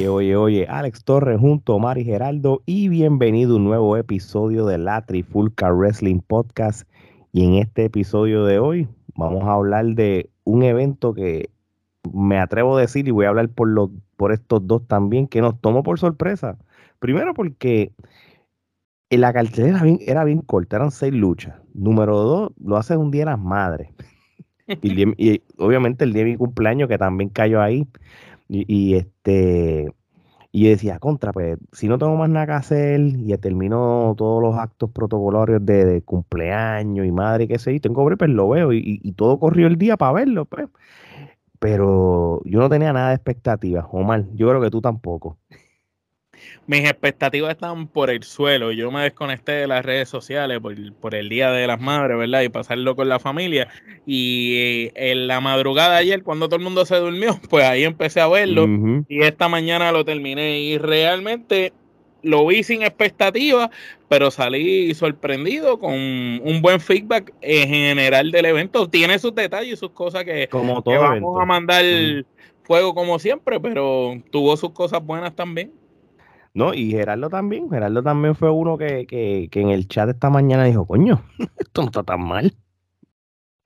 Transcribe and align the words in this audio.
Oye, 0.00 0.08
oye, 0.08 0.36
oye, 0.36 0.66
Alex 0.66 1.04
Torres 1.04 1.38
junto 1.38 1.74
a 1.74 1.78
Mari 1.78 2.06
Geraldo 2.06 2.62
y 2.64 2.88
bienvenido 2.88 3.52
a 3.52 3.56
un 3.56 3.64
nuevo 3.64 3.98
episodio 3.98 4.64
de 4.64 4.78
la 4.78 5.04
Trifulca 5.04 5.70
Wrestling 5.70 6.20
Podcast. 6.20 6.88
Y 7.32 7.44
en 7.44 7.56
este 7.56 7.84
episodio 7.84 8.46
de 8.46 8.58
hoy 8.58 8.88
vamos 9.14 9.44
a 9.44 9.52
hablar 9.52 9.84
de 9.84 10.30
un 10.44 10.62
evento 10.62 11.12
que 11.12 11.50
me 12.14 12.38
atrevo 12.38 12.78
a 12.78 12.80
decir 12.80 13.08
y 13.08 13.10
voy 13.10 13.26
a 13.26 13.28
hablar 13.28 13.50
por, 13.50 13.68
los, 13.68 13.90
por 14.16 14.32
estos 14.32 14.66
dos 14.66 14.86
también, 14.86 15.28
que 15.28 15.42
nos 15.42 15.60
tomó 15.60 15.82
por 15.82 15.98
sorpresa. 15.98 16.56
Primero 16.98 17.34
porque 17.34 17.92
en 19.10 19.20
la 19.20 19.34
cartelera 19.34 19.76
era 19.76 19.84
bien, 19.84 19.98
era 20.06 20.24
bien 20.24 20.40
corta, 20.40 20.76
eran 20.76 20.92
seis 20.92 21.12
luchas. 21.12 21.56
Número 21.74 22.16
dos, 22.16 22.52
lo 22.58 22.78
hace 22.78 22.96
un 22.96 23.10
día 23.10 23.26
las 23.26 23.38
madres. 23.38 23.90
y, 24.80 25.02
y, 25.22 25.42
obviamente 25.58 26.04
el 26.04 26.14
día 26.14 26.24
de 26.24 26.30
mi 26.30 26.36
cumpleaños 26.38 26.88
que 26.88 26.96
también 26.96 27.28
cayó 27.28 27.60
ahí. 27.60 27.86
Y, 28.52 28.94
este 28.96 29.94
y 30.52 30.68
decía, 30.68 30.98
contra, 30.98 31.32
pues 31.32 31.58
si 31.72 31.86
no 31.88 31.98
tengo 31.98 32.16
más 32.16 32.28
nada 32.28 32.46
que 32.46 32.52
hacer 32.52 33.00
y 33.00 33.36
termino 33.38 34.14
todos 34.18 34.42
los 34.42 34.56
actos 34.56 34.90
protocolarios 34.90 35.64
de, 35.64 36.02
cumpleaños 36.02 37.06
y 37.06 37.12
madre, 37.12 37.46
qué 37.46 37.58
sé 37.58 37.74
yo, 37.74 37.80
tengo 37.80 38.04
pues 38.16 38.30
lo 38.30 38.48
veo 38.48 38.72
y, 38.72 39.00
y, 39.02 39.12
todo 39.12 39.38
corrió 39.38 39.68
el 39.68 39.76
día 39.76 39.96
para 39.96 40.12
verlo, 40.12 40.46
pues. 40.46 40.68
Pero 41.60 42.42
yo 42.44 42.58
no 42.60 42.68
tenía 42.68 42.92
nada 42.92 43.10
de 43.10 43.14
expectativas, 43.16 43.86
Omar, 43.92 44.24
yo 44.34 44.48
creo 44.48 44.60
que 44.60 44.70
tú 44.70 44.80
tampoco 44.80 45.38
mis 46.66 46.80
expectativas 46.80 47.52
estaban 47.52 47.86
por 47.86 48.10
el 48.10 48.22
suelo. 48.22 48.72
Yo 48.72 48.90
me 48.90 49.02
desconecté 49.02 49.52
de 49.52 49.66
las 49.66 49.84
redes 49.84 50.08
sociales 50.08 50.60
por, 51.00 51.14
el 51.14 51.28
Día 51.28 51.50
de 51.50 51.66
las 51.66 51.80
Madres, 51.80 52.18
¿verdad? 52.18 52.42
Y 52.42 52.48
pasarlo 52.48 52.96
con 52.96 53.08
la 53.08 53.18
familia. 53.18 53.68
Y 54.06 54.56
eh, 54.56 54.92
en 54.94 55.26
la 55.26 55.40
madrugada 55.40 55.96
ayer, 55.96 56.22
cuando 56.22 56.48
todo 56.48 56.56
el 56.56 56.62
mundo 56.62 56.84
se 56.84 56.96
durmió, 56.96 57.38
pues 57.50 57.64
ahí 57.64 57.84
empecé 57.84 58.20
a 58.20 58.28
verlo. 58.28 58.66
Y 59.08 59.22
esta 59.22 59.48
mañana 59.48 59.92
lo 59.92 60.04
terminé. 60.04 60.60
Y 60.60 60.78
realmente 60.78 61.72
lo 62.22 62.46
vi 62.46 62.62
sin 62.62 62.82
expectativas, 62.82 63.70
pero 64.08 64.30
salí 64.30 64.94
sorprendido 64.94 65.78
con 65.78 65.94
un 65.94 66.60
buen 66.62 66.80
feedback 66.80 67.32
en 67.40 67.68
general 67.68 68.30
del 68.30 68.46
evento. 68.46 68.88
Tiene 68.88 69.18
sus 69.18 69.34
detalles 69.34 69.74
y 69.74 69.76
sus 69.76 69.90
cosas 69.90 70.24
que, 70.24 70.48
como 70.48 70.82
vamos 70.82 71.40
a 71.40 71.44
mandar 71.44 71.84
fuego 72.62 72.94
como 72.94 73.18
siempre, 73.18 73.58
pero 73.60 74.20
tuvo 74.30 74.56
sus 74.56 74.70
cosas 74.70 75.04
buenas 75.04 75.34
también. 75.34 75.72
No, 76.54 76.74
y 76.74 76.90
Gerardo 76.90 77.30
también. 77.30 77.70
Gerardo 77.70 78.02
también 78.02 78.34
fue 78.34 78.50
uno 78.50 78.76
que, 78.76 79.06
que, 79.06 79.48
que 79.50 79.60
en 79.60 79.70
el 79.70 79.88
chat 79.88 80.08
esta 80.10 80.30
mañana 80.30 80.64
dijo, 80.64 80.86
coño, 80.86 81.22
esto 81.58 81.82
no 81.82 81.86
está 81.88 82.02
tan 82.02 82.22
mal. 82.22 82.56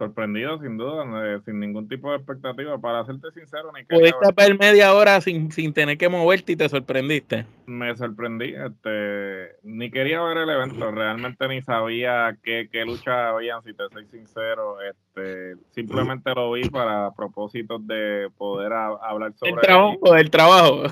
Sorprendido, 0.04 0.60
sin 0.60 0.76
duda, 0.76 1.40
sin 1.46 1.60
ningún 1.60 1.88
tipo 1.88 2.10
de 2.10 2.16
expectativa. 2.16 2.78
Para 2.78 3.06
serte 3.06 3.30
sincero, 3.32 3.72
ni 3.74 3.84
Pudiste 3.84 4.32
ver 4.36 4.58
media 4.58 4.92
hora 4.92 5.20
sin, 5.20 5.50
sin 5.50 5.72
tener 5.72 5.96
que 5.96 6.08
moverte 6.08 6.52
y 6.52 6.56
te 6.56 6.68
sorprendiste. 6.68 7.46
Me 7.66 7.96
sorprendí. 7.96 8.54
Este, 8.54 9.56
ni 9.62 9.90
quería 9.90 10.22
ver 10.22 10.38
el 10.38 10.50
evento, 10.50 10.90
realmente 10.90 11.48
ni 11.48 11.62
sabía 11.62 12.36
qué, 12.42 12.68
qué 12.70 12.84
lucha 12.84 13.30
habían, 13.30 13.62
si 13.62 13.72
te 13.72 13.84
soy 13.90 14.04
sincero. 14.06 14.76
Este, 14.82 15.56
simplemente 15.70 16.34
lo 16.34 16.52
vi 16.52 16.68
para 16.68 17.12
propósitos 17.12 17.86
de 17.86 18.28
poder 18.36 18.72
hablar 18.72 19.32
sobre 19.36 19.52
el 19.52 19.60
trabajo, 19.60 20.16
el 20.16 20.30
trabajo. 20.30 20.82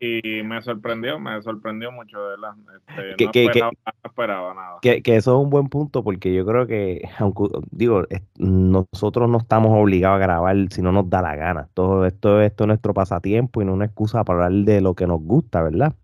y 0.00 0.42
me 0.42 0.60
sorprendió, 0.62 1.20
me 1.20 1.40
sorprendió 1.42 1.92
mucho, 1.92 2.18
verdad. 2.18 2.54
Este, 2.88 3.24
no, 3.24 3.30
esperaba, 3.30 3.70
no, 3.70 3.92
esperaba, 4.10 4.54
nada. 4.54 4.78
Que, 4.82 5.02
que 5.02 5.16
eso 5.16 5.36
es 5.36 5.44
un 5.44 5.50
buen 5.50 5.68
punto, 5.68 6.02
porque 6.02 6.34
yo 6.34 6.44
creo 6.44 6.66
que, 6.66 7.08
aunque 7.18 7.44
digo, 7.70 8.06
nosotros 8.40 9.28
no 9.28 9.38
estamos 9.38 9.72
obligados 9.78 10.16
a 10.16 10.18
grabar 10.20 10.56
si 10.70 10.82
no 10.82 10.92
nos 10.92 11.10
da 11.10 11.22
la 11.22 11.36
gana. 11.36 11.68
Todo 11.74 12.06
esto, 12.06 12.40
es 12.40 12.52
nuestro 12.66 12.94
pasatiempo 12.94 13.60
y 13.60 13.64
no 13.66 13.74
una 13.74 13.84
excusa 13.86 14.24
para 14.24 14.46
hablar 14.46 14.64
de 14.64 14.80
lo 14.80 14.94
que 14.94 15.06
nos 15.06 15.20
gusta, 15.20 15.62
¿verdad? 15.62 15.94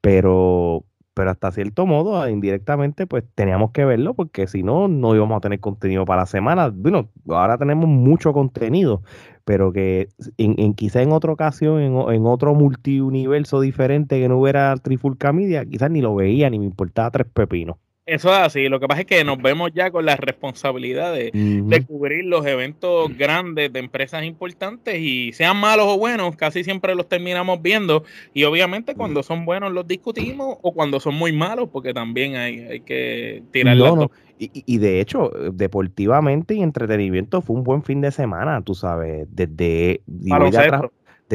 Pero, 0.00 0.84
pero 1.14 1.30
hasta 1.30 1.52
cierto 1.52 1.86
modo, 1.86 2.28
indirectamente, 2.28 3.06
pues 3.06 3.24
teníamos 3.34 3.70
que 3.72 3.84
verlo 3.84 4.14
porque 4.14 4.46
si 4.48 4.62
no, 4.64 4.88
no 4.88 5.14
íbamos 5.14 5.36
a 5.38 5.40
tener 5.40 5.60
contenido 5.60 6.04
para 6.04 6.22
la 6.22 6.26
semana. 6.26 6.70
Bueno, 6.74 7.10
ahora 7.28 7.58
tenemos 7.58 7.88
mucho 7.88 8.32
contenido, 8.32 9.02
pero 9.44 9.72
que 9.72 10.08
en, 10.38 10.56
en 10.58 10.74
quizá 10.74 11.02
en 11.02 11.12
otra 11.12 11.32
ocasión, 11.32 11.80
en, 11.80 11.94
en, 12.12 12.26
otro 12.26 12.54
multiuniverso 12.54 13.60
diferente 13.60 14.20
que 14.20 14.28
no 14.28 14.38
hubiera 14.38 14.76
Trifulca 14.78 15.32
Media, 15.32 15.64
quizás 15.64 15.90
ni 15.90 16.00
lo 16.00 16.14
veía 16.16 16.50
ni 16.50 16.58
me 16.58 16.66
importaba 16.66 17.10
tres 17.10 17.28
pepinos. 17.32 17.76
Eso 18.04 18.30
es 18.30 18.38
así. 18.38 18.68
Lo 18.68 18.80
que 18.80 18.88
pasa 18.88 19.02
es 19.02 19.06
que 19.06 19.22
nos 19.22 19.40
vemos 19.40 19.70
ya 19.72 19.90
con 19.92 20.04
la 20.04 20.16
responsabilidad 20.16 21.14
de, 21.14 21.84
cubrir 21.86 22.24
los 22.24 22.44
eventos 22.46 23.16
grandes 23.16 23.72
de 23.72 23.78
empresas 23.78 24.24
importantes 24.24 24.98
y 24.98 25.32
sean 25.32 25.56
malos 25.56 25.86
o 25.88 25.98
buenos, 25.98 26.34
casi 26.36 26.64
siempre 26.64 26.96
los 26.96 27.08
terminamos 27.08 27.62
viendo. 27.62 28.02
Y 28.34 28.44
obviamente 28.44 28.96
cuando 28.96 29.22
son 29.22 29.44
buenos 29.44 29.72
los 29.72 29.86
discutimos 29.86 30.58
o 30.62 30.72
cuando 30.72 30.98
son 30.98 31.14
muy 31.14 31.32
malos, 31.32 31.68
porque 31.72 31.94
también 31.94 32.34
hay, 32.34 32.60
hay 32.60 32.80
que 32.80 33.42
tirar 33.52 33.76
no, 33.76 34.10
y, 34.38 34.50
y, 34.66 34.78
de 34.78 35.00
hecho, 35.00 35.30
deportivamente 35.52 36.54
y 36.54 36.62
entretenimiento 36.62 37.42
fue 37.42 37.54
un 37.54 37.62
buen 37.62 37.84
fin 37.84 38.00
de 38.00 38.10
semana, 38.10 38.60
tú 38.62 38.74
sabes, 38.74 39.28
desde 39.30 40.02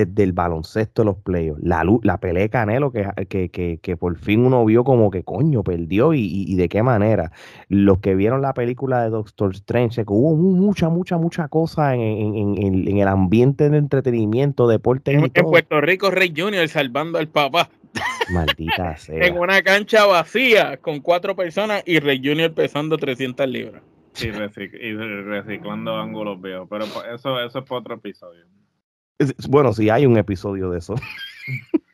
desde 0.06 0.22
el 0.22 0.32
baloncesto 0.32 1.02
de 1.02 1.06
los 1.08 1.18
playoffs, 1.18 1.60
la, 1.64 1.84
la 2.04 2.20
pelea 2.20 2.44
de 2.44 2.50
Canelo 2.50 2.92
que, 2.92 3.08
que, 3.28 3.80
que, 3.82 3.98
por 3.98 4.16
fin 4.20 4.46
uno 4.46 4.64
vio 4.64 4.84
como 4.84 5.10
que 5.10 5.24
coño 5.24 5.64
perdió 5.64 6.14
y, 6.14 6.54
de 6.56 6.70
qué 6.70 6.84
manera. 6.84 7.32
Los 7.68 7.98
que 7.98 8.14
vieron 8.14 8.44
la 8.44 8.54
película 8.54 9.02
de 9.02 9.10
Doctor 9.10 9.56
Strange, 9.56 10.06
que 10.06 10.14
hubo 10.14 10.36
mucha, 10.36 10.90
mucha, 10.90 11.18
mucha 11.18 11.48
cosa 11.48 11.96
en, 11.96 12.58
en, 12.58 12.98
el 12.98 13.08
ambiente 13.08 13.72
de 13.72 13.78
entretenimiento, 13.78 14.68
deporte. 14.68 15.14
En, 15.14 15.32
Puerto 15.32 15.82
Rico, 15.82 16.12
Rey 16.12 16.32
Junior 16.36 16.68
salvando 16.68 17.18
al 17.18 17.28
papá. 17.28 17.70
Maldita 18.30 18.98
sea. 18.98 19.26
en 19.26 19.38
una 19.38 19.64
cancha 19.64 20.06
vacía 20.06 20.78
con 20.78 21.00
cuatro 21.00 21.36
personas 21.36 21.82
y 21.88 22.00
Rey 22.00 22.22
Junior 22.24 22.54
pesando 22.54 22.98
300 22.98 23.48
libras. 23.48 23.82
Y, 24.22 24.30
reciclando 24.30 25.96
ángulos 25.96 26.40
viejos. 26.40 26.68
Pero 26.70 26.86
pues, 26.86 27.06
eso, 27.16 27.40
eso 27.40 27.60
es 27.60 27.66
para 27.66 27.80
otro 27.80 27.96
episodio. 27.96 28.46
Bueno, 29.50 29.74
si 29.74 29.90
hay 29.90 30.06
un 30.06 30.18
episodio 30.18 30.70
de 30.70 30.80
eso. 30.80 30.96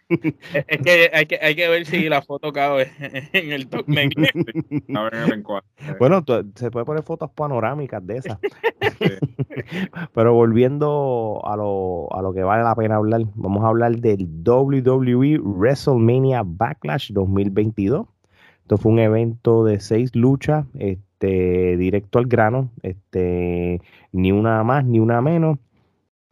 Es 0.10 0.78
que 0.84 1.10
hay, 1.14 1.26
que 1.26 1.40
hay 1.42 1.56
que 1.56 1.68
ver 1.68 1.86
si 1.86 2.10
la 2.10 2.22
foto 2.22 2.52
cabe 2.52 2.92
en 3.34 3.52
el 3.52 3.68
top 3.68 3.86
Bueno, 6.00 6.24
se 6.56 6.72
puede 6.72 6.86
poner 6.86 7.04
fotos 7.04 7.32
panorámicas 7.32 8.06
de 8.06 8.18
esas. 8.18 8.40
Pero 10.14 10.34
volviendo 10.34 11.42
a 11.46 11.56
lo, 11.56 12.14
a 12.14 12.22
lo 12.22 12.34
que 12.34 12.44
vale 12.44 12.64
la 12.64 12.76
pena 12.76 12.96
hablar, 12.96 13.22
vamos 13.36 13.64
a 13.64 13.70
hablar 13.70 13.96
del 13.98 14.28
WWE 14.46 15.40
WrestleMania 15.40 16.44
Backlash 16.46 17.12
2022. 17.12 18.08
Esto 18.62 18.78
fue 18.78 18.92
un 18.92 19.00
evento 19.00 19.66
de 19.66 19.80
seis 19.80 20.16
luchas, 20.16 20.66
este, 20.80 21.76
directo 21.78 22.20
al 22.20 22.28
grano, 22.28 22.70
este, 22.82 23.82
ni 24.12 24.32
una 24.32 24.64
más 24.64 24.86
ni 24.86 25.00
una 25.00 25.22
menos. 25.22 25.58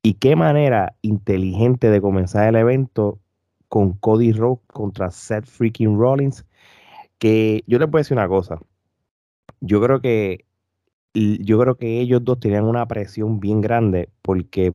Y 0.04 0.16
qué 0.16 0.36
manera 0.36 0.96
inteligente 1.02 1.90
de 1.90 2.02
comenzar 2.02 2.48
el 2.48 2.56
evento 2.56 3.20
con 3.68 3.94
Cody 3.94 4.34
Rhodes 4.34 4.60
contra 4.68 5.12
Seth 5.12 5.46
freaking 5.46 5.98
Rollins. 5.98 6.46
Que 7.20 7.64
yo 7.68 7.78
les 7.78 7.90
voy 7.90 8.00
a 8.00 8.02
decir 8.02 8.18
una 8.18 8.28
cosa. 8.28 8.60
Yo 9.60 9.82
creo 9.82 10.02
que 10.02 10.46
yo 11.14 11.60
creo 11.60 11.76
que 11.76 12.00
ellos 12.00 12.24
dos 12.24 12.40
tenían 12.40 12.64
una 12.64 12.88
presión 12.88 13.40
bien 13.40 13.60
grande 13.60 14.10
porque 14.22 14.74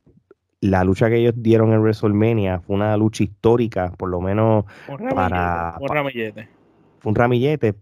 la 0.61 0.83
lucha 0.83 1.09
que 1.09 1.17
ellos 1.17 1.33
dieron 1.37 1.71
en 1.73 1.79
WrestleMania 1.79 2.59
fue 2.59 2.75
una 2.75 2.95
lucha 2.97 3.23
histórica, 3.23 3.91
por 3.97 4.09
lo 4.09 4.21
menos 4.21 4.65
para, 5.13 5.77
un 5.79 5.87
ramillete. 5.87 6.49
Fue 6.99 7.09
un 7.09 7.15
ramillete, 7.15 7.75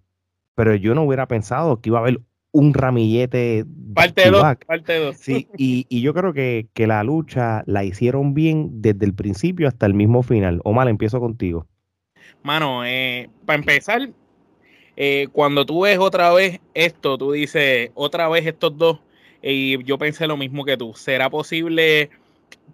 pero 0.55 0.75
yo 0.75 0.95
no 0.95 1.03
hubiera 1.03 1.27
pensado 1.27 1.81
que 1.81 1.89
iba 1.89 1.99
a 1.99 2.01
haber 2.01 2.21
un 2.55 2.73
ramillete. 2.73 3.65
Parte 3.93 4.29
2, 4.31 4.43
parte 4.65 4.97
2. 4.97 5.17
Sí, 5.17 5.47
y, 5.57 5.85
y, 5.89 6.01
yo 6.01 6.13
creo 6.13 6.33
que, 6.33 6.67
que, 6.73 6.87
la 6.87 7.03
lucha 7.03 7.63
la 7.65 7.83
hicieron 7.83 8.33
bien 8.33 8.81
desde 8.81 9.05
el 9.05 9.13
principio 9.13 9.67
hasta 9.67 9.85
el 9.85 9.93
mismo 9.93 10.23
final. 10.23 10.61
Omar, 10.63 10.87
empiezo 10.87 11.19
contigo. 11.19 11.67
Mano, 12.43 12.85
eh, 12.85 13.29
para 13.45 13.59
empezar, 13.59 14.09
eh, 14.95 15.27
cuando 15.33 15.65
tú 15.65 15.81
ves 15.81 15.97
otra 15.99 16.33
vez 16.33 16.61
esto, 16.73 17.17
tú 17.17 17.33
dices, 17.33 17.91
otra 17.93 18.29
vez 18.29 18.45
estos 18.45 18.77
dos, 18.77 18.99
y 19.41 19.83
yo 19.83 19.97
pensé 19.97 20.25
lo 20.25 20.37
mismo 20.37 20.63
que 20.63 20.77
tú. 20.77 20.93
¿Será 20.95 21.29
posible 21.29 22.09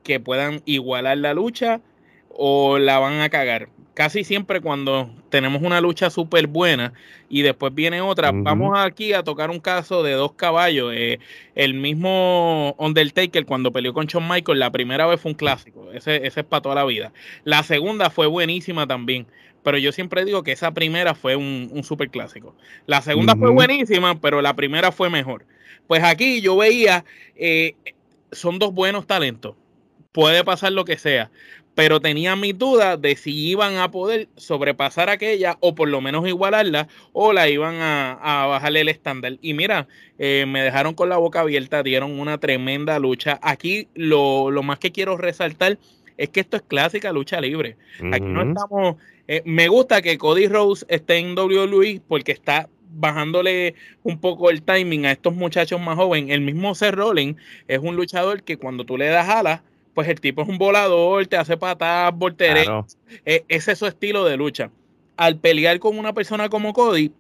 que 0.04 0.20
puedan 0.20 0.62
igualar 0.66 1.18
la 1.18 1.34
lucha 1.34 1.82
o 2.30 2.78
la 2.78 3.00
van 3.00 3.20
a 3.22 3.30
cagar? 3.30 3.70
casi 3.94 4.24
siempre 4.24 4.62
cuando 4.62 5.12
tenemos 5.32 5.64
una 5.64 5.82
lucha 5.82 6.12
súper 6.12 6.46
buena 6.46 6.94
y 7.30 7.42
después 7.42 7.74
viene 7.74 8.02
otra, 8.02 8.32
vamos 8.32 8.78
aquí 8.78 9.14
a 9.14 9.24
tocar 9.24 9.50
un 9.50 9.60
caso 9.60 10.04
de 10.04 10.12
dos 10.12 10.34
caballos. 10.34 10.94
Eh, 10.94 11.20
el 11.56 11.74
mismo 11.74 12.76
Undertaker 12.78 13.46
cuando 13.46 13.72
peleó 13.72 13.94
con 13.94 14.06
Shawn 14.06 14.28
Michaels, 14.28 14.60
la 14.60 14.72
primera 14.72 15.08
vez 15.08 15.20
fue 15.20 15.32
un 15.32 15.38
clásico, 15.38 15.92
ese, 15.92 16.28
ese 16.28 16.42
es 16.42 16.46
para 16.46 16.62
toda 16.62 16.76
la 16.76 16.86
vida. 16.86 17.12
La 17.46 17.64
segunda 17.64 18.12
fue 18.12 18.28
buenísima 18.28 18.86
también, 18.86 19.26
pero 19.64 19.80
yo 19.80 19.92
siempre 19.92 20.24
digo 20.26 20.44
que 20.44 20.52
esa 20.52 20.72
primera 20.72 21.16
fue 21.16 21.36
un, 21.36 21.70
un 21.74 21.84
super 21.84 22.12
clásico. 22.12 22.54
La 22.86 23.02
segunda 23.02 23.36
fue 23.36 23.50
buenísima, 23.50 24.20
pero 24.20 24.42
la 24.42 24.56
primera 24.56 24.92
fue 24.92 25.10
mejor. 25.10 25.46
Pues 25.88 26.04
aquí 26.04 26.42
yo 26.42 26.58
veía, 26.58 27.06
eh, 27.36 27.74
son 28.32 28.60
dos 28.60 28.74
buenos 28.74 29.08
talentos 29.08 29.56
puede 30.12 30.44
pasar 30.44 30.72
lo 30.72 30.86
que 30.86 30.98
sea. 30.98 31.32
Pero 31.76 32.00
tenía 32.00 32.36
mis 32.36 32.58
dudas 32.58 33.02
de 33.02 33.16
si 33.16 33.50
iban 33.50 33.78
a 33.78 33.92
poder 33.92 34.28
sobrepasar 34.36 35.10
aquella 35.10 35.58
o 35.62 35.74
por 35.74 35.88
lo 35.88 36.02
menos 36.02 36.28
igualarla 36.28 36.88
o 37.14 37.34
la 37.34 37.50
iban 37.50 37.76
a, 37.80 38.46
bajarle 38.48 38.82
el 38.82 38.90
estándar. 38.90 39.38
Y 39.42 39.54
mira, 39.54 39.88
eh, 40.20 40.46
me 40.48 40.62
dejaron 40.62 40.94
con 40.94 41.10
la 41.10 41.18
boca 41.18 41.42
abierta, 41.42 41.84
dieron 41.84 42.20
una 42.20 42.38
tremenda 42.38 43.00
lucha. 43.00 43.40
Aquí 43.42 43.88
lo, 43.94 44.52
más 44.64 44.80
que 44.80 44.92
quiero 44.92 45.18
resaltar 45.18 45.78
es 46.18 46.30
que 46.30 46.42
esto 46.42 46.58
es 46.58 46.64
clásica 46.64 47.12
lucha 47.12 47.40
libre. 47.40 47.78
Aquí 48.12 48.26
no 48.26 48.42
estamos... 48.44 48.98
Eh, 49.28 49.42
me 49.46 49.70
gusta 49.70 50.02
que 50.02 50.18
Cody 50.18 50.48
Rose 50.48 50.86
esté 50.90 51.18
en 51.18 51.38
WWE 51.38 52.02
porque 52.08 52.34
está 52.34 52.68
bajándole 52.94 53.76
un 54.04 54.20
poco 54.20 54.50
el 54.50 54.62
timing 54.62 55.06
a 55.06 55.14
estos 55.14 55.34
muchachos 55.34 55.80
más 55.80 55.96
jóvenes. 55.96 56.32
El 56.32 56.42
mismo 56.42 56.76
Seth 56.76 56.96
Rollins 56.96 57.38
es 57.68 57.80
un 57.80 57.96
luchador 57.96 58.44
que 58.44 58.58
cuando 58.58 58.86
tú 58.86 58.98
le 58.98 59.08
das 59.08 59.30
alas, 59.30 59.62
pues 59.94 60.08
el 60.08 60.20
tipo 60.20 60.42
es 60.42 60.48
un 60.48 60.58
volador, 60.58 61.28
te 61.28 61.38
hace 61.38 61.58
patadas, 61.58 62.18
volteretas. 62.18 62.98
E, 63.26 63.44
ese 63.48 63.74
es 63.74 63.80
su 63.80 63.88
estilo 63.88 64.26
de 64.26 64.38
lucha. 64.38 64.72
Al 65.18 65.38
pelear 65.38 65.80
con 65.80 65.98
una 65.98 66.14
persona 66.14 66.50
como 66.50 66.74
Cody, 66.74 67.12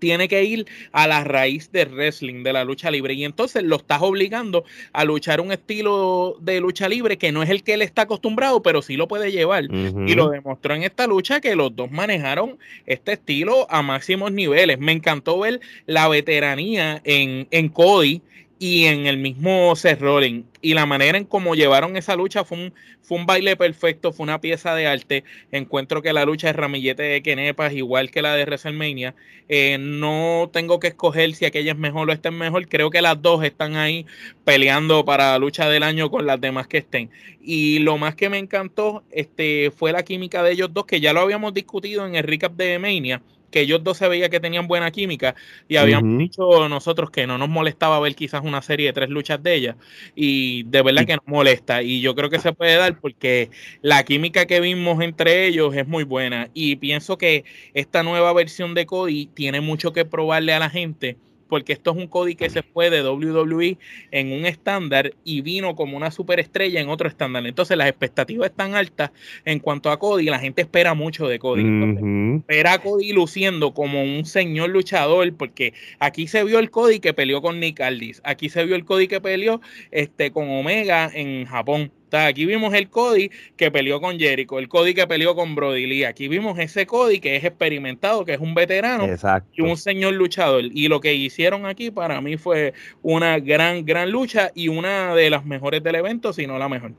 tiene 0.00 0.26
que 0.26 0.42
ir 0.42 0.66
a 0.90 1.06
la 1.06 1.22
raíz 1.22 1.70
del 1.70 1.90
wrestling, 1.90 2.42
de 2.42 2.52
la 2.52 2.64
lucha 2.64 2.90
libre. 2.90 3.14
Y 3.14 3.24
entonces 3.24 3.62
lo 3.62 3.76
estás 3.76 4.02
obligando 4.02 4.64
a 4.92 5.04
luchar 5.04 5.40
un 5.40 5.52
estilo 5.52 6.36
de 6.40 6.60
lucha 6.60 6.88
libre 6.88 7.18
que 7.18 7.30
no 7.30 7.42
es 7.44 7.50
el 7.50 7.62
que 7.62 7.74
él 7.74 7.82
está 7.82 8.02
acostumbrado, 8.02 8.62
pero 8.62 8.82
sí 8.82 8.96
lo 8.96 9.06
puede 9.06 9.30
llevar. 9.30 9.64
Y 9.64 10.14
lo 10.14 10.30
demostró 10.30 10.74
en 10.74 10.82
esta 10.82 11.06
lucha 11.06 11.40
que 11.40 11.54
los 11.54 11.76
dos 11.76 11.92
manejaron 11.92 12.58
este 12.86 13.12
estilo 13.12 13.70
a 13.70 13.82
máximos 13.82 14.32
niveles. 14.32 14.78
Me 14.78 14.92
encantó 14.92 15.38
ver 15.38 15.60
la 15.86 16.08
veteranía 16.08 17.00
en, 17.04 17.46
en 17.50 17.68
Cody 17.68 18.22
y 18.62 18.84
en 18.84 19.06
el 19.06 19.16
mismo 19.16 19.74
Seth 19.74 20.02
Rollins. 20.02 20.44
Y 20.60 20.74
la 20.74 20.84
manera 20.84 21.16
en 21.16 21.24
cómo 21.24 21.54
llevaron 21.54 21.96
esa 21.96 22.14
lucha 22.14 22.44
fue 22.44 22.58
un, 22.58 22.74
fue 23.00 23.16
un 23.16 23.24
baile 23.24 23.56
perfecto, 23.56 24.12
fue 24.12 24.24
una 24.24 24.42
pieza 24.42 24.74
de 24.74 24.86
arte. 24.86 25.24
Encuentro 25.50 26.02
que 26.02 26.12
la 26.12 26.26
lucha 26.26 26.48
de 26.48 26.52
ramillete 26.52 27.02
de 27.02 27.22
Kenepas, 27.22 27.72
igual 27.72 28.10
que 28.10 28.20
la 28.20 28.34
de 28.34 28.44
WrestleMania, 28.44 29.14
eh, 29.48 29.78
no 29.80 30.50
tengo 30.52 30.78
que 30.78 30.88
escoger 30.88 31.34
si 31.34 31.46
aquella 31.46 31.72
es 31.72 31.78
mejor 31.78 32.10
o 32.10 32.12
esta 32.12 32.28
es 32.28 32.34
mejor. 32.34 32.68
Creo 32.68 32.90
que 32.90 33.00
las 33.00 33.20
dos 33.22 33.42
están 33.44 33.76
ahí 33.76 34.04
peleando 34.44 35.06
para 35.06 35.32
la 35.32 35.38
lucha 35.38 35.66
del 35.70 35.82
año 35.82 36.10
con 36.10 36.26
las 36.26 36.38
demás 36.38 36.66
que 36.66 36.78
estén. 36.78 37.10
Y 37.40 37.78
lo 37.78 37.96
más 37.96 38.14
que 38.14 38.28
me 38.28 38.36
encantó 38.36 39.04
este, 39.10 39.70
fue 39.70 39.92
la 39.92 40.02
química 40.02 40.42
de 40.42 40.52
ellos 40.52 40.68
dos, 40.70 40.84
que 40.84 41.00
ya 41.00 41.14
lo 41.14 41.20
habíamos 41.20 41.54
discutido 41.54 42.06
en 42.06 42.14
el 42.14 42.24
recap 42.24 42.52
de 42.52 42.78
Mania 42.78 43.22
que 43.50 43.60
ellos 43.60 43.82
dos 43.82 43.98
se 43.98 44.08
veía 44.08 44.28
que 44.28 44.40
tenían 44.40 44.66
buena 44.66 44.90
química 44.90 45.34
y 45.68 45.76
habíamos 45.76 46.18
dicho 46.18 46.68
nosotros 46.68 47.10
que 47.10 47.26
no 47.26 47.38
nos 47.38 47.48
molestaba 47.48 48.00
ver 48.00 48.14
quizás 48.14 48.42
una 48.44 48.62
serie 48.62 48.86
de 48.86 48.92
tres 48.92 49.10
luchas 49.10 49.42
de 49.42 49.54
ellas 49.54 49.76
y 50.14 50.64
de 50.64 50.82
verdad 50.82 51.06
que 51.06 51.16
nos 51.16 51.26
molesta 51.26 51.82
y 51.82 52.00
yo 52.00 52.14
creo 52.14 52.30
que 52.30 52.38
se 52.38 52.52
puede 52.52 52.76
dar 52.76 52.98
porque 52.98 53.50
la 53.82 54.04
química 54.04 54.46
que 54.46 54.60
vimos 54.60 55.02
entre 55.02 55.46
ellos 55.46 55.74
es 55.74 55.86
muy 55.86 56.04
buena 56.04 56.48
y 56.54 56.76
pienso 56.76 57.18
que 57.18 57.44
esta 57.74 58.02
nueva 58.02 58.32
versión 58.32 58.74
de 58.74 58.86
Cody 58.86 59.26
tiene 59.26 59.60
mucho 59.60 59.92
que 59.92 60.04
probarle 60.04 60.52
a 60.52 60.58
la 60.58 60.70
gente 60.70 61.16
porque 61.50 61.74
esto 61.74 61.90
es 61.90 61.98
un 61.98 62.06
Cody 62.06 62.34
que 62.34 62.48
se 62.48 62.62
fue 62.62 62.88
de 62.88 63.02
WWE 63.02 63.76
en 64.10 64.32
un 64.32 64.46
estándar 64.46 65.12
y 65.24 65.42
vino 65.42 65.76
como 65.76 65.96
una 65.96 66.10
superestrella 66.10 66.80
en 66.80 66.88
otro 66.88 67.08
estándar. 67.08 67.46
Entonces 67.46 67.76
las 67.76 67.88
expectativas 67.88 68.50
están 68.50 68.74
altas 68.74 69.10
en 69.44 69.58
cuanto 69.58 69.90
a 69.90 69.98
Cody, 69.98 70.24
la 70.26 70.38
gente 70.38 70.62
espera 70.62 70.94
mucho 70.94 71.28
de 71.28 71.38
Cody. 71.38 72.38
Espera 72.38 72.74
a 72.74 72.78
Cody 72.78 73.12
luciendo 73.12 73.74
como 73.74 74.02
un 74.02 74.24
señor 74.24 74.70
luchador, 74.70 75.34
porque 75.34 75.74
aquí 75.98 76.26
se 76.26 76.44
vio 76.44 76.58
el 76.58 76.70
Cody 76.70 77.00
que 77.00 77.12
peleó 77.12 77.42
con 77.42 77.60
Nick 77.60 77.80
Aldis, 77.80 78.22
aquí 78.24 78.48
se 78.48 78.64
vio 78.64 78.76
el 78.76 78.84
Cody 78.84 79.08
que 79.08 79.20
peleó 79.20 79.60
este, 79.90 80.30
con 80.30 80.48
Omega 80.48 81.10
en 81.12 81.44
Japón 81.44 81.92
aquí 82.12 82.46
vimos 82.46 82.74
el 82.74 82.88
Cody 82.88 83.30
que 83.56 83.70
peleó 83.70 84.00
con 84.00 84.18
Jericho, 84.18 84.58
el 84.58 84.68
Cody 84.68 84.94
que 84.94 85.06
peleó 85.06 85.34
con 85.34 85.54
Brody 85.54 85.86
Lee. 85.86 86.04
Aquí 86.04 86.28
vimos 86.28 86.58
ese 86.58 86.86
Cody 86.86 87.20
que 87.20 87.36
es 87.36 87.44
experimentado, 87.44 88.24
que 88.24 88.34
es 88.34 88.40
un 88.40 88.54
veterano 88.54 89.06
y 89.52 89.62
un 89.62 89.76
señor 89.76 90.14
luchador. 90.14 90.64
Y 90.64 90.88
lo 90.88 91.00
que 91.00 91.14
hicieron 91.14 91.66
aquí 91.66 91.90
para 91.90 92.20
mí 92.20 92.36
fue 92.36 92.74
una 93.02 93.38
gran, 93.38 93.84
gran 93.84 94.10
lucha 94.10 94.50
y 94.54 94.68
una 94.68 95.14
de 95.14 95.30
las 95.30 95.44
mejores 95.44 95.82
del 95.82 95.96
evento, 95.96 96.32
si 96.32 96.46
no 96.46 96.58
la 96.58 96.68
mejor. 96.68 96.92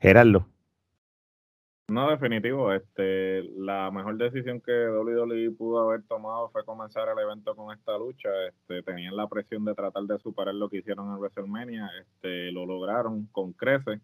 Gerardo. 0.00 0.46
No, 1.88 2.10
definitivo. 2.10 2.70
Este, 2.74 3.44
la 3.56 3.90
mejor 3.90 4.18
decisión 4.18 4.60
que 4.60 4.72
WWE 4.72 5.50
pudo 5.52 5.88
haber 5.88 6.02
tomado 6.02 6.50
fue 6.50 6.62
comenzar 6.62 7.08
el 7.08 7.18
evento 7.18 7.56
con 7.56 7.74
esta 7.74 7.96
lucha. 7.96 8.28
Este, 8.46 8.82
tenían 8.82 9.16
la 9.16 9.26
presión 9.26 9.64
de 9.64 9.74
tratar 9.74 10.02
de 10.02 10.18
superar 10.18 10.54
lo 10.54 10.68
que 10.68 10.78
hicieron 10.78 11.10
en 11.10 11.18
WrestleMania. 11.18 11.88
Este, 11.98 12.52
lo 12.52 12.66
lograron 12.66 13.26
con 13.32 13.54
creces. 13.54 14.02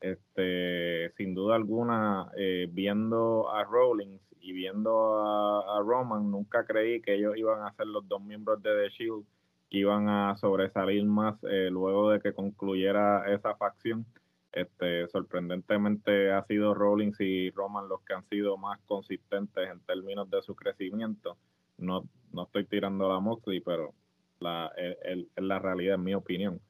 Este, 0.00 1.12
sin 1.16 1.34
duda 1.34 1.54
alguna, 1.54 2.32
eh, 2.36 2.68
viendo 2.68 3.48
a 3.52 3.62
Rollins 3.62 4.22
y 4.40 4.52
viendo 4.52 5.22
a, 5.22 5.80
Roman, 5.82 6.30
nunca 6.32 6.64
creí 6.64 7.00
que 7.00 7.14
ellos 7.14 7.36
iban 7.36 7.62
a 7.62 7.72
ser 7.74 7.86
los 7.86 8.08
dos 8.08 8.20
miembros 8.22 8.60
de 8.62 8.70
The 8.70 8.88
Shield 8.88 9.24
que 9.70 9.78
iban 9.78 10.08
a 10.08 10.36
sobresalir 10.38 11.04
más 11.04 11.36
eh, 11.44 11.68
luego 11.70 12.10
de 12.10 12.20
que 12.20 12.32
concluyera 12.32 13.32
esa 13.32 13.54
facción. 13.54 14.04
Este, 14.52 15.06
sorprendentemente 15.08 16.32
ha 16.32 16.44
sido 16.44 16.74
Rollins 16.74 17.20
y 17.20 17.50
Roman 17.50 17.88
los 17.88 18.02
que 18.02 18.14
han 18.14 18.28
sido 18.28 18.56
más 18.56 18.80
consistentes 18.86 19.68
en 19.70 19.80
términos 19.80 20.28
de 20.28 20.42
su 20.42 20.54
crecimiento. 20.56 21.36
No, 21.78 22.04
no 22.32 22.44
estoy 22.44 22.64
tirando 22.66 23.08
la 23.08 23.20
Moxley, 23.20 23.60
pero 23.60 23.94
la, 24.40 24.72
es 24.76 25.26
la 25.36 25.58
realidad, 25.58 25.94
en 25.94 26.04
mi 26.04 26.14
opinión. 26.14 26.60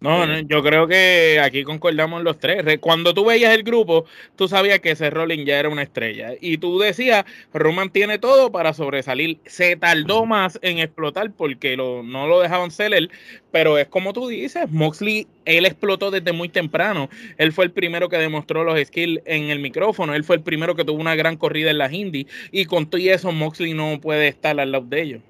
No, 0.00 0.22
este, 0.22 0.46
yo 0.46 0.62
creo 0.62 0.86
que 0.86 1.40
aquí 1.42 1.64
concordamos 1.64 2.22
los 2.22 2.38
tres. 2.38 2.62
Cuando 2.80 3.12
tú 3.14 3.24
veías 3.24 3.52
el 3.52 3.64
grupo, 3.64 4.04
tú 4.36 4.46
sabías 4.46 4.78
que 4.78 4.92
ese 4.92 5.10
Rolling 5.10 5.44
ya 5.44 5.58
era 5.58 5.68
una 5.68 5.82
estrella. 5.82 6.34
Y 6.40 6.58
tú 6.58 6.78
decías, 6.78 7.24
Roman 7.52 7.90
tiene 7.90 8.18
todo 8.20 8.52
para 8.52 8.74
sobresalir. 8.74 9.40
Se 9.44 9.74
tardó 9.74 10.24
más 10.24 10.58
en 10.62 10.78
explotar 10.78 11.32
porque 11.32 11.76
lo, 11.76 12.04
no 12.04 12.28
lo 12.28 12.40
dejaban 12.40 12.70
ser 12.70 12.94
él. 12.94 13.10
Pero 13.50 13.76
es 13.76 13.88
como 13.88 14.12
tú 14.12 14.28
dices, 14.28 14.70
Moxley, 14.70 15.26
él 15.46 15.66
explotó 15.66 16.12
desde 16.12 16.32
muy 16.32 16.48
temprano. 16.48 17.08
Él 17.36 17.52
fue 17.52 17.64
el 17.64 17.72
primero 17.72 18.08
que 18.08 18.18
demostró 18.18 18.62
los 18.62 18.78
skills 18.80 19.20
en 19.24 19.50
el 19.50 19.58
micrófono. 19.58 20.14
Él 20.14 20.22
fue 20.22 20.36
el 20.36 20.42
primero 20.44 20.76
que 20.76 20.84
tuvo 20.84 21.00
una 21.00 21.16
gran 21.16 21.36
corrida 21.36 21.70
en 21.72 21.78
las 21.78 21.92
indies. 21.92 22.26
Y 22.52 22.66
con 22.66 22.88
todo 22.88 23.00
eso, 23.02 23.32
Moxley 23.32 23.74
no 23.74 24.00
puede 24.00 24.28
estar 24.28 24.60
al 24.60 24.70
lado 24.70 24.84
de 24.86 25.02
ellos. 25.02 25.22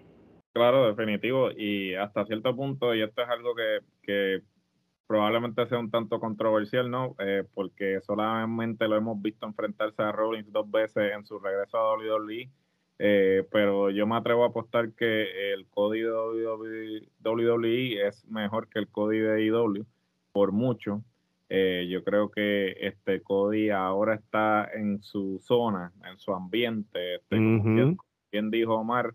Claro, 0.52 0.87
definitivo. 0.87 1.50
Y 1.50 1.94
hasta 1.94 2.26
cierto 2.26 2.54
punto, 2.54 2.94
y 2.94 3.02
esto 3.02 3.23
es 3.23 3.28
algo 3.28 3.54
que, 3.54 4.42
probablemente 5.06 5.66
sea 5.66 5.78
un 5.78 5.90
tanto 5.90 6.21
controversial, 6.21 6.90
¿no? 6.90 7.14
Eh, 7.18 7.44
porque 7.54 8.00
solamente 8.00 8.88
lo 8.88 8.97
hemos 8.97 9.21
visto 9.21 9.47
enfrentarse 9.47 10.02
a 10.02 10.12
Rollins 10.12 10.50
dos 10.50 10.71
veces 10.71 11.12
en 11.12 11.25
su 11.25 11.38
regreso 11.38 11.76
a 11.76 11.97
WWE. 11.97 12.49
Eh, 12.99 13.47
pero 13.50 13.90
yo 13.90 14.06
me 14.06 14.16
atrevo 14.16 14.44
a 14.44 14.49
apostar 14.49 14.92
que 14.92 15.52
el 15.52 15.66
código 15.66 16.35
de 16.35 17.09
WWE 17.25 18.06
es 18.06 18.25
mejor 18.26 18.68
que 18.68 18.78
el 18.78 18.88
código 18.88 19.28
de 19.28 19.44
IW 19.44 19.87
por 20.32 20.52
mucho. 20.52 21.02
Eh, 21.49 21.87
yo 21.90 22.02
creo 22.02 22.30
que 22.30 22.76
este 22.80 23.21
Cody 23.21 23.68
ahora 23.68 24.14
está 24.14 24.71
en 24.73 25.02
su 25.02 25.38
zona, 25.42 25.92
en 26.11 26.18
su 26.18 26.32
ambiente. 26.32 27.16
Este, 27.16 27.37
bien 28.30 28.50
dijo 28.50 28.75
Omar, 28.76 29.14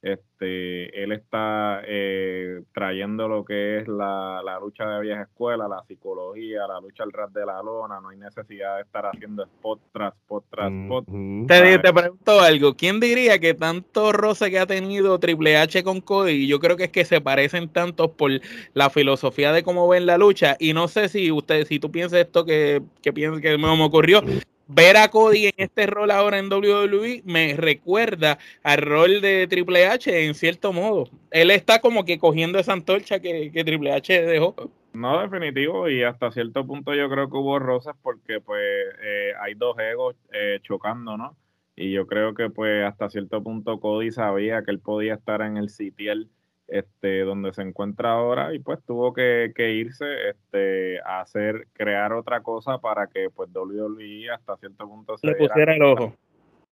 este, 0.00 1.02
él 1.02 1.10
está 1.10 1.82
eh, 1.84 2.62
trayendo 2.72 3.26
lo 3.26 3.44
que 3.44 3.78
es 3.78 3.88
la, 3.88 4.40
lucha 4.60 4.86
de 4.86 5.00
vieja 5.00 5.22
escuela, 5.22 5.66
la 5.66 5.82
psicología, 5.88 6.66
la 6.68 6.80
lucha 6.80 7.02
al 7.02 7.12
ras 7.12 7.32
de 7.32 7.44
la 7.44 7.60
lona. 7.62 8.00
No 8.00 8.10
hay 8.10 8.16
necesidad 8.16 8.76
de 8.76 8.82
estar 8.82 9.06
haciendo 9.06 9.42
spot 9.42 9.80
tras 9.92 10.14
spot 10.14 10.44
tras 10.50 10.72
spot. 10.72 11.06
te, 11.48 11.78
te, 11.78 11.92
pregunto 11.92 12.40
algo. 12.40 12.74
¿Quién 12.74 13.00
diría 13.00 13.38
que 13.40 13.54
tanto 13.54 14.12
roce 14.12 14.50
que 14.50 14.60
ha 14.60 14.66
tenido 14.66 15.18
Triple 15.18 15.56
H 15.56 15.82
con 15.82 16.00
Cody? 16.00 16.46
Yo 16.46 16.60
creo 16.60 16.76
que 16.76 16.84
es 16.84 16.90
que 16.90 17.04
se 17.04 17.20
parecen 17.20 17.68
tanto 17.68 18.12
por 18.12 18.30
la 18.74 18.90
filosofía 18.90 19.52
de 19.52 19.64
cómo 19.64 19.88
ven 19.88 20.06
la 20.06 20.16
lucha. 20.16 20.56
Y 20.60 20.74
no 20.74 20.86
sé 20.86 21.08
si 21.08 21.32
usted, 21.32 21.64
si 21.66 21.80
tú 21.80 21.90
piensas 21.90 22.20
esto 22.20 22.44
que, 22.44 22.82
que, 23.02 23.12
que 23.12 23.58
me 23.58 23.84
ocurrió 23.84 24.22
ver 24.68 24.96
a 24.98 25.08
Cody 25.08 25.46
en 25.46 25.54
este 25.56 25.86
rol 25.86 26.10
ahora 26.10 26.38
en 26.38 26.52
WWE 26.52 27.22
me 27.24 27.56
recuerda 27.56 28.38
al 28.62 28.82
rol 28.82 29.20
de 29.20 29.46
Triple 29.48 29.86
H 29.86 30.26
en 30.26 30.34
cierto 30.34 30.72
modo. 30.72 31.08
Él 31.30 31.50
está 31.50 31.80
como 31.80 32.04
que 32.04 32.18
cogiendo 32.18 32.58
esa 32.58 32.74
antorcha 32.74 33.20
que, 33.20 33.50
Triple 33.64 33.92
H 33.92 34.22
dejó. 34.22 34.54
No, 34.92 35.20
definitivo, 35.20 35.88
y 35.88 36.02
hasta 36.02 36.30
cierto 36.30 36.66
punto 36.66 36.94
yo 36.94 37.08
creo 37.08 37.28
que 37.28 37.36
hubo 37.36 37.58
rosas 37.58 37.96
porque 38.02 38.40
pues 38.40 38.62
eh, 39.02 39.32
hay 39.40 39.54
dos 39.54 39.78
egos 39.78 40.16
eh, 40.32 40.58
chocando, 40.62 41.16
¿no? 41.16 41.36
Y 41.76 41.92
yo 41.92 42.06
creo 42.06 42.34
que 42.34 42.50
pues 42.50 42.84
hasta 42.84 43.08
cierto 43.08 43.42
punto 43.42 43.78
Cody 43.80 44.10
sabía 44.10 44.62
que 44.62 44.72
él 44.72 44.80
podía 44.80 45.14
estar 45.14 45.42
en 45.42 45.56
el 45.56 45.70
sitial 45.70 46.28
este, 46.68 47.20
donde 47.20 47.52
se 47.52 47.62
encuentra 47.62 48.12
ahora 48.12 48.54
y 48.54 48.58
pues 48.58 48.82
tuvo 48.84 49.12
que, 49.14 49.52
irse 49.56 50.28
este, 50.28 51.00
a 51.00 51.22
hacer, 51.22 51.66
crear 51.72 52.12
otra 52.12 52.42
cosa 52.42 52.78
para 52.78 53.06
que 53.06 53.30
pues 53.30 53.50
WWE 53.54 54.30
hasta 54.30 54.56
cierto 54.58 54.86
punto 54.86 55.16
se 55.18 55.26
le 55.26 55.34
pusiera 55.34 55.74
el 55.74 55.82
ojo. 55.82 56.14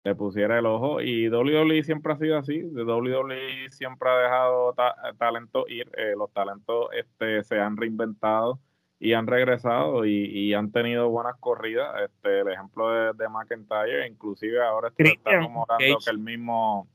Le 0.04 0.14
pusiera 0.14 0.58
el 0.58 0.66
ojo 0.66 1.00
y 1.00 1.28
WWE 1.28 1.82
siempre 1.82 2.12
ha 2.12 2.16
sido 2.16 2.36
así, 2.38 2.62
WWE 2.62 3.70
siempre 3.70 4.08
ha 4.08 4.18
dejado 4.18 4.74
talento 5.18 5.64
ir, 5.68 5.90
eh, 5.96 6.14
los 6.16 6.30
talentos 6.32 6.88
este, 6.92 7.42
se 7.42 7.58
han 7.58 7.76
reinventado 7.76 8.60
y 9.00 9.14
han 9.14 9.26
regresado 9.26 10.04
y, 10.06 10.54
han 10.54 10.72
tenido 10.72 11.08
buenas 11.08 11.36
corridas. 11.40 11.94
Este, 12.02 12.40
el 12.40 12.48
ejemplo 12.48 12.90
de, 12.90 13.12
de 13.14 13.28
McIntyre, 13.28 14.06
inclusive 14.06 14.62
ahora 14.62 14.92
está 14.96 15.38
acomodando 15.38 15.98
que 16.04 16.10
el 16.10 16.18
mismo 16.18 16.86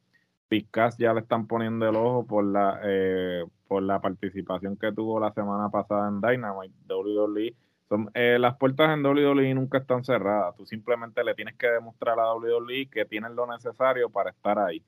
Pizcas 0.51 0.97
ya 0.97 1.13
le 1.13 1.21
están 1.21 1.47
poniendo 1.47 1.87
el 1.87 1.95
ojo 1.95 2.25
por 2.25 2.43
la 2.43 2.81
eh, 2.83 3.45
por 3.69 3.83
la 3.83 4.01
participación 4.01 4.75
que 4.75 4.91
tuvo 4.91 5.17
la 5.17 5.31
semana 5.31 5.69
pasada 5.69 6.09
en 6.09 6.19
Dynamite 6.19 6.75
WWE. 6.93 7.55
Son, 7.87 8.11
eh, 8.13 8.37
las 8.37 8.57
puertas 8.57 8.89
en 8.93 9.05
WWE 9.05 9.53
nunca 9.53 9.77
están 9.77 10.03
cerradas. 10.03 10.53
Tú 10.57 10.65
simplemente 10.65 11.23
le 11.23 11.35
tienes 11.35 11.55
que 11.55 11.67
demostrar 11.67 12.19
a 12.19 12.33
WWE 12.33 12.89
que 12.91 13.05
tienen 13.05 13.33
lo 13.33 13.47
necesario 13.47 14.09
para 14.09 14.31
estar 14.31 14.59
ahí. 14.59 14.83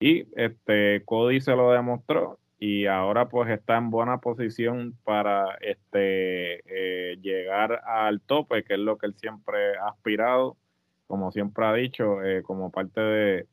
Y 0.00 0.26
este 0.34 1.04
Cody 1.04 1.40
se 1.40 1.54
lo 1.54 1.70
demostró 1.70 2.40
y 2.58 2.86
ahora 2.86 3.28
pues 3.28 3.48
está 3.50 3.76
en 3.76 3.90
buena 3.90 4.18
posición 4.18 4.98
para 5.04 5.54
este 5.60 6.62
eh, 6.66 7.18
llegar 7.22 7.82
al 7.86 8.20
tope, 8.20 8.64
que 8.64 8.74
es 8.74 8.80
lo 8.80 8.98
que 8.98 9.06
él 9.06 9.14
siempre 9.14 9.76
ha 9.78 9.90
aspirado, 9.90 10.56
como 11.06 11.30
siempre 11.30 11.66
ha 11.66 11.72
dicho, 11.72 12.20
eh, 12.24 12.42
como 12.42 12.72
parte 12.72 13.00
de, 13.00 13.46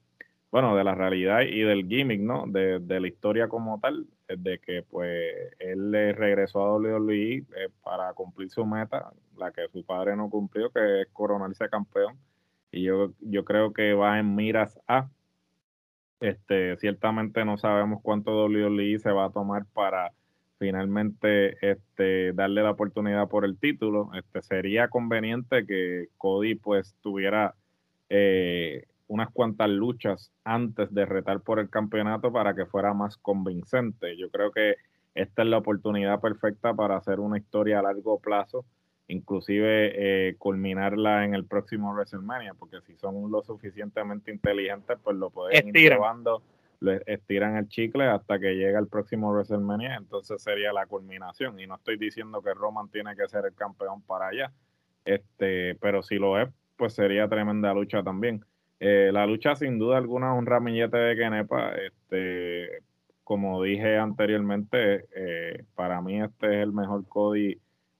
bueno, 0.52 0.76
de 0.76 0.84
la 0.84 0.96
realidad 0.96 1.42
y 1.42 1.62
del 1.62 1.88
gimmick, 1.88 2.22
¿no? 2.22 2.46
De, 2.48 2.80
la 2.80 3.08
historia 3.08 3.48
como 3.48 3.80
tal, 3.80 4.06
de 4.28 4.60
que 4.60 4.84
pues 4.84 5.54
él 5.60 5.92
le 5.92 6.14
regresó 6.14 6.60
a 6.66 6.78
WWE 6.78 7.38
eh, 7.38 7.46
para 7.84 8.14
cumplir 8.14 8.50
su 8.50 8.66
meta, 8.66 9.12
la 9.38 9.52
que 9.52 9.68
su 9.72 9.84
padre 9.86 10.16
no 10.16 10.30
cumplió, 10.30 10.70
que 10.72 11.02
es 11.02 11.08
coronarse 11.14 11.70
campeón. 11.70 12.18
Y 12.72 12.84
yo, 12.84 13.14
yo 13.22 13.46
creo 13.46 13.74
que 13.74 13.94
va 13.94 14.20
en 14.20 14.36
miras 14.36 14.80
a 14.88 15.10
este, 16.22 16.78
ciertamente 16.78 17.44
no 17.44 17.58
sabemos 17.58 18.00
cuánto 18.02 18.46
WWE 18.46 19.00
se 19.00 19.12
va 19.12 19.26
a 19.26 19.32
tomar 19.32 19.66
para 19.74 20.14
finalmente 20.60 21.58
este, 21.68 22.32
darle 22.34 22.62
la 22.62 22.72
oportunidad 22.72 23.28
por 23.28 23.44
el 23.44 23.58
título. 23.58 24.12
Este, 24.14 24.42
sería 24.44 24.88
conveniente 24.90 25.66
que 25.66 26.10
Cody 26.18 26.56
pues 26.56 26.96
tuviera 27.02 27.56
eh, 28.10 28.86
unas 29.12 29.30
cuantas 29.30 29.70
luchas 29.70 30.32
antes 30.46 30.94
de 30.94 31.06
retar 31.06 31.42
por 31.42 31.60
el 31.60 31.70
campeonato 31.70 32.32
para 32.32 32.56
que 32.56 32.66
fuera 32.66 32.94
más 32.94 33.18
convincente. 33.18 34.16
Yo 34.16 34.30
creo 34.32 34.52
que 34.52 34.76
esta 35.16 35.42
es 35.42 35.50
la 35.50 35.58
oportunidad 35.58 36.22
perfecta 36.22 36.74
para 36.74 36.96
hacer 36.96 37.20
una 37.20 37.38
historia 37.38 37.80
a 37.80 37.84
largo 37.84 38.20
plazo 38.20 38.66
inclusive 39.08 40.30
eh, 40.30 40.36
culminarla 40.38 41.26
en 41.26 41.36
el 41.36 41.46
próximo 41.46 41.92
WrestleMania, 41.92 42.54
porque 42.54 42.80
si 42.82 42.96
son 42.96 43.30
lo 43.30 43.44
suficientemente 43.44 44.32
inteligentes, 44.32 44.98
pues 45.04 45.18
lo 45.18 45.30
pueden 45.30 45.68
ir 45.68 45.74
llevando, 45.74 46.42
estiran 47.06 47.58
el 47.58 47.68
chicle 47.68 48.06
hasta 48.06 48.40
que 48.40 48.56
llega 48.56 48.80
el 48.80 48.88
próximo 48.88 49.34
WrestleMania, 49.34 49.96
entonces 49.96 50.42
sería 50.42 50.72
la 50.72 50.86
culminación. 50.86 51.60
Y 51.60 51.68
no 51.68 51.76
estoy 51.76 51.98
diciendo 51.98 52.42
que 52.42 52.54
Roman 52.54 52.88
tiene 52.88 53.14
que 53.18 53.28
ser 53.28 53.46
el 53.46 53.54
campeón 53.54 54.02
para 54.04 54.28
allá, 54.28 54.54
este, 55.04 55.76
pero 55.82 56.02
si 56.02 56.16
lo 56.16 56.40
es, 56.40 56.50
pues 56.78 56.94
sería 56.94 57.28
tremenda 57.28 57.74
lucha 57.74 58.02
también. 58.02 58.46
Eh, 58.84 59.12
la 59.14 59.28
lucha 59.28 59.56
sin 59.56 59.78
duda 59.78 59.98
alguna 59.98 60.34
es 60.34 60.40
un 60.40 60.48
ramillete 60.48 60.98
de 60.98 61.16
Kenepa, 61.16 61.74
este, 61.76 62.82
como 63.24 63.62
dije 63.62 63.96
anteriormente, 63.96 65.06
eh, 65.16 65.66
para 65.76 66.02
mí 66.02 66.20
este 66.20 66.48
es 66.48 66.64
el 66.64 66.74
mejor 66.74 67.08
Cody 67.08 67.60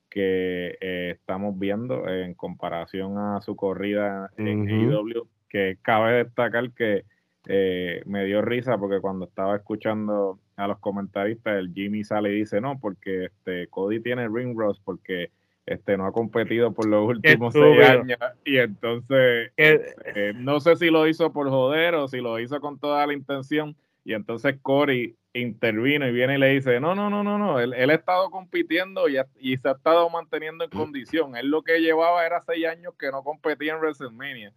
que 0.10 0.76
eh, 0.82 1.12
estamos 1.12 1.58
viendo 1.58 2.10
en 2.10 2.34
comparación 2.34 3.20
a 3.20 3.42
su 3.42 3.56
corrida 3.56 4.32
en 4.38 4.98
uh 4.98 5.28
que 5.48 5.78
cabe 5.82 6.24
destacar 6.24 6.72
que 6.72 7.04
eh, 7.46 8.02
me 8.06 8.26
dio 8.26 8.42
risa 8.42 8.78
porque 8.78 9.02
cuando 9.02 9.26
estaba 9.26 9.56
escuchando 9.56 10.40
a 10.56 10.68
los 10.68 10.80
comentaristas, 10.80 11.58
el 11.58 11.74
Jimmy 11.74 12.04
sale 12.04 12.32
y 12.32 12.40
dice, 12.40 12.60
no, 12.60 12.80
porque 12.80 13.26
este 13.26 13.68
Cody 13.68 14.02
tiene 14.02 14.28
ring 14.28 14.58
rust 14.58 14.82
porque 14.84 15.30
este 15.74 15.98
no 15.98 16.06
ha 16.06 16.12
competido 16.12 16.74
por 16.74 16.88
los 16.88 17.08
últimos 17.08 17.54
seis 17.54 17.80
años 17.82 18.20
y 18.46 18.58
entonces 18.58 19.52
eh, 19.58 20.34
no 20.36 20.60
sé 20.60 20.76
si 20.76 20.90
lo 20.90 21.08
hizo 21.08 21.32
por 21.32 21.50
joder 21.50 21.96
o 21.96 22.08
si 22.08 22.18
lo 22.20 22.40
hizo 22.40 22.60
con 22.60 22.80
toda 22.80 23.06
la 23.08 23.14
intención 23.14 23.76
y 24.04 24.14
entonces 24.14 24.58
Corey 24.62 25.16
intervino 25.34 26.08
y 26.08 26.12
viene 26.12 26.36
y 26.36 26.40
le 26.40 26.50
dice, 26.50 26.80
no, 26.80 26.96
no, 26.96 27.10
no, 27.10 27.24
no, 27.24 27.38
no, 27.38 27.60
él, 27.60 27.74
él 27.74 27.90
ha 27.90 27.94
estado 27.94 28.30
compitiendo 28.30 29.08
y, 29.08 29.18
y, 29.40 29.58
se 29.58 29.70
ha 29.70 29.74
estado 29.74 30.10
manteniendo 30.10 30.64
en 30.64 30.70
condición. 30.70 31.36
Él 31.36 31.50
lo 31.50 31.62
que 31.62 31.80
llevaba 31.80 32.26
era 32.26 32.44
seis 32.46 32.66
años 32.66 32.94
que 33.00 33.12
no 33.12 33.24
competía 33.24 33.74
en 33.74 33.80
WrestleMania. 33.80 34.54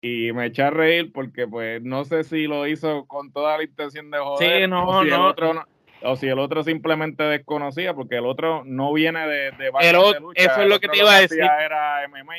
Y 0.00 0.32
me 0.32 0.46
eché 0.46 0.62
a 0.62 0.70
reír 0.70 1.12
porque 1.12 1.46
pues 1.48 1.82
no 1.82 2.04
sé 2.04 2.22
si 2.24 2.46
lo 2.46 2.66
hizo 2.66 3.06
con 3.06 3.32
toda 3.32 3.56
la 3.56 3.64
intención 3.64 4.10
de 4.10 4.18
joder. 4.18 4.62
Sí, 4.62 4.68
no, 4.68 4.86
o 4.86 5.02
si 5.02 5.10
no. 5.10 5.16
El 5.16 5.22
otro 5.22 5.66
o 6.02 6.16
si 6.16 6.28
el 6.28 6.38
otro 6.38 6.64
simplemente 6.64 7.22
desconocía, 7.24 7.94
porque 7.94 8.16
el 8.16 8.26
otro 8.26 8.62
no 8.64 8.92
viene 8.92 9.26
de, 9.26 9.50
de, 9.52 9.70
de 9.80 9.92
lucha. 10.20 10.42
Eso 10.42 10.62
es 10.62 10.68
lo 10.68 10.80
que 10.80 10.88
te 10.88 10.98
iba 10.98 11.14
a 11.14 11.20
decir. 11.20 11.40
Era 11.40 12.08
MMA. 12.08 12.36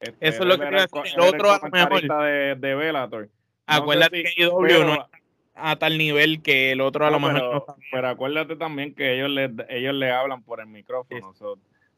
Este, 0.00 0.28
eso 0.28 0.42
es 0.42 0.48
lo 0.48 0.58
que 0.58 0.66
te 0.66 0.72
iba 0.72 0.82
a 0.82 0.86
decir. 0.86 1.12
El, 1.14 1.20
otro 1.20 1.50
a 1.50 1.60
mejor. 1.70 2.02
De, 2.02 2.54
de 2.56 2.74
Bellator. 2.74 3.28
Acuérdate 3.66 4.24
que 4.24 4.42
IW 4.42 4.84
no 4.84 5.08
a 5.62 5.76
tal 5.76 5.98
nivel 5.98 6.42
que 6.42 6.72
el 6.72 6.80
otro 6.80 7.06
a 7.06 7.10
lo 7.10 7.20
mejor 7.20 7.64
pero, 7.90 8.08
acuérdate 8.08 8.56
también 8.56 8.94
que 8.94 9.14
ellos 9.14 9.30
le, 9.30 9.50
ellos 9.68 9.94
le 9.94 10.10
hablan 10.10 10.42
por 10.42 10.60
el 10.60 10.66
micrófono. 10.66 11.34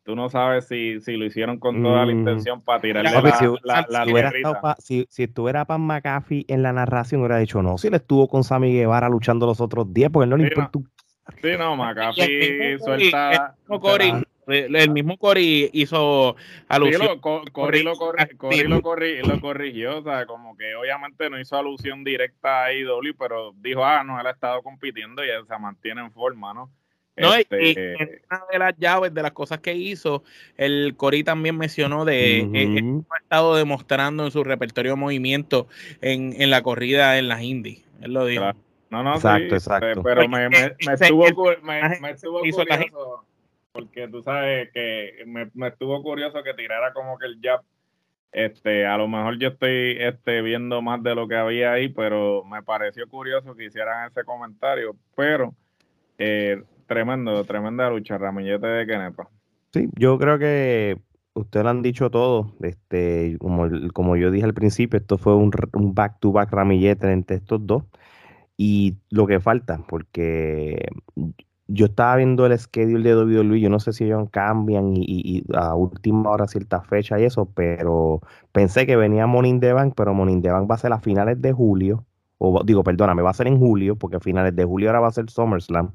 Tú 0.05 0.17
no 0.17 0.29
sabes 0.29 0.67
si, 0.67 1.01
si 1.01 1.17
lo 1.17 1.25
hicieron 1.25 1.59
con 1.59 1.83
toda 1.83 2.05
la 2.05 2.13
mm. 2.13 2.19
intención 2.19 2.61
para 2.61 2.81
tirarle 2.81 3.11
la, 3.11 3.87
la, 3.89 4.05
la, 4.05 4.77
si, 4.79 5.07
si, 5.09 5.23
estuviera 5.25 5.65
Pan 5.65 5.83
McAfee 5.83 6.45
en 6.49 6.63
la 6.63 6.73
narración, 6.73 7.21
hubiera 7.21 7.39
dicho 7.39 7.63
no. 7.63 7.79
Si 7.79 7.89
él 7.89 7.95
estuvo 7.95 8.29
con 8.29 8.45
Sammy 8.45 8.73
Guevara 8.73 9.09
luchando 9.09 9.47
los 9.47 9.61
otros 9.61 9.93
10, 9.93 10.11
porque 10.11 10.27
no 10.27 10.37
le 10.37 10.45
importa. 10.45 10.79
Sí, 11.41 11.51
no, 11.59 11.77
McAfee 11.77 12.79
suelta. 12.79 13.55
El 14.49 14.91
mismo 14.91 15.17
Cory 15.19 15.71
hizo 15.73 16.35
alusión. 16.69 17.03
Sí, 17.03 17.09
lo, 17.09 17.21
Cory, 17.53 17.83
lo, 17.85 17.93
lo, 17.93 19.41
corrigió, 19.41 19.99
o 19.99 20.03
sea, 20.03 20.27
como 20.27 20.57
que 20.57 20.75
obviamente 20.75 21.31
no 21.31 21.39
hizo 21.39 21.57
alusión 21.57 22.03
directa 22.03 22.65
a 22.65 22.73
IW, 22.73 23.15
pero 23.17 23.53
dijo, 23.59 23.85
ah, 23.85 24.03
no, 24.03 24.21
él 24.21 24.27
ha 24.27 24.31
estado 24.31 24.61
compitiendo 24.63 25.25
y 25.25 25.29
él 25.29 25.47
se 25.47 25.59
mantiene 25.59 26.01
en 26.01 26.11
forma, 26.11 26.53
¿no? 26.53 26.71
No, 27.17 27.39
y, 27.39 27.41
este, 27.41 28.23
una 28.31 28.43
de 28.51 28.59
las 28.59 28.79
llaves, 28.79 29.13
de 29.13 29.23
las 29.23 29.33
cosas 29.33 29.61
que 29.61 29.75
hizo, 29.75 30.25
el 30.57 30.95
Cory 30.97 31.25
también 31.25 31.59
mencionó 31.59 32.05
de 32.05 32.47
uh 32.47 33.05
ha 33.13 33.19
estado 33.19 33.57
demostrando 33.57 34.25
en 34.25 34.31
su 34.31 34.43
repertorio 34.45 34.93
de 34.93 34.97
movimiento 34.97 35.69
en, 36.01 36.41
en 36.41 36.51
la 36.51 36.63
corrida 36.63 37.19
en 37.19 37.29
las 37.29 37.43
indies. 37.43 37.85
Él 38.01 38.15
lo 38.15 38.25
dijo. 38.25 38.53
No, 38.91 39.03
no, 39.03 39.15
exacto, 39.15 39.51
sí, 39.51 39.55
exacto. 39.55 40.03
Pero 40.03 40.29
me, 40.29 40.49
me, 40.49 40.75
me 40.87 40.93
estuvo, 40.95 41.27
me, 41.63 42.01
me 42.01 42.11
estuvo 42.11 42.41
curioso 42.41 43.25
porque 43.73 44.07
tú 44.09 44.23
sabes 44.23 44.71
que 44.73 45.25
me, 45.27 45.51
estuvo 45.67 46.03
curioso 46.03 46.43
que 46.43 46.55
tirara 46.55 46.93
como 46.93 47.19
que 47.19 47.27
el 47.27 47.39
jab. 47.43 47.63
Este, 48.31 48.87
a 48.87 48.97
lo 48.97 49.09
mejor 49.09 49.39
yo 49.39 49.49
estoy 49.49 49.97
este, 49.99 50.41
viendo 50.41 50.81
más 50.81 51.03
de 51.03 51.15
lo 51.15 51.29
que 51.29 51.37
había 51.37 51.73
ahí, 51.73 51.89
pero 51.89 52.45
me 52.45 52.63
pareció 52.63 53.07
curioso 53.09 53.55
que 53.55 53.65
hicieran 53.65 54.11
ese 54.11 54.25
comentario. 54.25 54.97
Pero 55.15 55.55
eh, 56.19 56.63
tremendo, 56.93 57.45
tremenda 57.45 57.89
lucha, 57.89 58.19
Ramillete 58.19 58.67
de 58.67 58.87
Kenepa. 58.87 59.29
Sí, 59.73 59.89
yo 59.99 60.19
creo 60.19 60.39
que 60.39 60.99
ustedes 61.35 61.65
lo 61.65 61.71
han 61.71 61.83
dicho 61.83 62.11
todo. 62.11 62.53
Este, 62.61 63.37
como, 63.41 63.69
como 63.93 64.17
yo 64.17 64.31
dije 64.31 64.45
al 64.45 64.55
principio, 64.55 64.99
esto 64.99 65.17
fue 65.19 65.35
un 65.35 65.51
back-to-back 65.51 66.51
-back 66.51 66.55
ramillete 66.55 67.11
entre 67.11 67.37
estos 67.37 67.67
dos. 67.67 67.85
Y 68.57 68.97
lo 69.11 69.27
que 69.27 69.41
falta, 69.41 69.81
porque 69.89 70.87
yo 71.69 71.87
estaba 71.87 72.17
viendo 72.17 72.47
el 72.47 72.59
schedule 72.59 73.09
de 73.09 73.17
WWE, 73.17 73.61
yo 73.61 73.71
no 73.71 73.81
sé 73.81 73.93
si 73.93 74.05
ellos 74.05 74.29
cambian 74.31 74.93
y, 74.95 75.43
a 75.55 75.75
última 75.75 76.31
hora 76.31 76.47
cierta 76.47 76.83
fecha 76.83 77.19
y 77.19 77.25
eso, 77.25 77.47
pero 77.47 78.21
pensé 78.53 78.87
que 78.87 78.97
venía 78.97 79.27
Morning 79.27 79.61
the 79.61 79.73
Bank, 79.73 79.95
pero 79.97 80.15
Morning 80.15 80.43
the 80.43 80.51
Bank 80.51 80.71
va 80.71 80.75
a 80.75 80.79
ser 80.79 80.93
a 80.93 81.01
finales 81.01 81.41
de 81.41 81.53
julio, 81.53 82.05
o 82.39 82.63
digo, 82.65 82.83
perdóname, 82.85 83.23
va 83.23 83.31
a 83.31 83.35
ser 83.35 83.47
en 83.47 83.59
julio, 83.59 83.97
porque 83.97 84.17
a 84.17 84.21
finales 84.21 84.55
de 84.55 84.65
julio 84.65 84.89
ahora 84.91 85.01
va 85.01 85.09
a 85.09 85.13
ser 85.13 85.31
SummerSlam. 85.31 85.93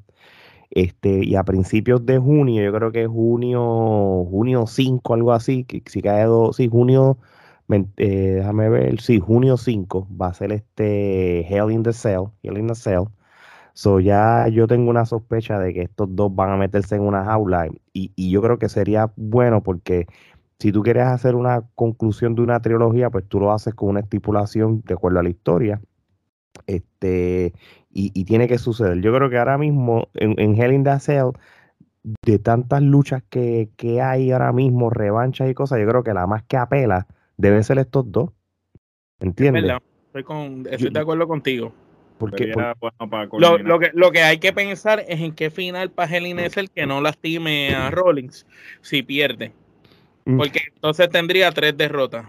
Este, 0.70 1.26
y 1.26 1.36
a 1.36 1.44
principios 1.44 2.06
de 2.06 2.18
junio, 2.20 2.64
yo 2.64 2.74
creo 2.74 2.92
que 2.92 3.08
junio, 3.08 4.26
junio 4.30 4.68
5, 4.68 5.14
algo 5.14 5.32
así, 5.34 5.64
que 5.64 5.82
si 5.86 6.02
cae 6.02 6.26
dos, 6.26 6.58
sí, 6.58 6.68
junio, 6.70 7.18
eh, 7.70 8.34
déjame 8.38 8.70
ver, 8.70 9.02
sí, 9.02 9.20
junio 9.20 9.58
5 9.58 10.08
va 10.20 10.28
a 10.28 10.34
ser 10.34 10.52
este 10.52 11.42
Hell 11.48 11.72
in 11.72 11.84
the 11.84 11.94
Cell, 11.94 12.26
Hell 12.44 12.58
in 12.58 12.68
the 12.68 12.76
Cell 12.76 13.06
So 13.78 14.00
ya 14.00 14.48
yo 14.48 14.66
tengo 14.66 14.90
una 14.90 15.06
sospecha 15.06 15.60
de 15.60 15.72
que 15.72 15.84
estos 15.84 16.16
dos 16.16 16.34
van 16.36 16.50
a 16.50 16.58
meterse 16.58 16.96
en 16.96 17.04
una 17.04 17.26
jaula 17.26 17.68
y, 17.94 18.12
yo 18.32 18.42
creo 18.42 18.58
que 18.58 18.70
sería 18.70 19.12
bueno 19.18 19.62
porque 19.62 20.08
si 20.60 20.72
tú 20.72 20.82
quieres 20.82 21.06
hacer 21.06 21.36
una 21.36 21.62
conclusión 21.76 22.34
de 22.34 22.42
una 22.42 22.60
trilogía, 22.60 23.12
pues 23.12 23.28
tú 23.28 23.40
lo 23.40 23.52
haces 23.54 23.76
con 23.76 23.90
una 23.90 24.00
estipulación 24.00 24.82
de 24.88 24.96
acuerdo 24.96 25.20
a 25.20 25.24
la 25.24 25.30
historia. 25.30 25.80
Este, 26.68 27.54
y, 28.00 28.26
tiene 28.26 28.48
que 28.48 28.60
suceder. 28.60 29.02
Yo 29.02 29.14
creo 29.14 29.30
que 29.30 29.38
ahora 29.38 29.58
mismo 29.58 30.08
en, 30.14 30.40
en 30.40 30.62
Hell 30.62 30.74
in 30.74 30.84
the 30.84 31.00
Cell, 31.00 31.32
de 32.26 32.40
tantas 32.40 32.82
luchas 32.82 33.24
que, 33.30 33.70
hay 34.02 34.32
ahora 34.32 34.54
mismo, 34.54 34.90
revanchas 34.90 35.50
y 35.50 35.54
cosas, 35.54 35.80
yo 35.80 35.88
creo 35.88 36.04
que 36.04 36.14
la 36.14 36.28
más 36.28 36.44
que 36.44 36.58
apela 36.58 37.08
deben 37.38 37.64
ser 37.64 37.80
estos 37.80 38.12
dos. 38.12 38.30
¿Entiendes? 39.20 39.80
Estoy, 40.08 40.24
con, 40.24 40.68
estoy 40.70 40.92
de 40.92 41.00
acuerdo 41.00 41.28
contigo 41.28 41.74
Porque, 42.20 42.54
lo, 43.34 43.58
lo, 43.58 43.80
que, 43.80 43.90
lo 43.94 44.12
que 44.12 44.22
hay 44.22 44.38
que 44.38 44.54
pensar 44.54 45.04
es 45.08 45.20
en 45.22 45.34
qué 45.34 45.50
final 45.50 45.90
Pagelin 45.90 46.38
es 46.38 46.56
el 46.58 46.70
que 46.70 46.86
no 46.86 47.02
lastime 47.02 47.74
a 47.74 47.90
Rollins 47.90 48.46
si 48.82 49.02
pierde. 49.02 49.54
Mm. 50.26 50.38
Porque 50.38 50.62
entonces 50.76 51.10
tendría 51.10 51.52
tres 51.52 51.76
derrotas. 51.76 52.28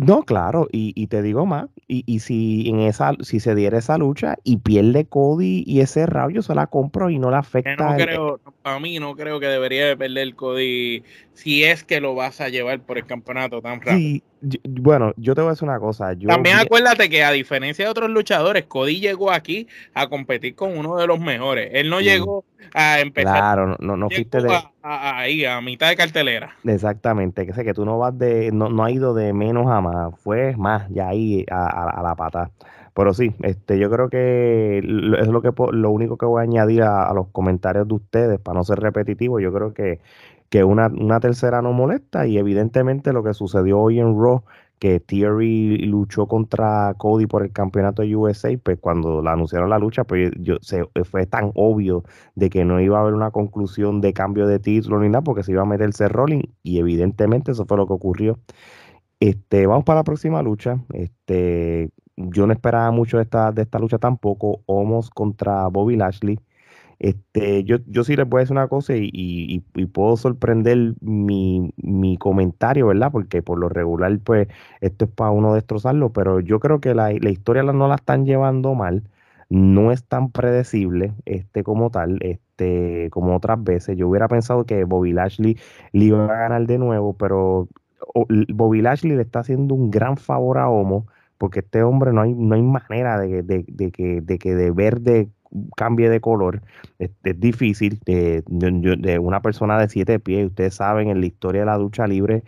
No, 0.00 0.22
claro, 0.24 0.68
y, 0.70 1.06
te 1.06 1.22
digo 1.22 1.46
más, 1.46 1.66
y, 1.88 2.02
y, 2.06 2.20
si 2.20 2.68
en 2.68 2.80
esa, 2.80 3.12
si 3.20 3.40
se 3.40 3.54
diera 3.54 3.78
esa 3.78 3.98
lucha 3.98 4.36
y 4.44 4.58
pierde 4.58 5.06
Cody 5.06 5.64
y 5.66 5.80
ese 5.80 6.06
rabio 6.06 6.42
se 6.42 6.54
la 6.54 6.66
compro 6.66 7.10
y 7.10 7.18
no 7.18 7.30
le 7.30 7.36
afecta. 7.36 7.76
No 7.76 7.96
creo, 7.96 8.40
a 8.64 8.80
mí 8.80 8.98
no 8.98 9.14
creo 9.14 9.40
que 9.40 9.46
debería 9.46 9.86
de 9.86 9.96
perder 9.96 10.34
Cody 10.34 11.02
si 11.34 11.64
es 11.64 11.84
que 11.84 12.00
lo 12.00 12.14
vas 12.14 12.40
a 12.40 12.48
llevar 12.48 12.80
por 12.80 12.98
el 12.98 13.06
campeonato 13.06 13.60
tan 13.62 13.80
rápido. 13.80 13.98
Sí, 13.98 14.22
bueno, 14.40 15.12
yo 15.16 15.34
te 15.34 15.40
voy 15.40 15.48
a 15.48 15.52
decir 15.52 15.68
una 15.68 15.78
cosa. 15.78 16.14
También 16.26 16.58
acuérdate 16.58 17.08
que 17.08 17.24
a 17.24 17.32
diferencia 17.32 17.84
de 17.84 17.90
otros 17.90 18.10
luchadores, 18.10 18.64
Cody 18.64 19.00
llegó 19.00 19.30
aquí 19.32 19.66
a 19.94 20.08
competir 20.08 20.54
con 20.54 20.76
uno 20.76 20.96
de 20.96 21.06
los 21.06 21.18
mejores. 21.18 21.70
Él 21.72 21.88
no 21.88 22.00
llegó 22.00 22.44
a 22.74 23.00
empezar. 23.00 23.36
Claro, 23.36 23.76
no, 23.78 23.96
no 23.96 24.10
fuiste 24.10 24.40
de. 24.40 24.58
ahí, 24.82 25.44
a 25.44 25.60
mitad 25.60 25.88
de 25.88 25.96
cartelera. 25.96 26.54
Exactamente, 26.64 27.46
que 27.46 27.52
sé 27.52 27.64
que 27.64 27.74
tú 27.74 27.84
no 27.84 27.98
vas 27.98 28.16
de. 28.18 28.50
No, 28.52 28.68
no 28.68 28.84
ha 28.84 28.90
ido 28.90 29.14
de 29.14 29.32
menos 29.32 29.68
a 29.68 29.80
más, 29.80 30.18
fue 30.20 30.54
más, 30.56 30.88
ya 30.90 31.08
ahí 31.08 31.44
a, 31.50 32.02
la 32.02 32.14
pata. 32.14 32.50
Pero 32.94 33.12
sí, 33.12 33.34
este, 33.42 33.78
yo 33.78 33.90
creo 33.90 34.08
que 34.08 34.78
es 34.78 35.28
lo 35.28 35.42
que 35.42 35.52
lo 35.72 35.90
único 35.90 36.16
que 36.16 36.24
voy 36.24 36.40
a 36.40 36.44
añadir 36.44 36.82
a, 36.82 37.02
a 37.06 37.12
los 37.12 37.28
comentarios 37.28 37.86
de 37.86 37.94
ustedes, 37.94 38.40
para 38.40 38.58
no 38.58 38.64
ser 38.64 38.80
repetitivo. 38.80 39.38
Yo 39.38 39.52
creo 39.52 39.74
que 39.74 40.00
que 40.48 40.64
una, 40.64 40.88
una 40.88 41.20
tercera 41.20 41.62
no 41.62 41.72
molesta 41.72 42.26
y 42.26 42.38
evidentemente 42.38 43.12
lo 43.12 43.22
que 43.22 43.34
sucedió 43.34 43.80
hoy 43.80 44.00
en 44.00 44.18
Raw 44.18 44.42
que 44.78 45.00
Theory 45.00 45.78
luchó 45.86 46.26
contra 46.26 46.94
Cody 46.98 47.26
por 47.26 47.42
el 47.42 47.52
campeonato 47.52 48.02
de 48.02 48.14
USA, 48.14 48.50
pues 48.62 48.78
cuando 48.78 49.22
la 49.22 49.32
anunciaron 49.32 49.70
la 49.70 49.78
lucha, 49.78 50.04
pues 50.04 50.30
yo, 50.38 50.56
se, 50.60 50.84
fue 51.04 51.26
tan 51.26 51.50
obvio 51.54 52.04
de 52.34 52.50
que 52.50 52.64
no 52.64 52.80
iba 52.80 52.98
a 52.98 53.00
haber 53.00 53.14
una 53.14 53.30
conclusión 53.30 54.00
de 54.00 54.12
cambio 54.12 54.46
de 54.46 54.58
título 54.58 55.00
ni 55.00 55.08
nada, 55.08 55.22
porque 55.22 55.42
se 55.42 55.52
iba 55.52 55.62
a 55.62 55.66
meterse 55.66 56.08
Rolling, 56.08 56.42
y 56.62 56.78
evidentemente 56.78 57.52
eso 57.52 57.64
fue 57.66 57.78
lo 57.78 57.86
que 57.86 57.94
ocurrió. 57.94 58.38
Este, 59.20 59.66
vamos 59.66 59.84
para 59.84 60.00
la 60.00 60.04
próxima 60.04 60.42
lucha. 60.42 60.78
Este, 60.92 61.90
yo 62.16 62.46
no 62.46 62.52
esperaba 62.52 62.90
mucho 62.90 63.16
de 63.18 63.24
esta, 63.24 63.52
de 63.52 63.62
esta 63.62 63.78
lucha 63.78 63.98
tampoco. 63.98 64.62
Homos 64.66 65.10
contra 65.10 65.68
Bobby 65.68 65.96
Lashley. 65.96 66.38
Este, 66.98 67.64
yo, 67.64 67.76
yo 67.86 68.04
sí 68.04 68.16
les 68.16 68.28
voy 68.28 68.38
a 68.38 68.40
decir 68.40 68.52
una 68.56 68.68
cosa 68.68 68.94
y, 68.96 69.60
puedo 69.92 70.16
sorprender 70.16 70.94
mi, 71.00 72.16
comentario, 72.18 72.86
¿verdad? 72.88 73.12
Porque 73.12 73.42
por 73.42 73.58
lo 73.58 73.68
regular, 73.68 74.18
pues, 74.20 74.48
esto 74.80 75.04
es 75.06 75.10
para 75.10 75.30
uno 75.30 75.54
destrozarlo, 75.54 76.12
pero 76.12 76.40
yo 76.40 76.60
creo 76.60 76.80
que 76.80 76.94
la, 76.94 77.12
historia 77.12 77.62
no 77.62 77.88
la 77.88 77.96
están 77.96 78.24
llevando 78.26 78.74
mal, 78.74 79.04
no 79.48 79.92
es 79.92 80.04
tan 80.04 80.30
predecible, 80.30 81.14
este, 81.24 81.62
como 81.62 81.90
tal, 81.90 82.18
este, 82.22 83.10
como 83.10 83.36
otras 83.36 83.62
veces. 83.62 83.96
Yo 83.96 84.08
hubiera 84.08 84.28
pensado 84.28 84.64
que 84.66 84.84
Bobby 84.84 85.12
Lashley 85.12 85.58
le 85.92 86.04
iba 86.06 86.24
a 86.24 86.38
ganar 86.38 86.66
de 86.66 86.78
nuevo, 86.78 87.14
pero 87.16 87.68
Bobby 88.54 88.82
Lashley 88.82 89.14
le 89.16 89.22
está 89.22 89.40
haciendo 89.40 89.74
un 89.74 89.90
gran 89.90 90.16
favor 90.16 90.58
a 90.58 90.68
Homo 90.68 91.06
porque 91.38 91.60
este 91.60 91.82
hombre 91.82 92.12
no 92.12 92.22
hay, 92.22 92.34
no 92.34 92.54
hay 92.54 92.62
manera 92.62 93.18
de, 93.20 93.42
de, 93.42 93.90
que, 93.92 94.20
de 94.22 94.38
que 94.38 94.54
de 94.54 94.70
verde 94.70 95.30
cambie 95.76 96.08
de 96.08 96.20
color. 96.20 96.62
Es, 96.98 97.10
difícil 97.38 98.00
de, 98.04 98.42
de, 98.46 99.18
una 99.18 99.40
persona 99.42 99.78
de 99.78 99.88
siete 99.88 100.18
pies. 100.18 100.46
Ustedes 100.46 100.74
saben, 100.74 101.08
en 101.08 101.20
la 101.20 101.26
historia 101.26 101.62
de 101.62 101.66
la 101.66 101.78
ducha 101.78 102.06
libre, 102.06 102.42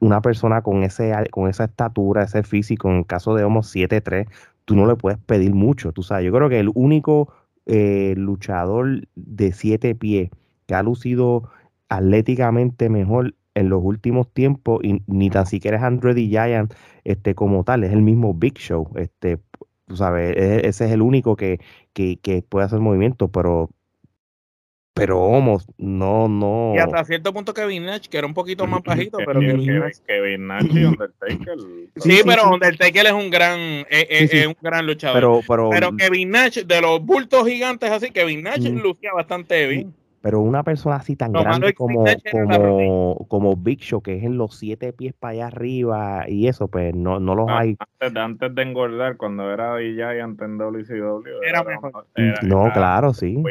una 0.00 0.20
persona 0.22 0.62
con, 0.62 0.82
ese, 0.82 1.12
con 1.30 1.48
esa 1.48 1.64
estatura, 1.64 2.24
ese 2.24 2.42
físico, 2.42 2.88
en 2.90 2.98
el 2.98 3.06
caso 3.06 3.34
de 3.34 3.44
Homo 3.44 3.62
7'3, 3.62 4.28
tú 4.64 4.76
no 4.76 4.86
le 4.86 4.96
puedes 4.96 5.18
pedir 5.18 5.54
mucho. 5.54 5.92
Tú 5.92 6.02
sabes, 6.02 6.24
yo 6.24 6.32
creo 6.32 6.48
que 6.48 6.60
el 6.60 6.70
único 6.74 7.32
eh, 7.66 8.14
luchador 8.16 9.06
de 9.14 9.52
siete 9.52 9.94
pies 9.94 10.30
que 10.66 10.74
ha 10.74 10.82
lucido 10.82 11.50
atléticamente 11.88 12.88
mejor 12.88 13.34
en 13.54 13.68
los 13.68 13.82
últimos 13.84 14.32
tiempos, 14.32 14.80
y 14.82 15.02
ni 15.06 15.28
tan 15.28 15.46
siquiera 15.46 15.76
es 15.76 15.82
Andrew 15.82 16.14
Giant 16.14 16.72
este, 17.04 17.34
como 17.34 17.64
tal, 17.64 17.84
es 17.84 17.92
el 17.92 18.02
mismo 18.02 18.32
Big 18.34 18.54
Show. 18.54 18.88
Este, 18.96 19.38
tú 19.86 19.96
sabes, 19.96 20.36
e, 20.36 20.68
ese 20.68 20.86
es 20.86 20.92
el 20.92 21.02
único 21.02 21.36
que, 21.36 21.60
que, 21.92 22.18
que 22.18 22.42
puede 22.42 22.66
hacer 22.66 22.80
movimiento, 22.80 23.28
pero 23.28 23.70
pero 24.94 25.20
Homos, 25.22 25.66
no, 25.78 26.28
no. 26.28 26.74
Y 26.74 26.78
hasta 26.78 27.04
cierto 27.04 27.32
punto 27.32 27.54
Kevin 27.54 27.86
Nash, 27.86 28.08
que 28.08 28.18
era 28.18 28.26
un 28.26 28.34
poquito 28.34 28.66
más 28.66 28.82
bajito, 28.82 29.18
pero 29.24 29.40
Kevin, 29.40 29.78
Nash. 29.78 29.96
Kevin 30.06 30.46
Nash 30.46 30.66
y 30.70 30.84
Undertaker. 30.84 31.58
Sí, 31.96 32.20
pero 32.26 32.50
Undertaker 32.50 33.06
es 33.06 33.12
un 33.12 33.30
gran, 33.30 33.58
es, 33.88 34.46
un 34.46 34.56
gran 34.60 34.84
luchador. 34.84 35.16
Pero, 35.16 35.40
pero, 35.48 35.70
pero, 35.70 35.96
Kevin 35.96 36.30
Nash, 36.30 36.58
de 36.58 36.80
los 36.82 37.02
bultos 37.02 37.48
gigantes 37.48 37.90
así, 37.90 38.10
Kevin 38.10 38.42
Nash 38.42 38.68
lucía 38.68 39.12
bastante 39.14 39.66
bien 39.66 39.94
pero 40.22 40.40
una 40.40 40.62
persona 40.62 40.96
así 40.96 41.16
tan 41.16 41.32
grande 41.32 41.74
como, 41.74 42.04
como, 42.30 43.26
como 43.28 43.56
Big 43.56 43.80
Show, 43.80 44.00
que 44.00 44.16
es 44.16 44.22
en 44.22 44.38
los 44.38 44.56
siete 44.56 44.92
pies 44.92 45.14
para 45.14 45.32
allá 45.32 45.46
arriba 45.48 46.24
y 46.28 46.46
eso, 46.46 46.68
pues 46.68 46.94
no, 46.94 47.18
no 47.18 47.34
los 47.34 47.48
ah, 47.50 47.58
hay. 47.58 47.76
Antes, 48.00 48.54
de 48.54 48.62
engordar, 48.62 49.16
cuando 49.16 49.52
era 49.52 49.76
DJ 49.76 50.20
en 50.20 50.36
WCW. 50.36 51.42
Era, 51.44 51.64
mejor. 51.64 52.06
no, 52.44 52.70
claro, 52.72 53.12
sí. 53.12 53.42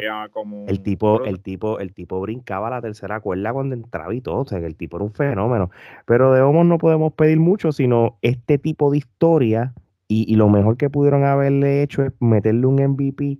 el 0.66 0.82
tipo, 0.82 1.22
el 1.24 1.40
tipo, 1.40 1.78
el 1.78 1.92
tipo 1.92 2.20
brincaba 2.22 2.70
la 2.70 2.80
tercera 2.80 3.20
cuerda 3.20 3.52
cuando 3.52 3.74
entraba 3.74 4.14
y 4.14 4.22
todo, 4.22 4.40
o 4.40 4.46
sea 4.46 4.58
que 4.58 4.66
el 4.66 4.76
tipo 4.76 4.96
era 4.96 5.04
un 5.04 5.12
fenómeno. 5.12 5.70
Pero 6.06 6.32
de 6.32 6.40
Homos 6.40 6.64
no 6.64 6.78
podemos 6.78 7.12
pedir 7.12 7.38
mucho, 7.38 7.72
sino 7.72 8.16
este 8.22 8.56
tipo 8.56 8.90
de 8.90 8.96
historia, 8.96 9.74
y, 10.08 10.24
y 10.32 10.36
lo 10.36 10.48
mejor 10.48 10.78
que 10.78 10.88
pudieron 10.88 11.24
haberle 11.24 11.82
hecho 11.82 12.02
es 12.02 12.12
meterle 12.18 12.66
un 12.66 12.76
MVP 12.76 13.38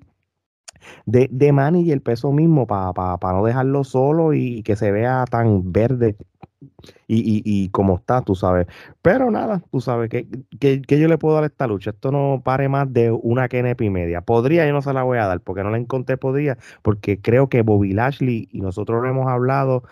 de, 1.06 1.28
de 1.30 1.92
el 1.92 2.02
peso 2.02 2.32
mismo 2.32 2.66
para 2.66 2.92
pa, 2.92 3.32
no 3.32 3.44
dejarlo 3.44 3.84
solo 3.84 4.34
y 4.34 4.62
que 4.62 4.76
se 4.76 4.90
vea 4.90 5.24
tan 5.30 5.72
verde 5.72 6.16
y, 7.06 7.18
y, 7.18 7.42
y, 7.44 7.68
como 7.70 7.96
está, 7.96 8.22
tú 8.22 8.34
sabes. 8.34 8.66
Pero 9.02 9.30
nada, 9.30 9.62
tú 9.70 9.80
sabes 9.80 10.08
que, 10.08 10.26
que, 10.58 10.98
yo 10.98 11.08
le 11.08 11.18
puedo 11.18 11.34
dar 11.34 11.44
esta 11.44 11.66
lucha. 11.66 11.90
Esto 11.90 12.10
no 12.10 12.42
pare 12.44 12.68
más 12.68 12.92
de 12.92 13.10
una 13.10 13.48
KNP 13.48 13.84
y 13.84 13.90
media. 13.90 14.20
Podría, 14.22 14.66
yo 14.66 14.72
no 14.72 14.82
se 14.82 14.92
la 14.92 15.02
voy 15.02 15.18
a 15.18 15.26
dar 15.26 15.40
porque 15.40 15.62
no 15.62 15.70
la 15.70 15.78
encontré, 15.78 16.16
podría, 16.16 16.58
porque 16.82 17.20
creo 17.20 17.48
que 17.48 17.62
Bobby 17.62 17.92
Lashley, 17.92 18.48
y 18.52 18.60
nosotros 18.60 19.02
lo 19.02 19.08
hemos 19.08 19.28
hablado, 19.28 19.84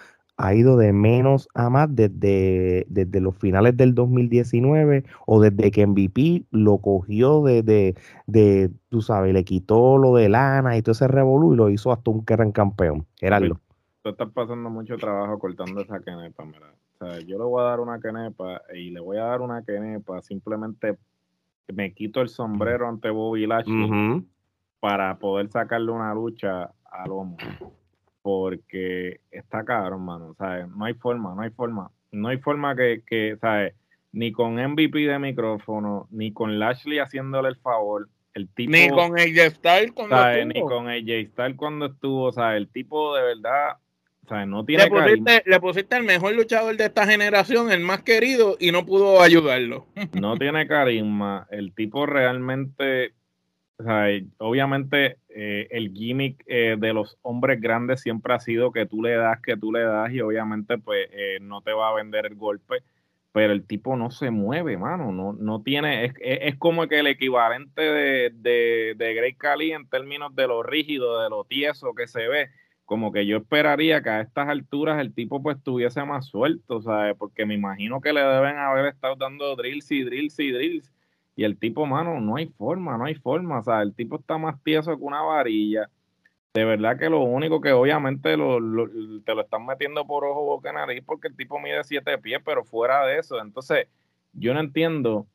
ha 0.42 0.54
ido 0.54 0.78
de 0.78 0.94
menos 0.94 1.48
a 1.54 1.68
más 1.68 1.94
desde, 1.94 2.86
desde 2.88 3.20
los 3.20 3.36
finales 3.36 3.76
del 3.76 3.94
2019 3.94 5.04
o 5.26 5.40
desde 5.40 5.70
que 5.70 5.86
MVP 5.86 6.46
lo 6.50 6.78
cogió 6.78 7.42
de, 7.42 7.94
de, 8.26 8.70
tú 8.88 9.02
sabes, 9.02 9.34
le 9.34 9.44
quitó 9.44 9.98
lo 9.98 10.14
de 10.14 10.30
lana 10.30 10.78
y 10.78 10.82
todo 10.82 10.92
ese 10.92 11.08
revolú 11.08 11.52
y 11.52 11.56
lo 11.56 11.68
hizo 11.68 11.92
hasta 11.92 12.10
un 12.10 12.24
gran 12.24 12.52
campeón. 12.52 13.06
Gerardo. 13.16 13.60
Tú 14.02 14.08
estás 14.08 14.30
pasando 14.30 14.70
mucho 14.70 14.96
trabajo 14.96 15.38
cortando 15.38 15.82
esa 15.82 16.00
quenepa, 16.00 16.42
mira. 16.46 16.72
O 16.94 17.04
sea, 17.04 17.20
yo 17.20 17.36
le 17.36 17.44
voy 17.44 17.60
a 17.60 17.64
dar 17.64 17.80
una 17.80 18.00
quenepa 18.00 18.62
y 18.74 18.90
le 18.90 19.00
voy 19.00 19.18
a 19.18 19.24
dar 19.24 19.42
una 19.42 19.62
quenepa 19.62 20.22
simplemente 20.22 20.96
me 21.70 21.92
quito 21.92 22.22
el 22.22 22.30
sombrero 22.30 22.88
ante 22.88 23.10
Bobby 23.10 23.46
Lashley 23.46 24.26
para 24.80 25.18
poder 25.18 25.50
sacarle 25.50 25.92
una 25.92 26.14
lucha 26.14 26.72
al 26.90 27.10
hombre 27.12 27.46
porque 28.22 29.20
está 29.30 29.64
caro, 29.64 29.96
hermano, 29.96 30.34
¿sabes? 30.38 30.68
No 30.68 30.84
hay 30.84 30.94
forma, 30.94 31.34
no 31.34 31.42
hay 31.42 31.50
forma. 31.50 31.90
No 32.12 32.28
hay 32.28 32.38
forma 32.38 32.74
que, 32.76 33.02
que, 33.06 33.36
¿sabes? 33.40 33.74
Ni 34.12 34.32
con 34.32 34.54
MVP 34.54 34.98
de 35.00 35.18
micrófono, 35.18 36.08
ni 36.10 36.32
con 36.32 36.58
Lashley 36.58 36.98
haciéndole 36.98 37.48
el 37.48 37.56
favor. 37.56 38.08
El 38.34 38.48
tipo, 38.48 38.72
ni 38.72 38.88
con 38.88 39.18
AJ 39.18 39.54
Styles 39.56 39.92
cuando 39.92 40.28
estuvo. 40.28 40.52
Ni 40.52 40.60
con 40.60 40.88
AJ 40.88 41.32
Styles 41.32 41.56
cuando 41.56 41.86
estuvo, 41.86 42.32
sea, 42.32 42.56
el 42.56 42.68
tipo 42.68 43.14
de 43.14 43.22
verdad, 43.22 43.76
¿sabes? 44.28 44.48
No 44.48 44.64
tiene 44.64 44.84
le 44.84 44.90
pusiste, 44.90 45.42
le 45.46 45.60
pusiste 45.60 45.96
el 45.96 46.04
mejor 46.04 46.34
luchador 46.34 46.76
de 46.76 46.86
esta 46.86 47.06
generación, 47.06 47.70
el 47.70 47.80
más 47.80 48.02
querido, 48.02 48.56
y 48.58 48.72
no 48.72 48.84
pudo 48.84 49.22
ayudarlo. 49.22 49.86
no 50.12 50.36
tiene 50.36 50.66
carisma. 50.68 51.46
El 51.50 51.72
tipo 51.74 52.06
realmente 52.06 53.14
o 53.80 53.82
sea, 53.82 54.08
obviamente 54.38 55.16
eh, 55.30 55.66
el 55.70 55.92
gimmick 55.92 56.44
eh, 56.46 56.76
de 56.78 56.92
los 56.92 57.18
hombres 57.22 57.60
grandes 57.60 58.02
siempre 58.02 58.34
ha 58.34 58.38
sido 58.38 58.72
que 58.72 58.84
tú 58.84 59.02
le 59.02 59.14
das, 59.14 59.40
que 59.40 59.56
tú 59.56 59.72
le 59.72 59.80
das 59.80 60.12
y 60.12 60.20
obviamente 60.20 60.76
pues 60.76 61.08
eh, 61.12 61.38
no 61.40 61.62
te 61.62 61.72
va 61.72 61.88
a 61.88 61.94
vender 61.94 62.26
el 62.26 62.34
golpe, 62.34 62.82
pero 63.32 63.54
el 63.54 63.66
tipo 63.66 63.96
no 63.96 64.10
se 64.10 64.30
mueve, 64.30 64.76
mano, 64.76 65.12
no, 65.12 65.32
no 65.32 65.62
tiene, 65.62 66.04
es, 66.04 66.14
es 66.20 66.56
como 66.56 66.88
que 66.88 66.98
el 66.98 67.06
equivalente 67.06 67.80
de, 67.80 68.30
de, 68.34 68.94
de 68.96 69.14
Grey 69.14 69.34
Cali 69.34 69.72
en 69.72 69.88
términos 69.88 70.34
de 70.34 70.46
lo 70.46 70.62
rígido, 70.62 71.22
de 71.22 71.30
lo 71.30 71.44
tieso 71.44 71.94
que 71.94 72.06
se 72.06 72.28
ve, 72.28 72.50
como 72.84 73.12
que 73.12 73.24
yo 73.24 73.38
esperaría 73.38 74.02
que 74.02 74.10
a 74.10 74.20
estas 74.20 74.48
alturas 74.48 75.00
el 75.00 75.14
tipo 75.14 75.42
pues 75.42 75.56
estuviese 75.56 76.04
más 76.04 76.26
suelto, 76.26 76.82
¿sabes? 76.82 77.16
Porque 77.16 77.46
me 77.46 77.54
imagino 77.54 78.00
que 78.02 78.12
le 78.12 78.20
deben 78.20 78.58
haber 78.58 78.86
estado 78.86 79.16
dando 79.16 79.56
drills 79.56 79.90
y 79.90 80.04
drills 80.04 80.38
y 80.38 80.50
drills 80.50 80.92
y 81.40 81.44
el 81.44 81.56
tipo, 81.56 81.86
mano, 81.86 82.20
no 82.20 82.36
hay 82.36 82.48
forma, 82.48 82.98
no 82.98 83.06
hay 83.06 83.14
forma. 83.14 83.60
O 83.60 83.62
sea, 83.62 83.80
el 83.80 83.94
tipo 83.94 84.16
está 84.16 84.36
más 84.36 84.62
tieso 84.62 84.94
que 84.94 85.02
una 85.02 85.22
varilla. 85.22 85.88
De 86.52 86.66
verdad 86.66 86.98
que 86.98 87.08
lo 87.08 87.22
único 87.22 87.62
que 87.62 87.72
obviamente 87.72 88.36
lo, 88.36 88.58
te 89.24 89.34
lo 89.34 89.40
están 89.40 89.64
metiendo 89.64 90.06
por 90.06 90.22
ojo, 90.26 90.44
boca, 90.44 90.70
nariz, 90.70 91.02
porque 91.02 91.28
el 91.28 91.36
tipo 91.36 91.58
mide 91.58 91.82
siete 91.82 92.18
pies, 92.18 92.42
pero 92.44 92.62
fuera 92.62 93.06
de 93.06 93.20
eso. 93.20 93.40
Entonces, 93.40 93.86
yo 94.34 94.52
no 94.52 94.60
entiendo 94.60 95.26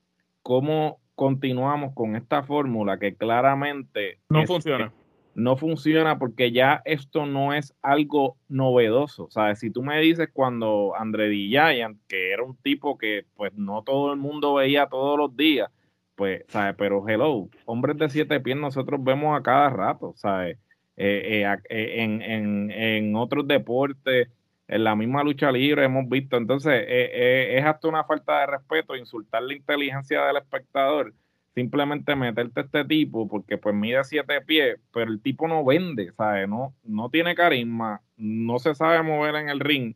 cómo 0.43 0.99
continuamos 1.15 1.95
con 1.95 2.15
esta 2.15 2.43
fórmula 2.43 2.99
que 2.99 3.15
claramente 3.15 4.19
no 4.29 4.45
funciona. 4.45 4.93
No 5.33 5.57
funciona 5.57 6.19
porque 6.19 6.51
ya 6.51 6.83
esto 6.85 7.25
no 7.25 7.51
es 7.51 7.73
algo 7.81 8.37
novedoso. 8.47 9.27
¿Sabes? 9.31 9.57
Si 9.57 9.71
tú 9.71 9.81
me 9.81 9.99
dices 10.01 10.29
cuando 10.31 10.93
André 10.95 11.29
D. 11.29 11.47
Giant, 11.47 11.99
que 12.07 12.31
era 12.31 12.43
un 12.43 12.55
tipo 12.57 12.95
que 12.95 13.25
pues 13.35 13.55
no 13.55 13.81
todo 13.81 14.13
el 14.13 14.19
mundo 14.19 14.53
veía 14.53 14.85
todos 14.85 15.17
los 15.17 15.35
días, 15.35 15.71
pues, 16.15 16.43
¿sabes? 16.47 16.75
Pero 16.77 17.07
hello, 17.07 17.49
hombres 17.65 17.97
de 17.97 18.09
siete 18.09 18.39
pies 18.39 18.57
nosotros 18.57 19.03
vemos 19.03 19.37
a 19.37 19.43
cada 19.43 19.69
rato, 19.69 20.13
¿sabes? 20.15 20.57
Eh, 20.97 21.43
eh, 21.43 21.57
eh, 21.69 22.03
en, 22.03 22.21
en, 22.21 22.71
en, 22.71 23.15
otros 23.17 23.47
deportes, 23.47 24.29
en 24.67 24.83
la 24.83 24.95
misma 24.95 25.23
lucha 25.23 25.51
libre 25.51 25.85
hemos 25.85 26.07
visto. 26.07 26.37
Entonces, 26.37 26.85
es 26.87 27.65
hasta 27.65 27.87
una 27.87 28.05
falta 28.05 28.39
de 28.39 28.47
respeto 28.47 28.95
insultar 28.95 29.43
la 29.43 29.53
inteligencia 29.53 30.25
del 30.25 30.37
espectador, 30.37 31.13
simplemente 31.53 32.15
meterte 32.15 32.61
a 32.61 32.63
este 32.63 32.85
tipo, 32.85 33.27
porque 33.27 33.57
pues 33.57 33.75
mide 33.75 34.03
siete 34.05 34.41
pies, 34.41 34.79
pero 34.93 35.11
el 35.11 35.21
tipo 35.21 35.47
no 35.47 35.65
vende, 35.65 36.11
¿sabes? 36.13 36.47
No, 36.47 36.73
no 36.83 37.09
tiene 37.09 37.35
carisma, 37.35 38.01
no 38.17 38.59
se 38.59 38.73
sabe 38.73 39.03
mover 39.03 39.35
en 39.35 39.49
el 39.49 39.59
ring. 39.59 39.95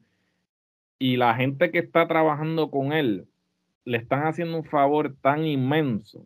Y 1.00 1.16
la 1.16 1.34
gente 1.36 1.72
que 1.72 1.80
está 1.80 2.08
trabajando 2.08 2.70
con 2.70 2.92
él 2.92 3.29
le 3.90 3.98
están 3.98 4.28
haciendo 4.28 4.56
un 4.56 4.64
favor 4.64 5.16
tan 5.20 5.46
inmenso, 5.46 6.26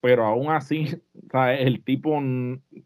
pero 0.00 0.26
aún 0.26 0.50
así, 0.50 0.86
¿sabes? 1.32 1.60
el 1.60 1.82
tipo, 1.84 2.20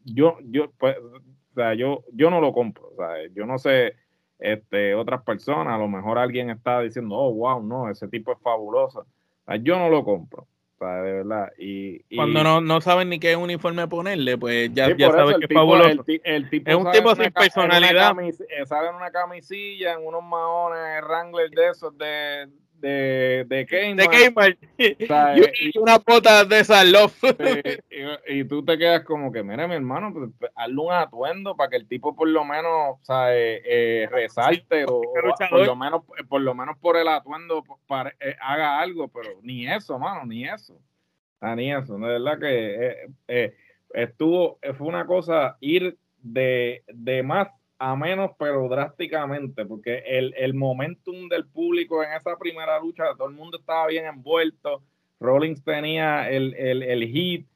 yo, 0.05 0.37
yo, 0.45 0.71
pues, 0.79 0.97
o 0.99 1.55
sea, 1.55 1.75
yo, 1.75 2.05
yo 2.13 2.31
no 2.31 2.41
lo 2.41 2.53
compro, 2.53 2.91
¿sabes? 2.97 3.33
yo 3.35 3.47
no 3.47 3.59
sé, 3.59 3.95
este, 4.39 4.95
otras 4.95 5.23
personas, 5.23 5.75
a 5.75 5.79
lo 5.79 5.89
mejor 5.89 6.19
alguien 6.19 6.51
está 6.51 6.81
diciendo, 6.81 7.17
oh, 7.17 7.33
wow, 7.33 7.63
no, 7.63 7.91
ese 7.91 8.07
tipo 8.07 8.33
es 8.33 8.39
fabuloso, 8.41 9.07
yo 9.63 9.79
no 9.79 9.89
lo 9.89 10.05
compro. 10.05 10.47
de 10.79 11.13
verdad. 11.13 11.51
Y, 11.59 12.01
Cuando 12.15 12.45
no, 12.45 12.61
no 12.61 12.83
saben 12.83 13.09
ni 13.09 13.19
qué 13.19 13.35
uniforme 13.35 13.89
ponerle, 13.89 14.37
pues 14.37 14.73
ya, 14.75 14.95
ya 14.95 15.11
sabes 15.11 15.39
que 15.39 15.47
es 15.47 15.55
fabuloso. 15.55 16.05
es 16.07 16.77
un 16.77 16.91
tipo 16.93 17.17
sin 17.17 17.33
personalidad. 17.33 18.15
sale 18.67 18.89
en 18.91 18.95
una 18.95 19.11
camisilla, 19.11 19.95
en 19.95 20.07
unos 20.07 20.23
maones 20.23 21.03
Wrangler 21.03 21.51
de 21.51 21.71
esos 21.71 21.97
de, 21.97 22.47
de, 22.81 23.45
de 23.47 23.67
Kmart. 23.67 24.59
De 24.77 25.51
y, 25.61 25.79
una 25.79 25.99
pota 25.99 26.45
de 26.45 26.61
esas 26.61 26.87
y, 28.29 28.45
tú 28.45 28.65
te 28.65 28.79
quedas 28.79 29.05
como 29.05 29.33
que, 29.33 29.43
mira, 29.43 29.67
mi 29.67 29.75
hermano, 29.75 30.13
pues, 30.13 30.31
pues, 30.39 30.53
hazle 30.55 30.81
un 30.81 30.93
atuendo 30.93 31.57
para 31.57 31.71
que 31.71 31.77
el 31.77 31.89
tipo 31.89 32.15
por 32.15 32.29
lo 32.29 32.45
menos 32.45 32.99
eh, 33.31 33.63
eh, 33.65 34.09
resalte 34.11 34.85
o, 34.87 35.03
por 35.51 35.67
lo 35.67 35.77
menos 35.77 36.03
por 36.29 36.41
lo 36.41 36.55
menos 36.55 36.77
por 36.79 36.97
el 36.97 37.09
atuendo 37.09 37.65
para, 37.87 38.11
eh, 38.21 38.37
haga 38.41 38.81
algo, 38.81 39.09
pero 39.09 39.31
ni 39.43 39.67
eso, 39.67 39.99
mano, 39.99 40.25
ni 40.25 40.45
eso. 40.45 40.79
Ah, 41.41 41.55
ni 41.55 41.73
eso, 41.73 41.95
de 41.99 42.19
verdad 42.19 42.39
que 42.41 43.53
estuvo, 43.91 44.59
fue 44.77 44.87
una 44.89 45.07
cosa 45.07 45.57
ir 45.61 45.97
de, 46.21 46.83
de 46.89 47.23
más 47.23 47.49
a 47.79 47.97
menos, 47.97 48.33
pero 48.39 48.69
drásticamente, 48.69 49.65
porque 49.65 50.03
el, 50.07 50.35
el 50.37 50.55
momentum 50.55 51.29
del 51.29 51.47
público 51.47 52.03
en 52.03 52.13
esa 52.13 52.37
primera 52.37 52.81
lucha, 52.81 53.05
todo 53.17 53.29
el 53.29 53.35
mundo 53.35 53.59
estaba 53.59 53.87
bien 53.87 54.07
envuelto, 54.07 54.83
Rollins 55.21 55.63
tenía 55.65 56.31
el, 56.31 56.55
el, 56.55 56.83
el 56.83 57.07
hit 57.09 57.47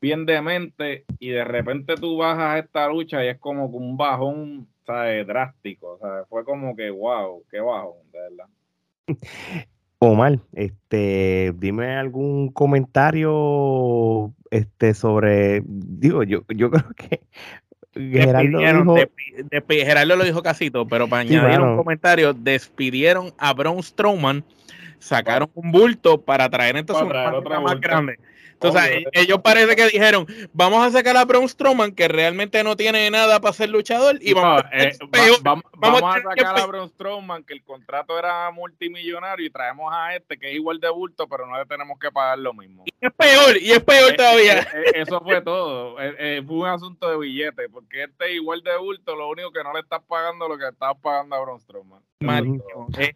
bien 0.00 0.26
demente 0.26 1.04
y 1.18 1.30
de 1.30 1.44
repente 1.44 1.94
tú 1.96 2.18
bajas 2.18 2.64
esta 2.64 2.88
lucha 2.88 3.24
y 3.24 3.28
es 3.28 3.38
como 3.38 3.66
un 3.66 3.96
bajón 3.96 4.68
¿sabes? 4.84 5.26
drástico, 5.26 5.98
¿sabes? 6.00 6.26
fue 6.28 6.44
como 6.44 6.76
que 6.76 6.90
wow, 6.90 7.42
qué 7.50 7.60
bajón, 7.60 8.10
de 8.12 8.18
verdad. 8.20 8.46
Omar, 9.98 10.38
este, 10.52 11.54
dime 11.56 11.96
algún 11.96 12.52
comentario 12.52 14.34
este, 14.50 14.92
sobre, 14.92 15.62
digo, 15.66 16.22
yo, 16.22 16.42
yo 16.54 16.70
creo 16.70 16.90
que 16.94 17.20
Gerardo, 17.96 18.96
Gerardo 19.68 20.16
lo 20.16 20.24
dijo 20.24 20.42
casito, 20.42 20.86
pero 20.86 21.08
para 21.08 21.22
añadir 21.22 21.60
un 21.60 21.76
comentario, 21.76 22.34
despidieron 22.34 23.32
a 23.38 23.52
Braun 23.54 23.82
Strowman, 23.82 24.44
sacaron 24.98 25.50
un 25.54 25.72
bulto 25.72 26.20
para 26.20 26.48
traer 26.48 26.76
entonces 26.76 27.04
una 27.04 27.60
más 27.60 27.80
grande. 27.80 28.18
Entonces, 28.60 29.04
ellos 29.12 29.40
parece 29.42 29.76
que 29.76 29.86
dijeron, 29.86 30.26
vamos 30.54 30.84
a 30.84 30.90
sacar 30.90 31.14
a 31.16 31.24
Braun 31.26 31.46
Strowman, 31.46 31.92
que 31.92 32.08
realmente 32.08 32.64
no 32.64 32.74
tiene 32.74 33.10
nada 33.10 33.38
para 33.38 33.52
ser 33.52 33.68
luchador, 33.68 34.16
y 34.20 34.32
vamos, 34.32 34.62
eh, 34.72 34.92
vamos, 35.74 36.16
a, 36.16 36.22
sacar 36.22 36.58
a 36.58 36.66
Braun 36.66 36.88
Strowman, 36.88 37.44
que 37.44 37.52
el 37.52 37.62
contrato 37.62 38.18
era 38.18 38.50
multimillonario, 38.50 39.46
y 39.46 39.50
traemos 39.50 39.92
a 39.92 40.16
este, 40.16 40.38
que 40.38 40.48
es 40.48 40.54
igual 40.54 40.80
de 40.80 40.88
bulto, 40.88 41.28
pero 41.28 41.46
no 41.46 41.58
le 41.58 41.66
tenemos 41.66 41.98
que 41.98 42.10
pagar 42.10 42.38
lo 42.38 42.54
mismo. 42.54 42.84
Y 42.86 43.06
es 43.06 43.12
peor, 43.12 43.56
y 43.60 43.72
es 43.72 43.84
peor 43.84 44.12
eh, 44.12 44.16
todavía. 44.16 44.60
Eh, 44.60 44.92
eso 44.94 45.20
fue 45.20 45.42
todo. 45.42 45.96
fue 45.96 46.56
un 46.56 46.66
asunto 46.66 47.10
de 47.10 47.18
billete, 47.18 47.68
porque 47.68 48.04
este 48.04 48.24
es 48.24 48.36
igual 48.36 48.62
de 48.62 48.74
bulto, 48.78 49.14
lo 49.14 49.28
único 49.28 49.52
que 49.52 49.62
no 49.62 49.74
le 49.74 49.80
estás 49.80 50.00
pagando 50.08 50.48
lo 50.48 50.56
que 50.56 50.68
estás 50.68 50.94
pagando 51.02 51.36
a 51.36 51.40
Braun 51.40 51.60
Strowman. 51.60 52.00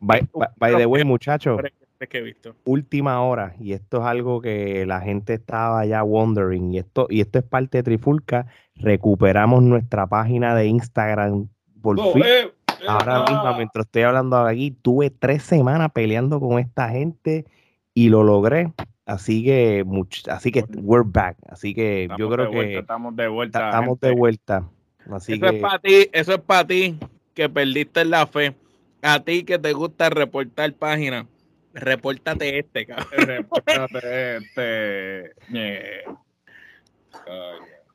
By, 0.01 0.29
by 0.57 0.77
the 0.77 0.85
way, 0.85 1.03
muchachos 1.03 1.61
que 2.07 2.19
he 2.19 2.23
visto. 2.23 2.55
Última 2.65 3.21
hora, 3.23 3.55
y 3.61 3.73
esto 3.73 3.99
es 3.99 4.05
algo 4.05 4.41
que 4.41 4.87
la 4.87 5.01
gente 5.01 5.35
estaba 5.35 5.85
ya 5.85 6.03
wondering, 6.03 6.73
y 6.73 6.79
esto, 6.79 7.07
y 7.11 7.21
esto 7.21 7.39
es 7.39 7.45
parte 7.45 7.79
de 7.79 7.83
Trifulca, 7.83 8.47
recuperamos 8.77 9.63
nuestra 9.63 10.07
página 10.07 10.55
de 10.55 10.67
Instagram 10.67 11.49
por 11.83 11.97
fin. 12.13 12.23
Eh, 12.25 12.51
Ahora 12.89 13.25
mismo, 13.25 13.57
mientras 13.57 13.85
estoy 13.85 14.03
hablando 14.03 14.39
aquí, 14.39 14.71
tuve 14.71 15.11
tres 15.11 15.43
semanas 15.43 15.91
peleando 15.93 16.41
con 16.41 16.59
esta 16.59 16.89
gente 16.89 17.45
y 17.93 18.09
lo 18.09 18.23
logré. 18.23 18.73
Así 19.05 19.45
que, 19.45 19.85
así 20.29 20.51
que 20.51 20.65
we're 20.77 21.07
back. 21.07 21.37
Así 21.49 21.75
que 21.75 22.09
yo 22.17 22.31
creo 22.31 22.51
que 22.51 22.79
estamos 22.79 23.15
de 23.17 23.29
vuelta. 23.29 23.67
Estamos 23.67 24.01
de 24.01 24.13
vuelta. 24.13 24.69
Así 25.11 25.35
eso 25.35 25.47
es 25.47 25.61
para 25.61 25.79
ti, 25.79 26.09
eso 26.13 26.33
es 26.33 26.41
para 26.41 26.67
ti 26.67 26.99
que 27.35 27.49
perdiste 27.49 28.05
la 28.07 28.27
fe. 28.27 28.55
A 29.03 29.21
ti 29.21 29.45
que 29.45 29.59
te 29.59 29.73
gusta 29.73 30.09
reportar 30.09 30.73
páginas 30.73 31.27
Repórtate 31.75 32.59
este, 32.59 32.87
cabrón. 32.87 33.09
Repórtate 33.27 34.37
este. 34.37 35.35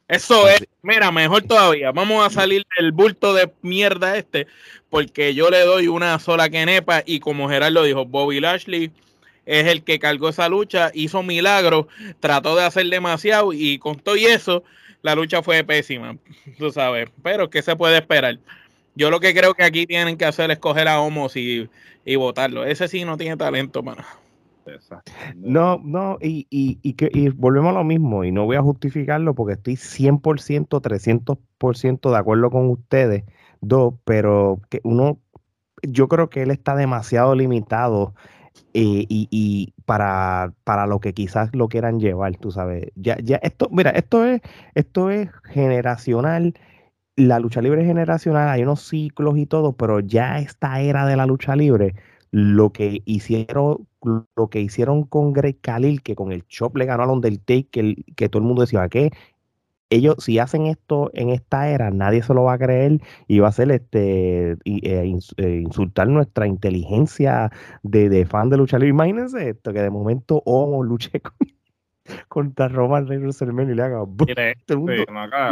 Eso 0.08 0.48
es, 0.48 0.68
mira, 0.84 1.12
mejor 1.12 1.44
todavía. 1.44 1.92
Vamos 1.92 2.26
a 2.26 2.30
salir 2.30 2.64
del 2.78 2.92
bulto 2.92 3.34
de 3.34 3.52
mierda 3.62 4.18
este, 4.18 4.46
porque 4.90 5.34
yo 5.34 5.50
le 5.50 5.62
doy 5.62 5.88
una 5.88 6.20
sola 6.20 6.50
quenepa 6.50 7.02
y 7.06 7.20
como 7.20 7.50
Gerardo 7.50 7.84
dijo, 7.84 8.06
Bobby 8.06 8.40
Lashley 8.40 8.92
es 9.46 9.68
el 9.68 9.84
que 9.84 10.00
cargó 10.00 10.30
esa 10.30 10.48
lucha, 10.48 10.92
hizo 10.94 11.24
milagros, 11.24 11.88
trató 12.20 12.56
de 12.56 12.64
hacer 12.64 12.86
demasiado 12.88 13.52
y 13.52 13.80
con 13.80 14.00
todo 14.00 14.16
y 14.16 14.26
eso, 14.26 14.64
la 15.02 15.16
lucha 15.16 15.42
fue 15.42 15.64
pésima, 15.64 16.18
tú 16.58 16.72
sabes. 16.72 17.10
Pero 17.24 17.50
¿qué 17.50 17.62
se 17.62 17.76
puede 17.76 17.98
esperar? 17.98 18.38
Yo 18.96 19.10
lo 19.10 19.20
que 19.20 19.34
creo 19.34 19.54
que 19.54 19.64
aquí 19.64 19.86
tienen 19.86 20.18
que 20.18 20.26
hacer 20.26 20.52
es 20.52 20.60
coger 20.60 20.88
a 20.88 21.02
Homos 21.02 21.36
y, 21.36 21.68
y 22.06 22.16
votarlo. 22.16 22.64
Ese 22.64 22.88
sí 22.88 23.04
no 23.04 23.18
tiene 23.18 23.36
talento, 23.36 23.84
mano. 23.84 24.04
No, 25.36 25.80
no, 25.84 26.18
y, 26.22 26.48
y, 26.50 26.80
y, 26.82 26.94
que, 26.94 27.10
y 27.14 27.30
volvemos 27.30 27.72
a 27.72 27.80
lo 27.80 27.84
mismo, 27.84 28.24
y 28.24 28.32
no 28.32 28.46
voy 28.46 28.56
a 28.56 28.62
justificarlo 28.62 29.36
porque 29.36 29.54
estoy 29.54 29.76
100%, 29.76 30.82
300% 30.82 32.12
de 32.12 32.18
acuerdo 32.18 32.50
con 32.50 32.70
ustedes, 32.70 33.26
dos, 33.62 33.94
pero 34.06 34.62
que 34.70 34.82
uno, 34.84 35.20
yo 35.84 36.08
creo 36.08 36.30
que 36.30 36.42
él 36.44 36.52
está 36.52 36.76
demasiado 36.76 37.36
limitado 37.36 38.16
eh, 38.74 39.06
y, 39.08 39.28
y, 39.30 39.74
para, 39.86 40.54
para 40.64 40.88
lo 40.88 41.00
que 41.00 41.14
quizás 41.14 41.50
lo 41.54 41.68
quieran 41.68 42.00
llevar, 42.00 42.36
tú 42.38 42.52
sabes. 42.52 42.92
Ya, 42.96 43.18
ya, 43.22 43.38
esto, 43.38 43.70
mira, 43.72 43.92
esto 43.92 44.26
es, 44.26 44.42
esto 44.74 45.12
es 45.12 45.30
generacional 45.44 46.56
la 47.16 47.40
lucha 47.40 47.62
libre 47.62 47.86
generacional, 47.86 48.50
hay 48.50 48.64
unos 48.64 48.82
ciclos 48.82 49.38
y 49.38 49.46
todo, 49.46 49.74
pero 49.74 50.00
ya 50.00 50.40
esta 50.40 50.82
era 50.82 51.06
de 51.06 51.16
la 51.16 51.26
lucha 51.26 51.56
libre, 51.56 51.96
lo 52.32 52.72
que 52.72 53.02
hicieron, 53.06 53.88
lo 54.36 54.50
que 54.50 54.60
hicieron 54.62 55.04
con 55.04 55.34
Greg 55.34 55.60
Khalil, 55.62 56.02
que 56.02 56.16
con 56.16 56.32
el 56.32 56.46
Chop 56.48 56.76
le 56.78 56.86
ganó 56.86 57.04
al 57.04 57.10
Undertaker, 57.12 57.66
que, 57.72 58.04
que 58.16 58.30
todo 58.30 58.42
el 58.42 58.48
mundo 58.48 58.62
decía, 58.62 58.90
que 58.90 59.12
ellos 59.90 60.16
si 60.20 60.40
hacen 60.40 60.66
esto 60.66 61.12
en 61.14 61.30
esta 61.30 61.70
era, 61.70 61.92
nadie 61.92 62.24
se 62.24 62.34
lo 62.34 62.44
va 62.44 62.54
a 62.54 62.58
creer 62.58 63.00
y 63.28 63.40
va 63.40 63.50
a 63.50 63.52
ser 63.52 63.72
este 63.72 64.52
eh, 64.52 64.58
eh, 64.66 65.62
insultar 65.62 66.08
nuestra 66.08 66.48
inteligencia 66.48 67.52
de, 67.84 68.26
fan 68.26 68.50
de 68.50 68.58
lucha 68.58 68.78
libre. 68.78 68.90
Imagínense 68.90 69.50
esto, 69.50 69.74
que 69.74 69.82
de 69.82 69.90
momento 69.90 70.42
Homo 70.46 70.84
luche 70.84 71.22
contra 72.28 72.68
Roman 72.68 73.08
Reigns 73.08 73.42
y 73.42 73.46
le 73.46 73.82
haga 73.82 74.04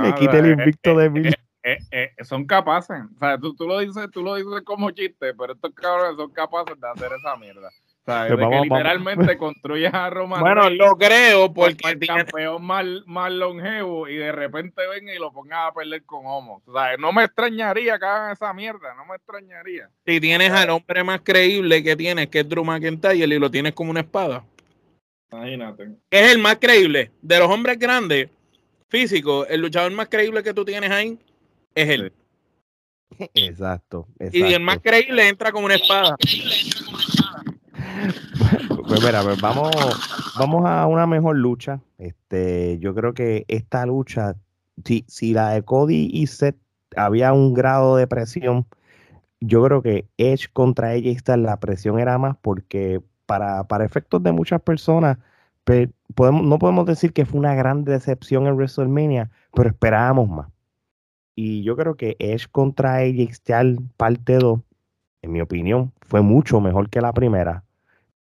le 0.04 0.15
quite 0.15 0.39
el 0.39 0.60
invicto 0.60 0.97
de. 0.97 1.30
Eh, 1.30 1.34
eh, 1.63 2.12
son 2.23 2.45
capaces. 2.45 2.97
O 3.15 3.19
sea, 3.19 3.38
tú, 3.38 3.56
tú, 3.56 3.65
lo 3.67 3.80
dices, 3.80 4.10
tú 4.12 4.21
lo 4.21 4.36
dices 4.36 4.62
como 4.65 4.91
chiste, 4.91 5.34
pero 5.34 5.54
estos 5.54 5.73
cabrones 5.73 6.17
son 6.17 6.32
capaces 6.32 6.80
de 6.80 6.88
hacer 6.89 7.12
esa 7.17 7.38
mierda. 7.38 7.69
O 7.69 8.06
sea, 8.06 8.26
de 8.26 8.36
que 8.36 8.60
literalmente 8.63 9.38
construyes 9.38 9.93
a 9.93 10.10
Roman 10.10 10.41
Bueno, 10.41 10.69
lo 10.69 10.97
creo 10.97 11.54
porque 11.54 11.89
el 11.89 12.06
campeón 12.06 12.62
más, 12.62 12.86
más 13.06 13.32
longevo 13.32 14.10
y 14.10 14.17
de 14.17 14.34
repente 14.34 14.86
venga 14.88 15.15
y 15.15 15.19
lo 15.19 15.32
pongas 15.32 15.69
a 15.69 15.73
perder 15.73 16.04
con 16.04 16.26
Homo. 16.26 16.62
O 16.65 16.73
sea, 16.73 16.97
no 16.97 17.13
me 17.13 17.23
extrañaría 17.23 17.97
que 17.97 18.06
hagan 18.06 18.34
esa 18.34 18.54
mierda, 18.54 18.93
no 18.95 19.06
me 19.06 19.15
extrañaría. 19.15 19.89
Si 20.06 20.19
tienes 20.19 20.52
al 20.52 20.71
hombre 20.71 21.02
más 21.06 21.21
creíble 21.21 21.82
que 21.82 21.95
tienes, 21.95 22.28
que 22.28 22.41
es 22.41 22.49
Drew 22.49 22.65
McIntyre, 22.65 23.15
y 23.15 23.39
lo 23.39 23.49
tienes 23.49 23.71
como 23.71 23.91
una 23.91 24.02
espada. 24.02 24.43
Imagínate. 25.32 25.91
Es 26.12 26.30
el 26.34 26.39
más 26.39 26.58
creíble. 26.58 27.12
De 27.21 27.39
los 27.39 27.49
hombres 27.49 27.80
grandes, 27.80 28.30
físicos, 28.89 29.47
el 29.49 29.62
luchador 29.62 29.93
más 29.93 30.10
creíble 30.10 30.43
que 30.43 30.54
tú 30.54 30.65
tienes 30.65 30.91
ahí 30.91 31.17
es 31.76 31.90
él. 31.90 32.14
Exacto, 33.34 34.08
exacto. 34.20 34.38
Y 34.38 34.54
el 34.54 34.62
más 34.62 34.80
creíble 34.80 35.28
entra 35.28 35.52
con 35.52 35.64
una 35.64 35.76
espada. 35.76 36.16
Pues 38.88 39.04
mira, 39.04 39.22
pues 39.24 39.40
vamos, 39.40 39.72
vamos 40.38 40.66
a 40.66 40.88
una 40.88 41.08
mejor 41.08 41.38
lucha. 41.38 41.80
Este, 41.98 42.78
yo 42.80 42.94
creo 42.94 43.14
que 43.14 43.46
esta 43.48 43.86
lucha, 43.86 44.36
si, 44.86 45.06
si 45.08 45.34
la 45.34 45.52
de 45.52 45.64
Cody 45.64 46.10
y 46.12 46.28
Seth 46.28 46.58
había 46.96 47.34
un 47.34 47.54
grado 47.54 47.96
de 47.96 48.08
presión, 48.08 48.68
yo 49.40 49.64
creo 49.64 49.82
que 49.82 50.08
Edge 50.18 50.48
contra 50.52 50.90
AJ 50.90 51.20
Styles 51.20 51.46
la 51.46 51.60
presión 51.60 52.00
era 52.00 52.18
más 52.18 52.38
porque 52.42 53.02
para, 53.26 53.66
para 53.66 53.86
efectos 53.86 54.22
de 54.24 54.32
muchas 54.32 54.62
personas, 54.62 55.18
podemos, 56.14 56.44
no 56.44 56.60
podemos 56.60 56.86
decir 56.86 57.14
que 57.14 57.26
fue 57.26 57.40
una 57.40 57.56
gran 57.56 57.84
decepción 57.84 58.48
en 58.48 58.56
WrestleMania, 58.56 59.32
pero 59.54 59.70
esperábamos 59.70 60.30
más. 60.30 60.53
Y 61.36 61.63
yo 61.63 61.76
creo 61.76 61.96
que 61.96 62.15
Edge 62.19 62.48
contra 62.52 62.98
AJ 62.98 63.34
Styles 63.34 63.80
parte 63.98 64.38
2, 64.38 64.60
en 65.22 65.32
mi 65.32 65.41
opinión, 65.41 65.91
fue 66.02 66.22
mucho 66.22 66.62
mejor 66.62 66.89
que 66.89 67.02
la 67.02 67.13
primera 67.13 67.63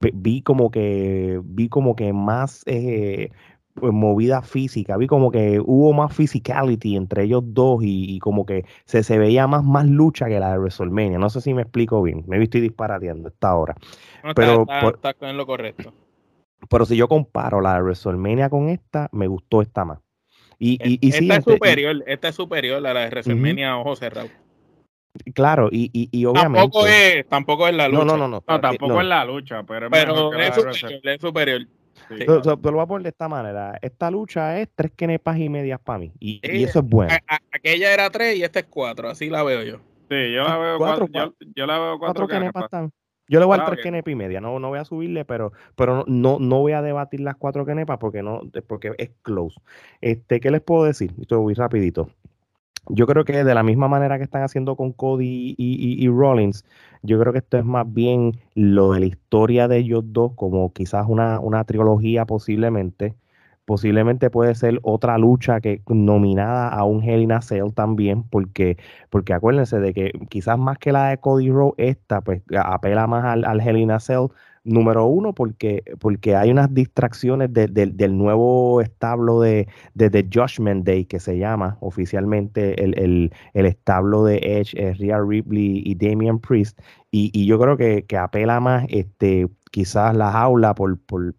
vi 0.01 0.43
como 0.43 0.71
que 0.71 1.41
vi 1.45 1.69
como 1.69 1.95
que 1.95 2.13
más 2.13 2.63
eh, 2.67 3.31
pues, 3.75 3.93
movida 3.93 4.43
física, 4.43 4.97
vi 4.97 5.07
como 5.07 5.31
que 5.31 5.61
hubo 5.61 5.93
más 5.93 6.15
physicality 6.15 6.97
entre 6.97 7.25
ellos 7.25 7.43
dos 7.47 7.81
y, 7.83 8.19
como 8.21 8.47
que 8.47 8.65
se, 8.85 9.03
se, 9.03 9.19
veía 9.19 9.47
más, 9.47 9.65
más 9.65 9.87
lucha 9.87 10.27
que 10.27 10.41
la 10.41 10.53
de 10.53 10.59
WrestleMania. 10.59 11.19
No 11.19 11.31
sé 11.31 11.41
si 11.41 11.55
me 11.55 11.63
explico 11.63 12.03
bien, 12.03 12.25
me 12.27 12.43
estoy 12.43 12.61
disparateando 12.61 13.29
esta 13.29 13.55
hora. 13.55 13.75
pero 14.35 14.67
está, 14.95 15.15
en 15.21 15.37
lo 15.37 15.47
correcto. 15.47 15.93
Pero 16.69 16.85
si 16.85 16.97
yo 16.97 17.09
comparo 17.09 17.61
la 17.61 17.75
de 17.75 17.83
WrestleMania 17.83 18.51
con 18.51 18.69
esta, 18.69 19.09
me 19.13 19.27
gustó 19.27 19.63
esta 19.63 19.85
más. 19.85 19.99
Y, 20.63 20.79
y, 20.85 20.99
y 21.01 21.09
esta, 21.09 21.37
es 21.37 21.45
superior, 21.45 22.05
esta 22.07 22.29
es 22.29 22.35
superior 22.35 22.87
a 22.87 22.93
la 22.93 23.01
de 23.01 23.09
WrestleMania 23.09 23.79
ojo 23.79 23.97
cerrado. 23.97 24.29
Claro, 25.35 25.71
y, 25.73 25.91
y, 25.93 26.25
obviamente. 26.27 26.61
Tampoco 26.61 26.87
es, 26.87 27.29
tampoco 27.29 27.69
es 27.69 27.75
la 27.75 27.89
lucha. 27.89 28.05
No, 28.05 28.17
no, 28.17 28.29
no. 28.29 28.45
no, 28.47 28.61
tampoco 28.61 29.01
es 29.01 29.07
la 29.07 29.25
lucha, 29.25 29.63
pero, 29.65 29.87
es, 29.87 30.55
superior, 30.55 31.01
es 31.03 31.21
superior. 31.21 31.67
Sí. 32.09 32.25
lo 32.27 32.57
voy 32.57 32.81
a 32.81 32.87
poner 32.87 33.03
de 33.05 33.09
esta 33.09 33.29
manera. 33.29 33.79
Esta 33.81 34.11
lucha 34.11 34.61
es 34.61 34.69
tres 34.75 34.93
kenepas 34.95 35.39
y 35.39 35.49
medias 35.49 35.81
para 35.81 35.99
mí. 35.99 36.13
Y, 36.21 36.41
eso 36.43 36.81
es 36.81 36.85
bueno. 36.85 37.15
aquella 37.51 37.93
era 37.93 38.11
tres 38.11 38.37
y 38.37 38.43
esta 38.43 38.61
es 38.61 38.67
cuatro. 38.67 39.09
Así 39.09 39.31
la 39.31 39.43
veo 39.43 39.63
yo. 39.63 39.77
Sí, 40.11 40.33
yo 40.33 40.45
la 40.45 40.59
veo 40.59 40.79
cuatro. 40.79 41.09
yo, 41.09 41.67
la 41.67 41.79
veo 41.79 41.99
cuatro, 41.99 42.29
kenepas. 42.29 42.69
Yo 43.31 43.41
le 43.41 43.47
voy 43.47 43.55
a 43.55 43.59
dar 43.59 43.71
tres 43.71 43.83
kenepas 43.83 44.13
y 44.13 44.17
media. 44.17 44.41
No, 44.41 44.59
no 44.59 44.69
voy 44.69 44.79
a 44.79 44.85
subirle, 44.85 45.25
pero, 45.25 45.53
pero 45.77 46.05
no, 46.07 46.39
no 46.39 46.59
voy 46.59 46.73
a 46.73 46.83
debatir 46.83 47.21
las 47.21 47.37
cuatro 47.37 47.65
kenepas 47.65 47.97
porque 47.97 48.23
no, 48.23 48.43
porque 48.67 48.93
es 48.99 49.11
close. 49.23 49.59
Este, 50.03 50.41
¿qué 50.41 50.51
les 50.51 50.61
puedo 50.61 50.85
decir? 50.85 51.15
Esto 51.19 51.41
voy 51.41 51.55
rapidito 51.55 52.11
yo 52.89 53.07
creo 53.07 53.25
que 53.25 53.45
de 53.45 53.55
la 53.55 53.63
misma 53.63 53.89
manera 53.89 54.19
que 54.19 54.25
están 54.25 54.43
haciendo 54.43 54.77
con 54.77 54.93
Cody 54.93 55.55
y, 55.57 56.09
Rollins, 56.09 56.65
yo 57.03 57.19
creo 57.21 57.33
que 57.33 57.39
esto 57.39 57.59
es 57.59 57.65
más 57.65 57.91
bien 57.93 58.33
lo 58.55 58.93
de 58.93 59.01
la 59.01 59.07
historia 59.07 59.69
de 59.69 59.79
ellos 59.79 60.05
dos, 60.07 60.33
como 60.35 60.73
quizás 60.73 61.07
una, 61.09 61.41
una 61.41 61.65
trilogía 61.65 62.25
posiblemente. 62.25 63.15
Posiblemente 63.71 64.31
puede 64.31 64.57
ser 64.57 64.81
otra 64.83 65.17
lucha 65.17 65.61
que 65.61 65.81
nominada 65.87 66.71
a 66.71 66.83
un 66.83 67.05
Hell 67.05 67.23
in 67.23 67.31
a 67.31 67.41
Cell 67.41 67.73
también, 67.73 68.25
porque, 68.25 68.77
porque 69.11 69.33
acuérdense 69.33 69.79
de 69.79 69.95
que 69.95 70.11
quizás 70.29 70.59
más 70.59 70.77
que 70.77 70.91
la 70.91 71.11
de 71.11 71.19
Cody 71.19 71.53
Rowe, 71.53 71.75
esta 71.77 72.21
pues 72.21 72.43
apela 72.59 73.07
más 73.07 73.25
al, 73.25 73.45
al 73.45 73.61
Hell 73.61 73.77
in 73.77 73.93
a 73.93 74.01
Cell 74.01 74.27
Número 74.65 75.07
uno, 75.07 75.35
porque, 75.35 75.85
porque 76.01 76.35
hay 76.35 76.51
unas 76.51 76.75
distracciones 76.75 77.53
del 77.53 78.19
nuevo 78.19 78.81
establo 78.81 79.41
de, 79.41 79.69
de, 79.95 80.11
The 80.11 80.29
Judgment 80.35 80.85
Day, 80.85 81.05
que 81.05 81.21
se 81.21 81.39
llama 81.39 81.79
oficialmente 81.81 82.75
el, 82.83 83.31
establo 83.55 84.25
de 84.25 84.39
Edge, 84.43 84.75
eh, 84.75 84.95
Rhea 84.95 85.21
Ripley 85.21 85.85
y 85.87 85.95
Damian 85.95 86.41
Priest. 86.41 86.81
Y, 87.13 87.47
yo 87.47 87.59
creo 87.61 87.77
que, 87.77 88.05
que, 88.05 88.17
apela 88.17 88.59
más 88.59 88.85
este, 88.89 89.49
quizás 89.71 90.17
la 90.17 90.33
jaula 90.33 90.75
por, 90.75 90.99
por, 90.99 91.35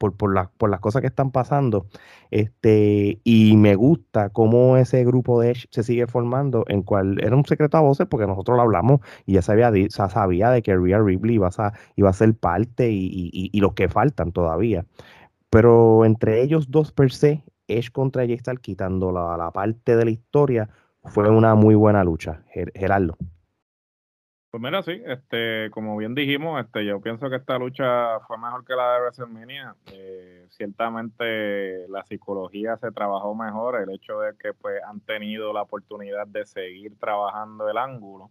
por, 0.00 0.16
por, 0.16 0.50
por 0.56 0.70
las 0.70 0.80
cosas 0.80 1.02
que 1.02 1.08
están 1.08 1.30
pasando. 1.30 1.86
Este, 2.30 3.20
y 3.22 3.56
me 3.58 3.74
gusta 3.74 4.30
cómo 4.30 4.78
ese 4.78 5.04
grupo 5.04 5.40
de 5.40 5.50
Edge 5.50 5.66
se 5.70 5.82
sigue 5.82 6.06
formando, 6.06 6.64
en 6.68 6.82
cual 6.82 7.18
era 7.22 7.36
un 7.36 7.44
secreto 7.44 7.76
a 7.76 7.82
voces, 7.82 8.06
porque 8.08 8.26
nosotros 8.26 8.56
lo 8.56 8.62
hablamos 8.62 9.00
y 9.26 9.34
ya 9.34 9.42
sabía, 9.42 9.70
sabía 9.90 10.50
de 10.50 10.62
que 10.62 10.74
Rhea 10.74 11.00
Ripley 11.00 11.34
iba 11.34 11.50
a, 11.54 11.72
iba 11.96 12.08
a 12.08 12.12
ser 12.14 12.34
parte 12.34 12.88
y, 12.90 13.50
los 13.60 13.74
que 13.74 13.88
faltan 13.88 14.32
todavía. 14.32 14.86
Pero 15.50 16.06
entre 16.06 16.42
ellos 16.42 16.70
dos 16.70 16.92
per 16.92 17.12
se, 17.12 17.44
Edge 17.68 17.90
contra 17.92 18.22
J 18.22 18.34
Star, 18.34 18.60
quitando 18.60 19.12
la, 19.12 19.36
la 19.36 19.50
parte 19.50 19.96
de 19.96 20.04
la 20.06 20.10
historia, 20.10 20.70
fue 21.04 21.28
una 21.30 21.54
muy 21.54 21.74
buena 21.74 22.04
lucha. 22.04 22.42
Gerardo. 22.74 23.18
Pues 24.50 24.60
mira, 24.60 24.82
sí, 24.82 25.00
este, 25.06 25.70
como 25.70 25.96
bien 25.96 26.14
dijimos, 26.14 26.60
este, 26.60 26.84
yo 26.84 27.00
pienso 27.00 27.30
que 27.30 27.36
esta 27.36 27.56
lucha 27.56 28.18
fue 28.26 28.36
mejor 28.36 28.64
que 28.64 28.74
la 28.74 28.94
de 28.94 29.00
WrestleMania. 29.00 29.76
Eh, 29.92 30.46
ciertamente 30.50 31.86
la 31.88 32.04
psicología 32.04 32.76
se 32.78 32.90
trabajó 32.90 33.34
mejor, 33.34 33.80
el 33.80 33.94
hecho 33.94 34.18
de 34.20 34.36
que 34.36 34.52
pues 34.52 34.82
han 34.82 35.00
tenido 35.00 35.52
la 35.52 35.62
oportunidad 35.62 36.26
de 36.26 36.44
seguir 36.46 36.98
trabajando 36.98 37.68
el 37.68 37.78
ángulo 37.78 38.30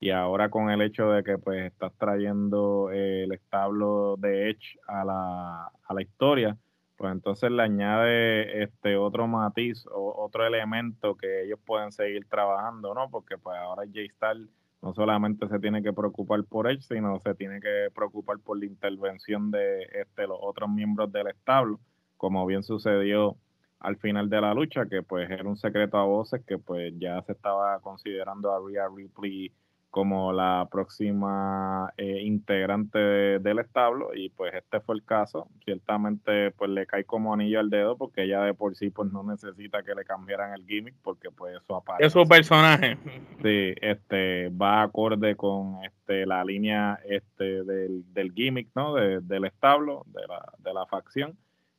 y 0.00 0.10
ahora 0.10 0.48
con 0.48 0.70
el 0.70 0.80
hecho 0.80 1.10
de 1.10 1.22
que 1.22 1.36
pues 1.36 1.66
estás 1.66 1.92
trayendo 1.98 2.90
el 2.90 3.30
establo 3.32 4.16
de 4.16 4.50
Edge 4.50 4.78
a 4.88 5.04
la, 5.04 5.66
a 5.66 5.94
la 5.94 6.02
historia, 6.02 6.56
pues 6.96 7.12
entonces 7.12 7.50
le 7.50 7.62
añade 7.62 8.62
este 8.62 8.96
otro 8.96 9.28
matiz 9.28 9.86
o 9.86 10.24
otro 10.24 10.46
elemento 10.46 11.16
que 11.16 11.44
ellos 11.44 11.60
pueden 11.66 11.92
seguir 11.92 12.26
trabajando, 12.28 12.94
¿no? 12.94 13.10
Porque 13.10 13.36
pues 13.36 13.58
ahora 13.58 13.82
Jay 13.92 14.08
Styles 14.08 14.48
no 14.82 14.94
solamente 14.94 15.48
se 15.48 15.58
tiene 15.58 15.82
que 15.82 15.92
preocupar 15.92 16.42
por 16.44 16.68
él, 16.70 16.80
sino 16.82 17.20
se 17.20 17.34
tiene 17.34 17.60
que 17.60 17.88
preocupar 17.94 18.38
por 18.38 18.58
la 18.58 18.66
intervención 18.66 19.50
de 19.50 19.82
este, 19.92 20.26
los 20.26 20.38
otros 20.40 20.70
miembros 20.70 21.12
del 21.12 21.28
establo, 21.28 21.80
como 22.16 22.46
bien 22.46 22.62
sucedió 22.62 23.36
al 23.78 23.96
final 23.96 24.28
de 24.28 24.40
la 24.40 24.54
lucha, 24.54 24.86
que 24.86 25.02
pues 25.02 25.30
era 25.30 25.48
un 25.48 25.56
secreto 25.56 25.98
a 25.98 26.04
voces 26.04 26.42
que 26.46 26.58
pues 26.58 26.92
ya 26.98 27.22
se 27.22 27.32
estaba 27.32 27.80
considerando 27.80 28.52
a 28.52 28.60
Rhea 28.66 28.88
Ripley 28.94 29.52
como 29.90 30.32
la 30.32 30.68
próxima 30.70 31.92
eh, 31.96 32.22
integrante 32.22 32.98
del 32.98 33.58
establo 33.58 34.14
y 34.14 34.30
pues 34.30 34.54
este 34.54 34.80
fue 34.80 34.94
el 34.94 35.04
caso. 35.04 35.48
Ciertamente 35.64 36.52
pues 36.52 36.70
le 36.70 36.86
cae 36.86 37.04
como 37.04 37.34
anillo 37.34 37.58
al 37.60 37.70
dedo 37.70 37.96
porque 37.96 38.22
ella 38.22 38.42
de 38.42 38.54
por 38.54 38.76
sí 38.76 38.90
pues 38.90 39.12
no 39.12 39.24
necesita 39.24 39.82
que 39.82 39.94
le 39.94 40.04
cambiaran 40.04 40.54
el 40.54 40.64
gimmick 40.64 40.94
porque 41.02 41.30
pues 41.30 41.56
eso 41.56 41.76
aparece 41.76 42.06
es 42.06 42.12
su 42.12 42.28
personaje. 42.28 42.96
Sí 43.42 43.74
este 43.80 44.48
va 44.50 44.82
acorde 44.82 45.34
con 45.34 45.84
este 45.84 46.24
la 46.24 46.44
línea 46.44 47.00
este 47.04 47.64
del, 47.64 48.04
del 48.12 48.32
gimmick 48.32 48.68
no 48.74 48.94
del 48.94 49.44
establo 49.44 50.04
de 50.06 50.26
la, 50.26 50.52
de 50.58 50.72
la 50.72 50.86
facción. 50.86 51.36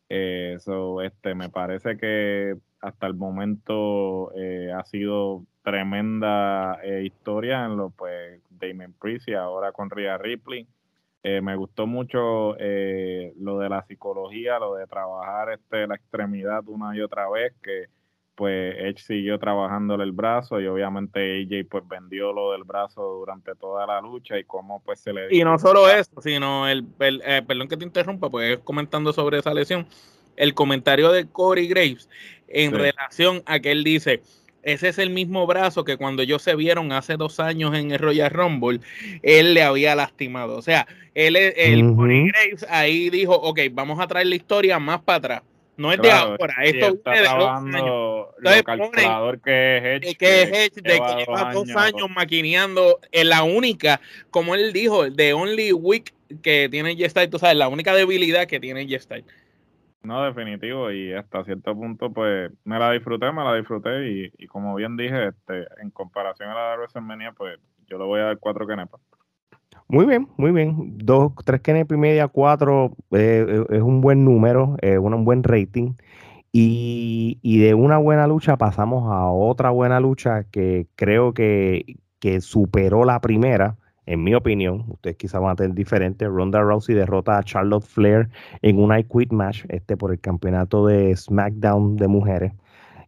Eso 0.10 1.02
eh, 1.02 1.08
este 1.08 1.34
me 1.36 1.50
parece 1.50 1.98
que 1.98 2.58
hasta 2.82 3.08
el 3.08 3.14
momento 3.14 4.34
eh, 4.36 4.72
ha 4.76 4.84
sido 4.84 5.46
tremenda 5.64 6.80
eh, 6.84 7.04
historia 7.06 7.66
en 7.66 7.78
lo 7.78 7.90
pues 7.92 8.42
Damon 8.50 8.94
Priest 9.00 9.28
y 9.28 9.34
ahora 9.34 9.72
con 9.72 9.90
Rhea 9.90 10.18
Ripley. 10.18 10.68
Eh, 11.24 11.40
me 11.42 11.56
gustó 11.56 11.86
mucho 11.86 12.56
eh, 12.58 13.34
lo 13.40 13.60
de 13.60 13.70
la 13.70 13.86
psicología, 13.86 14.58
lo 14.58 14.76
de 14.76 14.88
trabajar 14.88 15.52
este, 15.52 15.86
la 15.86 15.96
extremidad 15.96 16.64
una 16.68 16.96
y 16.96 17.02
otra 17.02 17.30
vez, 17.30 17.54
que 17.62 17.86
pues 18.34 18.76
Edge 18.80 19.04
siguió 19.04 19.38
trabajándole 19.38 20.04
el 20.04 20.14
brazo 20.14 20.60
y 20.60 20.66
obviamente 20.66 21.44
AJ 21.44 21.68
pues 21.70 21.88
vendió 21.88 22.34
lo 22.34 22.54
del 22.54 22.64
brazo 22.64 23.04
durante 23.04 23.54
toda 23.54 23.86
la 23.86 24.02
lucha 24.02 24.40
y 24.40 24.46
cómo 24.46 24.82
pues 24.84 25.00
se 25.00 25.14
le... 25.14 25.28
Y 25.30 25.44
no 25.44 25.60
solo 25.60 25.88
eso, 25.88 26.22
sino 26.22 26.68
el, 26.68 26.86
perdón 26.86 27.68
que 27.68 27.78
te 27.78 27.86
interrumpa, 27.86 28.32
pues 28.32 28.58
comentando 28.60 29.14
sobre 29.14 29.38
esa 29.38 29.54
lesión, 29.54 29.86
el 30.38 30.56
comentario 30.56 31.12
de 31.12 31.28
Corey 31.28 31.68
Graves 31.68 32.10
en 32.48 32.72
relación 32.72 33.44
a 33.46 33.60
que 33.60 33.72
él 33.72 33.84
dice, 33.84 34.22
ese 34.64 34.90
es 34.90 34.98
el 34.98 35.10
mismo 35.10 35.48
brazo 35.48 35.84
que 35.84 35.98
cuando 35.98 36.22
ellos 36.22 36.42
se 36.42 36.56
vieron 36.56 36.92
hace 36.92 37.18
dos 37.18 37.40
años 37.40 37.76
en 37.76 37.92
el 37.92 38.00
Royal 38.00 38.30
Rumble, 38.30 38.80
él 39.24 39.54
le 39.54 39.64
había 39.64 39.96
lastimado. 39.96 40.58
O 40.58 40.62
sea, 40.62 40.88
él, 41.16 41.36
el 41.36 41.94
Graves 41.96 42.66
ahí 42.70 43.10
dijo, 43.10 43.34
ok, 43.34 43.60
vamos 43.72 44.00
a 44.00 44.08
traer 44.08 44.28
la 44.28 44.36
historia 44.36 44.80
más 44.80 45.02
para 45.02 45.18
atrás. 45.18 45.42
No 45.78 45.92
es 45.92 46.00
de 46.00 46.12
ahora, 46.12 46.54
esto 46.64 46.90
está 46.90 47.12
de 47.12 47.22
dos 47.22 47.50
años. 47.50 48.28
Entonces, 48.38 48.64
calculador 48.64 49.42
que 49.42 49.78
es 49.78 49.84
Edge, 49.84 50.16
que, 50.16 50.42
es 50.44 50.50
Edge, 50.50 50.76
de 50.76 51.00
que 51.00 51.26
lleva 51.26 51.54
dos 51.54 51.70
años 51.76 52.08
maquineando 52.10 53.00
en 53.12 53.30
la 53.30 53.42
única, 53.42 54.00
como 54.30 54.54
él 54.54 54.74
dijo, 54.74 55.10
de 55.10 55.34
only 55.34 55.74
week 55.74 56.14
que 56.44 56.68
tiene 56.70 56.96
G-Style, 56.96 57.30
tú 57.30 57.40
sabes, 57.40 57.58
la 57.58 57.68
única 57.68 57.96
debilidad 57.96 58.48
que 58.48 58.60
tiene 58.60 58.86
G-Style. 58.86 59.24
No, 60.04 60.24
definitivo, 60.24 60.92
y 60.92 61.14
hasta 61.14 61.44
cierto 61.44 61.76
punto, 61.76 62.12
pues 62.12 62.52
me 62.64 62.80
la 62.80 62.92
disfruté, 62.92 63.32
me 63.32 63.44
la 63.44 63.56
disfruté, 63.56 64.10
y, 64.10 64.32
y 64.38 64.48
como 64.48 64.74
bien 64.76 64.98
dije, 64.98 65.28
este, 65.28 65.68
en 65.82 65.92
comparación 65.92 66.50
a 66.50 66.56
la 66.56 66.72
de 66.72 66.78
WrestleMania, 66.78 67.34
pues 67.34 67.60
yo 67.88 68.00
le 68.00 68.06
voy 68.06 68.20
a 68.20 68.26
dar 68.26 68.40
cuatro 68.40 68.66
canepas. 68.66 69.00
Muy 69.88 70.06
bien, 70.06 70.30
muy 70.38 70.52
bien. 70.52 70.98
Dos, 70.98 71.34
tres 71.46 71.62
kenepa 71.62 71.94
y 71.96 71.98
media, 71.98 72.30
cuatro 72.30 72.96
eh, 73.12 73.46
eh, 73.48 73.66
es 73.70 73.82
un 73.82 74.00
buen 74.00 74.24
número, 74.24 74.78
es 74.82 74.98
un 74.98 75.26
buen 75.26 75.44
rating. 75.44 75.94
Y, 76.54 77.40
y, 77.42 77.60
de 77.60 77.74
una 77.74 77.98
buena 77.98 78.26
lucha 78.28 78.58
pasamos 78.58 79.12
a 79.12 79.28
otra 79.28 79.70
buena 79.70 80.00
lucha 80.00 80.46
que 80.46 80.88
creo 80.96 81.34
que, 81.34 81.98
que 82.20 82.42
superó 82.42 83.06
la 83.06 83.22
primera 83.22 83.78
en 84.06 84.24
mi 84.24 84.34
opinión, 84.34 84.86
ustedes 84.88 85.16
quizás 85.18 85.42
van 85.42 85.52
a 85.52 85.56
tener 85.56 85.76
diferente. 85.76 86.28
Ronda 86.28 86.62
Rousey 86.62 86.96
derrota 86.96 87.38
a 87.38 87.44
Charlotte 87.44 87.84
Flair 87.84 88.30
en 88.62 88.80
un 88.80 88.98
I 88.98 89.04
Quit 89.04 89.32
match, 89.32 89.66
este 89.70 89.96
por 89.96 90.12
el 90.12 90.20
campeonato 90.20 90.88
de 90.88 91.16
SmackDown 91.16 91.98
de 91.98 92.08
mujeres. 92.08 92.54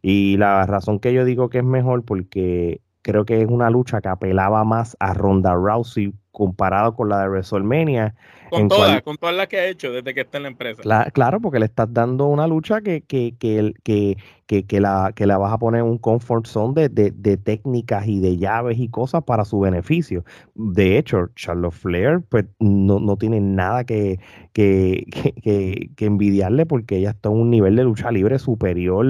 Y 0.02 0.38
la 0.38 0.66
razón 0.66 1.00
que 1.00 1.14
yo 1.14 1.26
digo 1.26 1.50
que 1.50 1.60
es 1.60 1.64
mejor, 1.64 2.04
porque 2.04 2.82
creo 3.02 3.26
que 3.26 3.42
es 3.42 3.48
una 3.48 3.70
lucha 3.70 4.02
que 4.02 4.10
apelaba 4.10 4.64
más 4.64 4.96
a 5.00 5.14
Ronda 5.14 5.54
Rousey 5.54 6.14
comparado 6.32 6.96
con 6.96 7.10
la 7.10 7.22
de 7.22 7.30
WrestleMania. 7.30 8.16
Con 8.50 8.68
todas, 8.68 9.02
con 9.02 9.18
todas 9.18 9.36
las 9.36 9.48
que 9.48 9.58
ha 9.58 9.68
hecho 9.68 9.92
desde 9.92 10.14
que 10.14 10.22
está 10.22 10.38
en 10.38 10.44
la 10.44 10.50
empresa. 10.50 10.82
claro, 11.12 11.40
porque 11.40 11.60
le 11.60 11.66
estás 11.66 11.92
dando 11.92 12.26
una 12.28 12.48
lucha 12.48 12.82
que, 12.82 13.02
que, 13.02 13.36
que, 13.40 13.74
que 13.84 14.18
que, 14.62 14.80
la, 14.80 15.12
que 15.16 15.26
la 15.26 15.40
vas 15.40 15.52
a 15.52 15.58
poner 15.58 15.82
en 15.82 15.88
un 15.88 15.98
comfort 15.98 16.46
zone 16.46 16.90
de, 16.90 17.12
de, 17.12 17.38
técnicas 17.38 18.08
y 18.08 18.20
de 18.22 18.38
llaves 18.38 18.78
y 18.78 18.90
cosas 18.90 19.24
para 19.24 19.44
su 19.46 19.60
beneficio. 19.60 20.24
De 20.54 20.98
hecho, 20.98 21.30
Charlotte 21.36 21.74
Flair 21.74 22.22
pues, 22.30 22.46
no, 22.60 23.00
no 23.00 23.18
tiene 23.18 23.42
nada 23.42 23.84
que, 23.84 24.20
que, 24.54 25.06
que, 25.98 26.06
envidiarle 26.06 26.66
porque 26.66 26.98
ella 26.98 27.12
está 27.12 27.30
en 27.30 27.36
un 27.36 27.50
nivel 27.50 27.76
de 27.76 27.84
lucha 27.84 28.12
libre 28.12 28.38
superior 28.38 29.06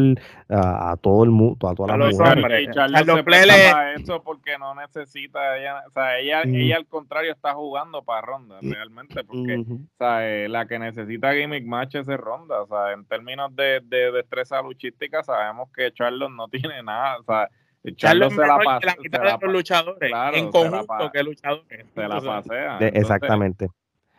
a, 0.50 0.96
todo 1.02 1.24
el 1.24 1.32
mundo, 1.32 1.68
a 1.68 1.76
toda 1.76 1.98
la 1.98 2.10
mujer. 2.10 2.72
Charlotte 2.72 3.24
Flair 3.24 3.50
eso 3.96 4.24
porque 4.24 4.58
no 4.58 4.74
necesita, 4.76 5.58
ella, 5.58 5.84
o 5.88 5.92
sea, 5.92 6.20
ella, 6.20 6.44
mm. 6.46 6.56
ella 6.56 6.78
al 6.78 6.88
contrario 6.88 7.32
está 7.32 7.54
jugando 7.54 8.02
para 8.04 8.22
Ronda, 8.22 8.58
mm, 8.62 8.72
realmente, 8.72 9.24
porque 9.24 9.58
o 9.58 9.98
sea, 9.98 10.28
eh, 10.28 10.50
la 10.50 10.66
que 10.68 10.80
necesita 10.80 11.34
gimmick 11.34 11.66
match 11.66 11.96
es 11.96 12.08
Ronda, 12.08 12.62
o 12.62 12.68
sea, 12.68 12.94
en 12.94 13.06
términos 13.06 13.56
de, 13.56 13.82
de 13.84 14.12
destreza 14.12 14.62
luchística, 14.62 15.24
sabemos 15.34 15.70
que 15.76 15.92
Charlos 15.92 16.32
no 16.32 16.48
tiene 16.50 16.84
nada. 16.84 17.20
O 17.20 17.24
sea, 17.24 17.50
Charlos 17.96 18.34
se 18.34 18.42
la 18.42 18.58
pasa. 18.58 18.96
La 19.12 19.40
los 19.42 19.54
luchadores 19.54 20.12
en 20.34 20.52
conjunto 20.52 21.12
que 21.12 21.24
luchadores. 21.24 21.86
Se 21.94 22.08
la 22.08 22.22
pasea. 22.22 22.78
exactamente. 22.80 23.68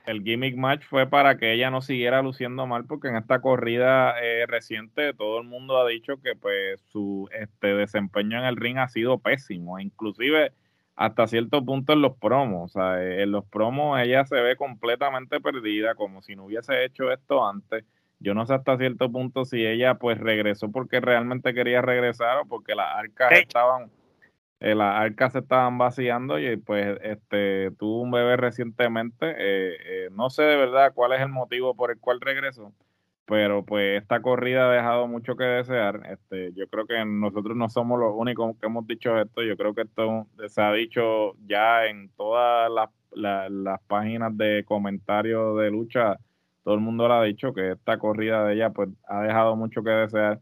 El 0.07 0.23
gimmick 0.23 0.55
match 0.55 0.85
fue 0.85 1.07
para 1.07 1.39
que 1.39 1.55
ella 1.55 1.71
no 1.71 1.81
siguiera 1.81 2.21
luciendo 2.21 2.67
mal, 2.67 2.85
porque 2.85 3.09
en 3.09 3.17
esta 3.17 3.41
corrida 3.41 4.23
eh, 4.23 4.45
reciente 4.47 5.15
todo 5.15 5.41
el 5.41 5.47
mundo 5.47 5.79
ha 5.79 5.89
dicho 5.89 6.21
que 6.21 6.37
pues 6.37 6.83
su 6.93 7.27
este 7.33 7.69
desempeño 7.69 8.39
en 8.39 8.45
el 8.45 8.57
ring 8.57 8.77
ha 8.77 8.89
sido 8.89 9.19
pésimo, 9.19 9.81
inclusive 9.81 10.53
hasta 10.95 11.27
cierto 11.27 11.65
punto 11.65 11.95
en 11.95 12.03
los 12.03 12.17
promos. 12.19 12.71
O 12.77 12.81
sea, 12.81 13.03
en 13.03 13.33
los 13.33 13.47
promos 13.47 13.99
ella 13.99 14.27
se 14.27 14.37
ve 14.37 14.57
completamente 14.57 15.41
perdida, 15.41 15.95
como 15.95 16.21
si 16.21 16.37
no 16.37 16.45
hubiese 16.45 16.85
hecho 16.85 17.11
esto 17.11 17.47
antes 17.47 17.85
yo 18.21 18.35
no 18.35 18.47
sé 18.47 18.55
hasta 18.55 18.77
cierto 18.79 19.11
punto 19.11 19.45
si 19.45 19.65
ella 19.65 19.95
pues 19.95 20.19
regresó 20.19 20.71
porque 20.71 21.01
realmente 21.01 21.55
quería 21.55 21.83
regresar 21.83 22.39
o 22.39 22.47
porque 22.47 22.75
las 22.75 22.95
arcas 22.97 23.33
estaban, 23.33 23.91
eh, 24.61 24.75
las 24.75 24.97
arcas 24.97 25.33
se 25.33 25.41
estaban 25.41 25.77
vaciando 25.79 26.39
y 26.39 26.57
pues 26.57 26.99
este 27.03 27.71
tuvo 27.79 28.01
un 28.01 28.11
bebé 28.11 28.37
recientemente. 28.37 29.31
Eh, 29.31 29.77
eh, 29.85 30.09
no 30.13 30.31
sé 30.31 30.43
de 30.43 30.57
verdad 30.57 30.93
cuál 30.95 31.13
es 31.13 31.21
el 31.21 31.29
motivo 31.29 31.75
por 31.75 31.91
el 31.91 31.99
cual 31.99 32.21
regresó, 32.21 32.73
pero 33.27 33.65
pues 33.65 34.01
esta 34.01 34.23
corrida 34.23 34.71
ha 34.71 34.75
dejado 34.75 35.07
mucho 35.07 35.37
que 35.37 35.45
desear. 35.45 36.01
Este, 36.11 36.53
yo 36.55 36.67
creo 36.69 36.87
que 36.87 37.05
nosotros 37.05 37.57
no 37.57 37.69
somos 37.69 37.99
los 37.99 38.13
únicos 38.15 38.57
que 38.59 38.67
hemos 38.67 38.87
dicho 38.87 39.19
esto. 39.21 39.43
Yo 39.43 39.57
creo 39.57 39.75
que 39.75 39.83
esto 39.83 40.27
se 40.49 40.63
ha 40.63 40.73
dicho 40.73 41.35
ya 41.47 41.87
en 41.87 42.09
todas 42.11 42.71
las, 42.71 42.91
las 43.51 43.83
páginas 43.83 44.37
de 44.37 44.65
comentarios 44.67 45.59
de 45.59 45.71
lucha 45.71 46.19
todo 46.65 46.75
el 46.75 46.81
mundo 46.81 47.07
le 47.07 47.15
ha 47.15 47.23
dicho 47.23 47.53
que 47.53 47.73
esta 47.73 47.99
corrida 47.99 48.45
de 48.45 48.55
ella 48.55 48.71
pues 48.71 48.89
ha 49.07 49.23
dejado 49.23 49.55
mucho 49.55 49.85
que 49.85 49.91
desear 49.91 50.41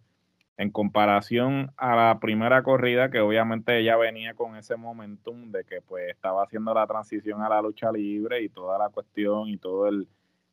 en 0.56 0.70
comparación 0.70 1.72
a 1.76 1.96
la 1.96 2.20
primera 2.20 2.62
corrida 2.62 3.10
que 3.10 3.20
obviamente 3.20 3.78
ella 3.78 3.96
venía 3.96 4.34
con 4.34 4.56
ese 4.56 4.76
momentum 4.76 5.50
de 5.50 5.64
que 5.64 5.80
pues 5.82 6.10
estaba 6.10 6.44
haciendo 6.44 6.72
la 6.74 6.86
transición 6.86 7.42
a 7.42 7.48
la 7.48 7.60
lucha 7.60 7.90
libre 7.90 8.42
y 8.42 8.48
toda 8.48 8.78
la 8.78 8.88
cuestión 8.90 9.48
y 9.48 9.58
todo 9.58 9.88
el, 9.88 10.08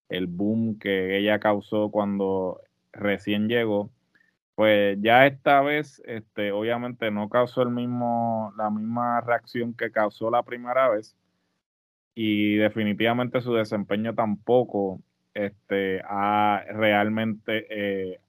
el 0.09 0.27
boom 0.27 0.79
que 0.79 1.17
ella 1.19 1.39
causó 1.39 1.91
cuando 1.91 2.61
recién 2.91 3.47
llegó. 3.47 3.91
Pues 4.55 4.97
ya 5.01 5.27
esta 5.27 5.61
vez 5.61 6.01
este 6.05 6.51
obviamente 6.51 7.11
no 7.11 7.29
causó 7.29 7.61
el 7.61 7.69
mismo 7.69 8.53
la 8.57 8.69
misma 8.71 9.21
reacción 9.21 9.73
que 9.73 9.91
causó 9.91 10.31
la 10.31 10.43
primera 10.43 10.89
vez 10.89 11.15
y 12.15 12.55
definitivamente 12.55 13.41
su 13.41 13.53
desempeño 13.53 14.15
tampoco 14.15 15.01
este, 15.45 16.01
ha 16.05 16.63
realmente 16.69 17.65
eh, 17.69 18.19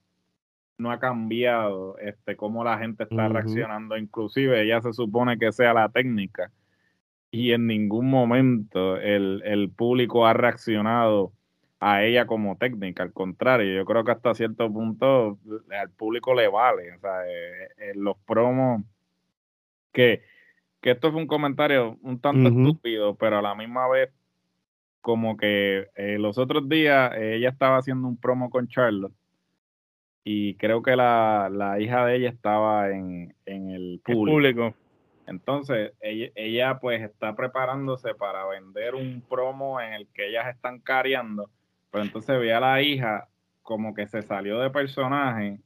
no 0.78 0.90
ha 0.90 0.98
cambiado 0.98 1.98
este, 1.98 2.36
cómo 2.36 2.64
la 2.64 2.78
gente 2.78 3.04
está 3.04 3.28
reaccionando. 3.28 3.96
Inclusive 3.96 4.62
ella 4.62 4.80
se 4.80 4.92
supone 4.92 5.38
que 5.38 5.52
sea 5.52 5.74
la 5.74 5.88
técnica. 5.88 6.50
Y 7.30 7.52
en 7.52 7.66
ningún 7.66 8.10
momento 8.10 8.96
el, 8.96 9.42
el 9.44 9.70
público 9.70 10.26
ha 10.26 10.32
reaccionado 10.32 11.32
a 11.80 12.04
ella 12.04 12.26
como 12.26 12.56
técnica, 12.56 13.02
al 13.02 13.12
contrario, 13.14 13.74
yo 13.74 13.86
creo 13.86 14.04
que 14.04 14.12
hasta 14.12 14.34
cierto 14.34 14.70
punto 14.70 15.38
al 15.70 15.90
público 15.90 16.34
le 16.34 16.46
vale, 16.46 16.94
o 16.94 17.00
sea, 17.00 17.26
eh, 17.26 17.68
eh, 17.78 17.92
los 17.94 18.18
promos 18.26 18.82
que, 19.90 20.22
que 20.82 20.90
esto 20.90 21.10
fue 21.10 21.22
un 21.22 21.26
comentario 21.26 21.96
un 22.02 22.20
tanto 22.20 22.50
estúpido, 22.50 23.14
pero 23.14 23.38
a 23.38 23.42
la 23.42 23.54
misma 23.54 23.88
vez 23.88 24.10
como 25.00 25.36
que 25.36 25.88
eh, 25.94 26.18
los 26.18 26.38
otros 26.38 26.68
días 26.68 27.12
eh, 27.16 27.36
ella 27.36 27.48
estaba 27.48 27.78
haciendo 27.78 28.06
un 28.06 28.16
promo 28.16 28.50
con 28.50 28.68
Charlotte 28.68 29.14
y 30.24 30.54
creo 30.54 30.82
que 30.82 30.96
la, 30.96 31.76
hija 31.80 32.04
de 32.06 32.16
ella 32.16 32.28
estaba 32.28 32.90
en, 32.90 33.34
el 33.46 34.00
público. 34.04 34.74
Entonces, 35.26 35.92
ella, 36.00 36.78
pues 36.78 37.02
está 37.02 37.34
preparándose 37.34 38.14
para 38.14 38.46
vender 38.46 38.94
un 38.94 39.22
promo 39.28 39.80
en 39.80 39.94
el 39.94 40.08
que 40.08 40.28
ellas 40.28 40.48
están 40.48 40.80
careando, 40.80 41.48
pero 41.90 42.04
entonces 42.04 42.38
ve 42.38 42.52
a 42.52 42.60
la 42.60 42.82
hija 42.82 43.28
como 43.62 43.94
que 43.94 44.06
se 44.08 44.22
salió 44.22 44.58
de 44.60 44.70
personaje 44.70 45.60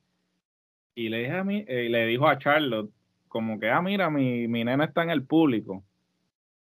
y 0.95 1.09
le, 1.09 1.19
dije 1.19 1.33
a 1.33 1.45
mí, 1.45 1.65
eh, 1.67 1.89
le 1.89 2.07
dijo 2.07 2.29
a 2.29 2.39
Charlotte 2.39 2.91
como 3.29 3.59
que, 3.59 3.71
ah, 3.71 3.83
mira, 3.83 4.11
mi, 4.11 4.47
mi 4.47 4.63
nena 4.65 4.85
está 4.85 5.03
en 5.03 5.11
el 5.11 5.27
público 5.27 5.83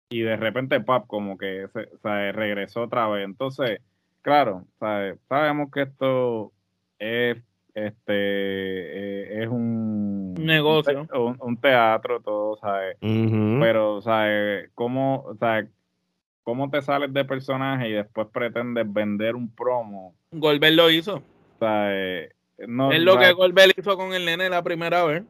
y 0.10 0.22
de 0.22 0.38
repente 0.38 0.80
pap 0.80 1.08
como 1.08 1.38
que 1.38 1.68
se, 2.02 2.32
regresó 2.32 2.84
otra 2.84 3.08
vez. 3.08 3.26
Entonces, 3.26 3.80
claro, 4.22 4.66
sabemos 4.80 5.72
que 5.72 5.84
esto 5.84 6.52
es 7.00 7.38
este 7.76 8.14
eh, 8.14 9.44
es 9.44 9.50
un 9.50 10.36
negocio, 10.36 11.08
un, 11.40 11.58
teatro, 11.58 12.22
todo, 12.22 12.56
¿sabes? 12.58 12.98
Pero, 13.02 14.02
¿sabes? 14.02 14.70
¿Cómo, 14.76 15.36
¿sabes? 15.40 15.70
¿Cómo 16.44 16.70
te 16.70 16.82
sales 16.82 17.12
de 17.14 17.26
personaje 17.26 17.90
y 17.90 17.94
después 17.94 18.28
pretendes 18.32 18.92
vender 18.92 19.36
un 19.36 19.50
promo? 19.50 20.14
Golbert 20.32 20.76
lo 20.76 20.92
hizo. 20.92 21.24
No, 22.68 22.92
es 22.92 23.02
lo 23.02 23.18
que 23.18 23.32
Golbert 23.32 23.78
hizo 23.78 23.98
con 23.98 24.14
el 24.14 24.26
nene 24.26 24.50
la 24.50 24.62
primera 24.62 25.04
vez. 25.06 25.24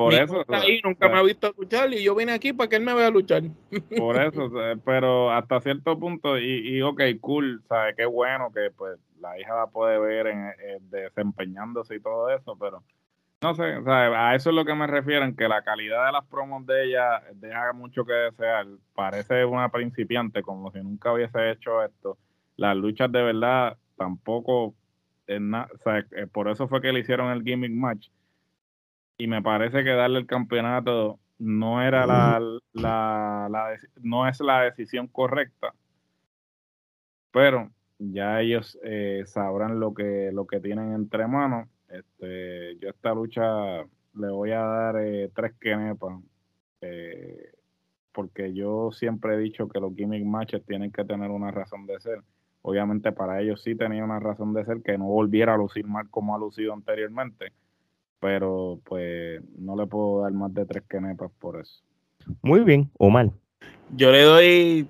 Por 0.00 0.14
eso. 0.14 0.44
nunca 0.82 1.08
me 1.10 1.18
ha 1.18 1.22
visto 1.22 1.52
luchar 1.58 1.92
y 1.92 2.02
yo 2.02 2.14
vine 2.14 2.32
aquí 2.32 2.54
para 2.54 2.70
que 2.70 2.76
él 2.76 2.82
me 2.82 2.94
vea 2.94 3.10
luchar. 3.10 3.42
Por 3.98 4.18
eso, 4.18 4.50
pero 4.82 5.30
hasta 5.30 5.60
cierto 5.60 5.98
punto, 5.98 6.38
y, 6.38 6.76
y 6.76 6.80
ok, 6.80 7.02
cool, 7.20 7.62
¿sabes? 7.68 7.94
Qué 7.96 8.06
bueno 8.06 8.50
que 8.50 8.70
pues 8.70 8.98
la 9.20 9.38
hija 9.38 9.54
la 9.54 9.66
puede 9.66 9.98
ver 9.98 10.28
en, 10.28 10.90
desempeñándose 10.90 11.96
y 11.96 12.00
todo 12.00 12.30
eso, 12.30 12.56
pero 12.58 12.82
no 13.42 13.54
sé, 13.54 13.62
a 13.86 14.34
eso 14.34 14.50
es 14.50 14.56
lo 14.56 14.64
que 14.64 14.74
me 14.74 14.86
refiero, 14.86 15.26
que 15.36 15.48
la 15.48 15.62
calidad 15.62 16.06
de 16.06 16.12
las 16.12 16.24
promos 16.26 16.64
de 16.64 16.84
ella 16.84 17.22
deja 17.34 17.72
mucho 17.74 18.06
que 18.06 18.12
desear. 18.12 18.66
Parece 18.94 19.44
una 19.44 19.70
principiante, 19.70 20.42
como 20.42 20.70
si 20.72 20.78
nunca 20.78 21.12
hubiese 21.12 21.50
hecho 21.50 21.82
esto. 21.82 22.16
Las 22.56 22.74
luchas 22.74 23.12
de 23.12 23.22
verdad 23.22 23.76
tampoco, 23.96 24.64
o 24.64 24.74
por 26.32 26.48
eso 26.48 26.68
fue 26.68 26.80
que 26.80 26.92
le 26.92 27.00
hicieron 27.00 27.30
el 27.30 27.42
gimmick 27.42 27.72
match 27.72 28.08
y 29.20 29.26
me 29.26 29.42
parece 29.42 29.84
que 29.84 29.90
darle 29.90 30.18
el 30.18 30.26
campeonato 30.26 31.20
no 31.38 31.82
era 31.82 32.06
la, 32.06 32.40
la, 32.72 33.76
no 34.00 34.26
es 34.26 34.40
la 34.40 34.62
decisión 34.62 35.08
correcta. 35.08 35.74
Pero 37.30 37.70
ya 37.98 38.40
ellos 38.40 38.78
eh, 38.82 39.24
sabrán 39.26 39.78
lo 39.78 39.92
que 39.92 40.30
lo 40.32 40.46
que 40.46 40.60
tienen 40.60 40.94
entre 40.94 41.26
manos. 41.26 41.68
Este 41.88 42.78
yo 42.80 42.88
esta 42.88 43.12
lucha 43.14 43.82
le 44.14 44.28
voy 44.30 44.52
a 44.52 44.60
dar 44.60 44.96
eh, 44.96 45.30
tres 45.34 45.52
quenepas 45.60 46.18
eh, 46.80 47.52
porque 48.12 48.54
yo 48.54 48.90
siempre 48.92 49.34
he 49.34 49.38
dicho 49.38 49.68
que 49.68 49.80
los 49.80 49.94
gimmick 49.94 50.24
matches 50.24 50.64
tienen 50.64 50.92
que 50.92 51.04
tener 51.04 51.30
una 51.30 51.50
razón 51.50 51.86
de 51.86 52.00
ser. 52.00 52.22
Obviamente 52.62 53.12
para 53.12 53.40
ellos 53.42 53.62
sí 53.62 53.74
tenía 53.74 54.02
una 54.02 54.18
razón 54.18 54.54
de 54.54 54.64
ser 54.64 54.82
que 54.82 54.96
no 54.96 55.04
volviera 55.06 55.54
a 55.54 55.58
lucir 55.58 55.86
mal 55.86 56.08
como 56.08 56.34
ha 56.34 56.38
lucido 56.38 56.72
anteriormente 56.72 57.52
pero 58.20 58.80
pues 58.84 59.42
no 59.58 59.76
le 59.76 59.86
puedo 59.86 60.22
dar 60.22 60.32
más 60.32 60.52
de 60.54 60.66
tres 60.66 60.84
quenepas 60.88 61.30
por 61.38 61.60
eso. 61.60 61.82
Muy 62.42 62.60
bien, 62.60 62.90
Omar. 62.98 63.30
Yo 63.96 64.12
le 64.12 64.22
doy 64.22 64.86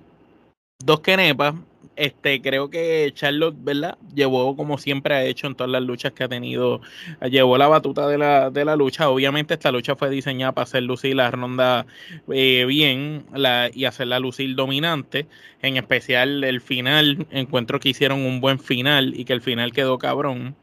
dos 0.79 0.99
kenepas 0.99 1.55
este, 1.95 2.41
creo 2.41 2.69
que 2.69 3.11
Charlotte, 3.13 3.55
¿verdad? 3.59 3.97
Llevó 4.15 4.55
como 4.55 4.77
siempre 4.77 5.13
ha 5.13 5.23
hecho 5.23 5.47
en 5.47 5.55
todas 5.55 5.69
las 5.69 5.83
luchas 5.83 6.13
que 6.13 6.23
ha 6.23 6.27
tenido, 6.27 6.81
llevó 7.29 7.57
la 7.57 7.67
batuta 7.67 8.07
de 8.07 8.17
la, 8.17 8.49
de 8.49 8.65
la 8.65 8.75
lucha. 8.75 9.09
Obviamente 9.09 9.53
esta 9.53 9.71
lucha 9.71 9.95
fue 9.95 10.09
diseñada 10.09 10.53
para 10.53 10.63
hacer 10.63 10.83
lucir 10.83 11.15
la 11.15 11.29
ronda 11.29 11.85
eh, 12.33 12.65
bien 12.67 13.25
la, 13.33 13.69
y 13.73 13.85
hacerla 13.85 14.19
lucir 14.19 14.55
dominante. 14.55 15.27
En 15.61 15.77
especial 15.77 16.43
el 16.43 16.61
final, 16.61 17.27
encuentro 17.29 17.79
que 17.79 17.89
hicieron 17.89 18.21
un 18.21 18.41
buen 18.41 18.59
final 18.59 19.13
y 19.15 19.25
que 19.25 19.33
el 19.33 19.41
final 19.41 19.71
quedó 19.71 19.97
cabrón. 19.97 20.55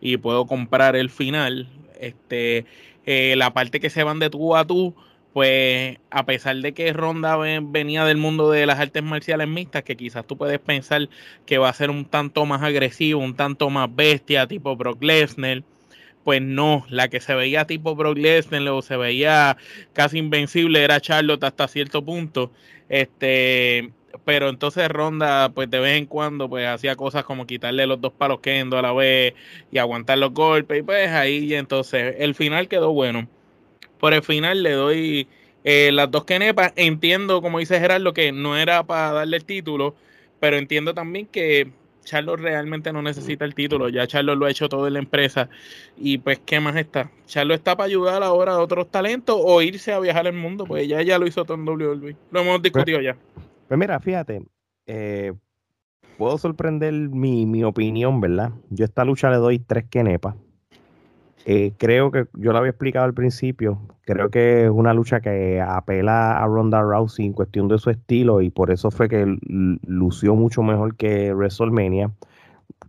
Y 0.00 0.16
puedo 0.16 0.46
comprar 0.46 0.96
el 0.96 1.10
final. 1.10 1.68
Este, 2.00 2.64
eh, 3.04 3.34
la 3.36 3.52
parte 3.52 3.80
que 3.80 3.90
se 3.90 4.02
van 4.02 4.18
de 4.18 4.30
tú 4.30 4.56
a 4.56 4.66
tú 4.66 4.94
pues 5.36 5.98
a 6.08 6.24
pesar 6.24 6.56
de 6.56 6.72
que 6.72 6.94
Ronda 6.94 7.36
venía 7.36 8.06
del 8.06 8.16
mundo 8.16 8.50
de 8.50 8.64
las 8.64 8.80
artes 8.80 9.02
marciales 9.02 9.46
mixtas, 9.46 9.82
que 9.82 9.94
quizás 9.94 10.26
tú 10.26 10.38
puedes 10.38 10.58
pensar 10.58 11.10
que 11.44 11.58
va 11.58 11.68
a 11.68 11.74
ser 11.74 11.90
un 11.90 12.06
tanto 12.06 12.46
más 12.46 12.62
agresivo, 12.62 13.20
un 13.20 13.36
tanto 13.36 13.68
más 13.68 13.94
bestia, 13.94 14.46
tipo 14.46 14.74
Brock 14.76 15.02
Lesnar, 15.02 15.62
pues 16.24 16.40
no, 16.40 16.86
la 16.88 17.08
que 17.08 17.20
se 17.20 17.34
veía 17.34 17.66
tipo 17.66 17.94
Brock 17.94 18.16
Lesnar 18.16 18.66
o 18.68 18.80
se 18.80 18.96
veía 18.96 19.58
casi 19.92 20.16
invencible 20.16 20.82
era 20.82 21.02
Charlotte 21.02 21.44
hasta 21.44 21.68
cierto 21.68 22.02
punto. 22.02 22.50
Este, 22.88 23.92
pero 24.24 24.48
entonces 24.48 24.88
Ronda, 24.88 25.50
pues 25.50 25.70
de 25.70 25.78
vez 25.78 25.98
en 25.98 26.06
cuando, 26.06 26.48
pues 26.48 26.66
hacía 26.66 26.96
cosas 26.96 27.24
como 27.24 27.46
quitarle 27.46 27.86
los 27.86 28.00
dos 28.00 28.12
palos 28.12 28.40
Kendo 28.40 28.78
a 28.78 28.82
la 28.82 28.92
vez 28.92 29.34
y 29.70 29.78
aguantar 29.78 30.18
los 30.18 30.32
golpes, 30.32 30.80
y 30.80 30.82
pues 30.82 31.10
ahí 31.10 31.54
entonces 31.54 32.16
el 32.18 32.34
final 32.34 32.68
quedó 32.68 32.92
bueno. 32.92 33.28
Por 33.98 34.14
el 34.14 34.22
final 34.22 34.62
le 34.62 34.72
doy 34.72 35.28
eh, 35.64 35.90
las 35.92 36.10
dos 36.10 36.24
kenepas. 36.24 36.72
Entiendo, 36.76 37.42
como 37.42 37.58
dice 37.58 37.80
Gerardo, 37.80 38.12
que 38.12 38.32
no 38.32 38.56
era 38.56 38.84
para 38.84 39.12
darle 39.12 39.38
el 39.38 39.44
título, 39.44 39.96
pero 40.38 40.58
entiendo 40.58 40.94
también 40.94 41.26
que 41.26 41.70
Charlos 42.06 42.40
realmente 42.40 42.92
no 42.92 43.02
necesita 43.02 43.44
el 43.44 43.54
título. 43.54 43.88
Ya 43.90 44.06
Charlos 44.06 44.38
lo 44.38 44.46
ha 44.46 44.50
hecho 44.50 44.68
todo 44.68 44.86
en 44.86 44.94
la 44.94 45.00
empresa. 45.00 45.50
Y 45.98 46.18
pues, 46.18 46.40
¿qué 46.46 46.60
más 46.60 46.76
está? 46.76 47.10
Charlos 47.26 47.58
está 47.58 47.76
para 47.76 47.88
ayudar 47.88 48.22
ahora 48.22 48.52
a 48.52 48.60
otros 48.60 48.90
talentos 48.90 49.36
o 49.38 49.60
irse 49.60 49.92
a 49.92 49.98
viajar 49.98 50.26
al 50.26 50.32
mundo. 50.32 50.64
Pues 50.64 50.88
ya, 50.88 51.02
ya 51.02 51.18
lo 51.18 51.26
hizo 51.26 51.44
todo 51.44 51.56
en 51.56 51.68
WWE. 51.68 52.16
Lo 52.30 52.40
hemos 52.40 52.62
discutido 52.62 53.00
ya. 53.00 53.16
Pues 53.68 53.78
mira, 53.78 53.98
fíjate. 54.00 54.46
Eh, 54.86 55.32
puedo 56.16 56.38
sorprender 56.38 56.92
mi, 56.92 57.46
mi 57.46 57.64
opinión, 57.64 58.20
¿verdad? 58.20 58.52
Yo 58.70 58.84
esta 58.84 59.04
lucha 59.04 59.30
le 59.30 59.36
doy 59.36 59.58
tres 59.58 59.84
kenepas. 59.90 60.36
Eh, 61.48 61.72
creo 61.78 62.10
que 62.10 62.26
yo 62.34 62.52
lo 62.52 62.58
había 62.58 62.70
explicado 62.70 63.04
al 63.04 63.14
principio. 63.14 63.78
Creo 64.02 64.30
que 64.30 64.64
es 64.64 64.70
una 64.70 64.92
lucha 64.92 65.20
que 65.20 65.60
apela 65.60 66.42
a 66.42 66.46
Ronda 66.46 66.82
Rousey 66.82 67.24
en 67.24 67.32
cuestión 67.32 67.68
de 67.68 67.78
su 67.78 67.90
estilo 67.90 68.40
y 68.40 68.50
por 68.50 68.72
eso 68.72 68.90
fue 68.90 69.08
que 69.08 69.36
lució 69.46 70.34
mucho 70.34 70.64
mejor 70.64 70.96
que 70.96 71.32
WrestleMania. 71.32 72.10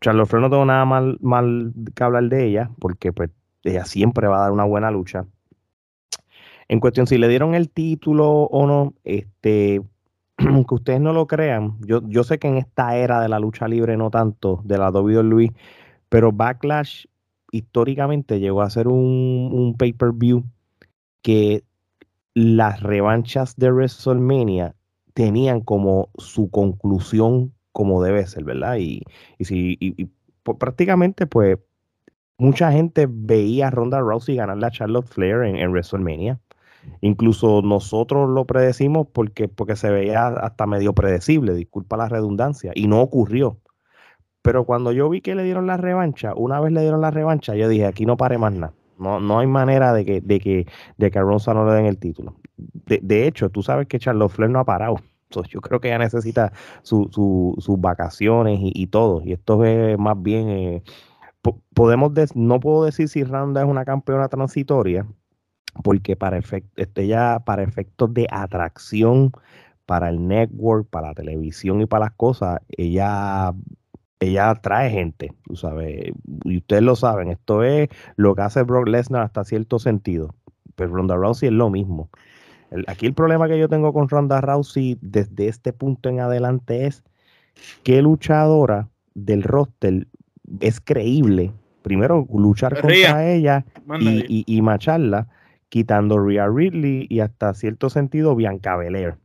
Charlotte 0.01 0.33
no 0.33 0.49
tengo 0.49 0.65
nada 0.65 0.85
mal, 0.85 1.19
mal 1.21 1.71
que 1.93 2.03
hablar 2.03 2.23
de 2.29 2.45
ella 2.45 2.71
porque 2.79 3.13
pues 3.13 3.29
ella 3.63 3.85
siempre 3.85 4.27
va 4.27 4.37
a 4.37 4.41
dar 4.41 4.51
una 4.51 4.63
buena 4.63 4.89
lucha. 4.89 5.25
En 6.67 6.79
cuestión 6.79 7.05
si 7.05 7.19
le 7.19 7.27
dieron 7.27 7.53
el 7.53 7.69
título 7.69 8.27
o 8.27 8.65
no, 8.65 8.95
este, 9.03 9.83
aunque 10.49 10.75
ustedes 10.75 11.01
no 11.01 11.13
lo 11.13 11.27
crean, 11.27 11.77
yo, 11.81 12.01
yo 12.07 12.23
sé 12.23 12.39
que 12.39 12.47
en 12.47 12.57
esta 12.57 12.95
era 12.95 13.21
de 13.21 13.29
la 13.29 13.39
lucha 13.39 13.67
libre 13.67 13.97
no 13.97 14.09
tanto, 14.09 14.61
de 14.63 14.77
la 14.77 14.89
WWE, 14.91 15.53
pero 16.09 16.31
Backlash 16.31 17.05
históricamente 17.51 18.39
llegó 18.39 18.61
a 18.61 18.69
ser 18.69 18.87
un, 18.87 19.75
pay-per-view 19.77 20.43
que 21.21 21.63
las 22.33 22.81
revanchas 22.81 23.55
de 23.55 23.71
WrestleMania 23.71 24.75
tenían 25.13 25.61
como 25.61 26.09
su 26.17 26.49
conclusión 26.49 27.53
como 27.71 28.03
debe 28.03 28.25
ser, 28.27 28.43
¿verdad? 28.43 28.77
Y, 28.77 29.03
y, 29.37 29.45
si, 29.45 29.77
y, 29.79 30.09
prácticamente 30.59 31.25
pues 31.27 31.57
mucha 32.37 32.71
gente 32.71 33.07
veía 33.09 33.67
a 33.67 33.71
Ronda 33.71 33.99
Rousey 33.99 34.35
ganarle 34.35 34.67
a 34.67 34.71
Charlotte 34.71 35.07
Flair 35.07 35.43
en, 35.43 35.71
WrestleMania. 35.71 36.39
Incluso 37.01 37.61
nosotros 37.61 38.29
lo 38.29 38.45
predecimos 38.45 39.07
porque, 39.11 39.47
porque 39.47 39.75
se 39.75 39.89
veía 39.89 40.27
hasta 40.27 40.65
medio 40.65 40.93
predecible, 40.93 41.53
disculpa 41.53 41.97
la 41.97 42.09
redundancia, 42.09 42.71
y 42.75 42.87
no 42.87 43.01
ocurrió. 43.01 43.57
Pero 44.41 44.65
cuando 44.65 44.91
yo 44.91 45.09
vi 45.09 45.21
que 45.21 45.35
le 45.35 45.43
dieron 45.43 45.67
la 45.67 45.77
revancha, 45.77 46.33
una 46.35 46.59
vez 46.59 46.71
le 46.71 46.81
dieron 46.81 47.01
la 47.01 47.11
revancha, 47.11 47.55
yo 47.55 47.67
dije, 47.67 47.85
aquí 47.85 48.05
no 48.05 48.17
pare 48.17 48.37
más 48.37 48.53
nada. 48.53 48.73
No, 48.97 49.19
no 49.19 49.39
hay 49.39 49.47
manera 49.47 49.93
de 49.93 50.05
que, 50.05 50.21
de 50.21 50.39
que, 50.39 50.65
de 50.97 51.11
que 51.11 51.19
a 51.19 51.21
Ronza 51.21 51.53
no 51.53 51.65
le 51.65 51.73
den 51.73 51.85
el 51.85 51.97
título. 51.97 52.35
De, 52.55 53.27
hecho, 53.27 53.49
tú 53.49 53.61
sabes 53.61 53.87
que 53.87 53.99
Charlotte 53.99 54.31
Flair 54.31 54.49
no 54.49 54.59
ha 54.59 54.65
parado. 54.65 54.95
yo 55.49 55.61
creo 55.61 55.79
que 55.79 55.89
ella 55.89 55.99
necesita 55.99 56.51
sus 56.81 57.11
vacaciones 57.79 58.59
y, 58.61 58.87
todo. 58.87 59.21
Y 59.23 59.33
esto 59.33 59.63
es 59.65 59.99
más 59.99 60.21
bien, 60.21 60.49
eh, 60.49 60.83
podemos 61.73 62.11
no 62.35 62.59
puedo 62.59 62.85
decir 62.85 63.07
si 63.07 63.23
Ronda 63.23 63.61
es 63.61 63.67
una 63.67 63.85
campeona 63.85 64.27
transitoria, 64.29 65.05
porque 65.83 66.15
para, 66.15 66.37
este, 66.37 66.63
ella, 66.95 67.39
para 67.39 67.63
efectos 67.63 68.13
de 68.13 68.27
atracción 68.29 69.31
para 69.85 70.09
el 70.09 70.27
network, 70.27 70.87
para 70.89 71.07
la 71.07 71.13
televisión 71.13 71.81
y 71.81 71.85
para 71.85 72.05
las 72.05 72.13
cosas, 72.13 72.59
ella 72.69 73.53
ella 74.19 74.49
atrae 74.49 74.89
gente, 74.89 75.33
tú 75.45 75.55
sabes, 75.55 76.11
y 76.43 76.57
ustedes 76.57 76.81
lo 76.81 76.95
saben, 76.95 77.29
esto 77.29 77.63
es 77.63 77.89
lo 78.15 78.35
que 78.35 78.41
hace 78.41 78.63
Brock 78.63 78.87
Lesnar 78.87 79.23
hasta 79.23 79.43
cierto 79.43 79.79
sentido, 79.79 80.33
pero 80.75 80.91
Ronda 80.91 81.15
Rousey 81.15 81.49
es 81.49 81.53
lo 81.53 81.69
mismo. 81.69 82.09
aquí 82.87 83.05
el 83.05 83.13
problema 83.13 83.47
que 83.47 83.59
yo 83.59 83.69
tengo 83.69 83.93
con 83.93 84.09
Ronda 84.09 84.41
Rousey 84.41 84.97
desde 85.01 85.47
este 85.47 85.71
punto 85.71 86.09
en 86.09 86.19
adelante 86.19 86.87
es 86.87 87.03
qué 87.83 88.01
luchadora 88.01 88.89
del 89.13 89.43
roster 89.43 90.07
es 90.61 90.79
creíble, 90.79 91.51
primero 91.83 92.27
luchar 92.33 92.81
contra 92.81 93.31
ella 93.31 93.65
y, 93.99 94.43
y, 94.47 94.61
macharla, 94.61 95.27
quitando 95.69 96.17
Rhea 96.19 96.47
Ridley 96.47 97.07
y 97.09 97.19
hasta 97.19 97.53
cierto 97.53 97.89
sentido 97.89 98.35
Bianca 98.35 98.75
Belair. 98.75 99.17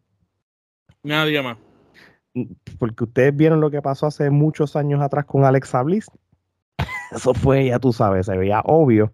Nadie 1.02 1.42
más 1.42 1.58
porque 2.78 3.04
ustedes 3.04 3.34
vieron 3.36 3.60
lo 3.60 3.70
que 3.70 3.82
pasó 3.82 4.06
hace 4.06 4.30
muchos 4.30 4.76
años 4.76 5.00
atrás 5.00 5.24
con 5.26 5.44
Alexa 5.44 5.82
Bliss. 5.82 6.06
Eso 7.10 7.34
fue, 7.34 7.66
ya 7.66 7.78
tú 7.78 7.92
sabes, 7.92 8.26
se 8.26 8.36
veía 8.36 8.60
obvio. 8.64 9.12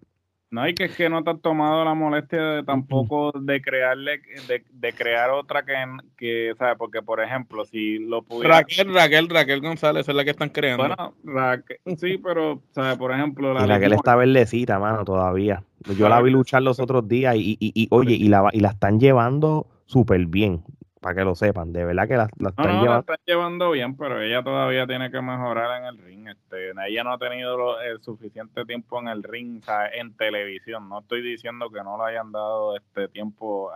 No, 0.51 0.67
y 0.67 0.73
que 0.73 0.85
es 0.85 0.95
que 0.95 1.09
no 1.09 1.23
te 1.23 1.29
has 1.29 1.41
tomado 1.41 1.85
la 1.85 1.93
molestia 1.93 2.41
de 2.41 2.63
tampoco 2.63 3.31
de 3.39 3.61
crearle, 3.61 4.19
de, 4.47 4.93
crear 4.93 5.29
otra 5.29 5.63
que, 5.63 5.75
que, 6.17 6.55
¿sabes? 6.57 6.75
Porque, 6.77 7.03
por 7.03 7.21
ejemplo, 7.21 7.65
si 7.65 7.99
lo 7.99 8.23
pudiera... 8.23 8.57
Raquel, 8.57 8.91
Raquel, 8.91 9.29
Raquel 9.29 9.61
González 9.61 10.09
es 10.09 10.15
la 10.15 10.23
que 10.23 10.31
están 10.31 10.49
creando. 10.49 10.87
Bueno, 10.87 11.13
Raquel, 11.23 11.77
sí, 11.97 12.17
pero, 12.17 12.63
¿sabes? 12.71 12.97
Por 12.97 13.11
ejemplo... 13.11 13.53
La 13.53 13.65
y 13.65 13.67
Raquel 13.67 13.93
está 13.93 14.15
verdecita, 14.15 14.79
mano, 14.79 15.05
todavía. 15.05 15.63
Yo 15.95 16.09
la 16.09 16.19
vi 16.19 16.31
luchar 16.31 16.63
los 16.63 16.79
otros 16.79 17.07
días 17.07 17.35
y, 17.35 17.55
y, 17.59 17.71
y 17.75 17.87
oye, 17.91 18.15
y 18.15 18.27
la, 18.27 18.49
y 18.51 18.59
la 18.59 18.69
están 18.69 18.99
llevando 18.99 19.67
súper 19.85 20.25
bien 20.25 20.63
para 20.99 21.15
que 21.15 21.23
lo 21.23 21.33
sepan, 21.33 21.71
de 21.71 21.85
verdad 21.85 22.07
que 22.07 22.17
la, 22.17 22.23
están, 22.23 23.15
llevando... 23.25 23.71
bien, 23.71 23.95
pero 23.95 24.21
ella 24.21 24.43
todavía 24.43 24.85
tiene 24.85 25.09
que 25.09 25.21
mejorar 25.21 25.81
en 25.81 25.85
el 25.85 25.97
ring. 25.97 26.27
Este, 26.27 26.71
ella 26.71 27.03
no 27.05 27.13
ha 27.13 27.17
tenido 27.17 27.79
el 27.79 28.01
suficiente 28.01 28.65
tiempo 28.65 28.99
en 28.99 29.07
el 29.07 29.23
ring, 29.23 29.63
en 29.93 30.13
televisión. 30.17 30.89
No 30.89 30.99
estoy 30.99 31.21
diciendo 31.21 31.69
que 31.69 31.81
no 31.83 31.97
le 31.97 32.11
hayan 32.11 32.31
dado 32.33 32.75
este 32.75 33.07
tiempo 33.07 33.71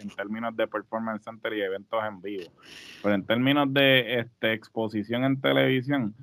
en 0.00 0.10
términos 0.10 0.54
de 0.54 0.68
performance 0.68 1.24
center 1.24 1.54
y 1.54 1.62
eventos 1.62 2.04
en 2.04 2.20
vivo, 2.20 2.50
pero 3.02 3.14
en 3.14 3.24
términos 3.24 3.72
de 3.72 4.20
este, 4.20 4.52
exposición 4.52 5.24
en 5.24 5.40
televisión, 5.40 6.14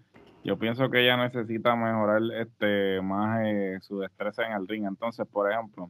yo 0.43 0.57
pienso 0.57 0.89
que 0.89 1.01
ella 1.01 1.17
necesita 1.17 1.75
mejorar 1.75 2.21
este 2.39 3.01
más 3.01 3.41
eh, 3.43 3.79
su 3.81 3.99
destreza 3.99 4.45
en 4.45 4.53
el 4.53 4.67
ring. 4.67 4.85
Entonces, 4.85 5.27
por 5.27 5.51
ejemplo, 5.51 5.89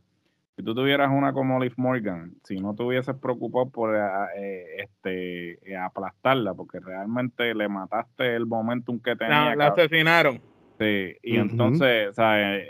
si 0.57 0.63
tú 0.63 0.73
tuvieras 0.73 1.11
una 1.11 1.33
como 1.33 1.59
Liv 1.59 1.73
Morgan, 1.77 2.33
si 2.43 2.55
no 2.55 2.73
te 2.73 2.81
hubieses 2.81 3.15
preocupado 3.17 3.69
por 3.69 3.95
eh, 3.95 3.99
eh, 4.37 4.65
este 4.79 5.71
eh, 5.71 5.77
aplastarla, 5.77 6.55
porque 6.55 6.79
realmente 6.79 7.53
le 7.53 7.69
mataste 7.69 8.35
el 8.35 8.47
momentum 8.47 8.99
que 8.99 9.15
tenía. 9.15 9.55
La, 9.55 9.67
asesinaron. 9.67 10.41
Sí, 10.79 11.15
y 11.21 11.37
entonces, 11.37 12.15
¿sabes? 12.15 12.67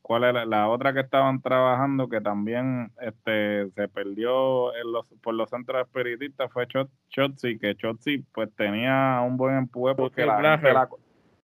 ¿Cuál 0.00 0.24
era 0.24 0.46
la 0.46 0.68
otra 0.68 0.94
que 0.94 1.00
estaban 1.00 1.42
trabajando 1.42 2.08
que 2.08 2.22
también 2.22 2.90
este 3.02 3.70
se 3.72 3.88
perdió 3.88 4.74
en 4.74 4.92
los, 4.92 5.06
por 5.22 5.34
los 5.34 5.50
centros 5.50 5.86
espiritistas 5.86 6.50
fue 6.50 6.66
Chotzi, 6.66 7.58
que 7.58 7.76
Chotzi 7.76 8.24
pues 8.32 8.50
tenía 8.56 9.20
un 9.26 9.36
buen 9.36 9.56
empuje 9.56 9.94
porque 9.94 10.24
la 10.24 10.58
gente 10.58 10.72
la, 10.72 10.88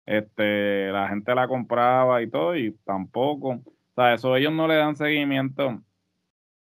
este, 0.06 0.90
la 0.90 1.08
gente 1.08 1.34
la 1.34 1.46
compraba 1.48 2.22
y 2.22 2.30
todo, 2.30 2.56
y 2.56 2.72
tampoco 2.84 3.60
sea, 4.00 4.14
eso 4.14 4.36
ellos 4.36 4.52
no 4.52 4.68
le 4.68 4.76
dan 4.76 4.96
seguimiento. 4.96 5.82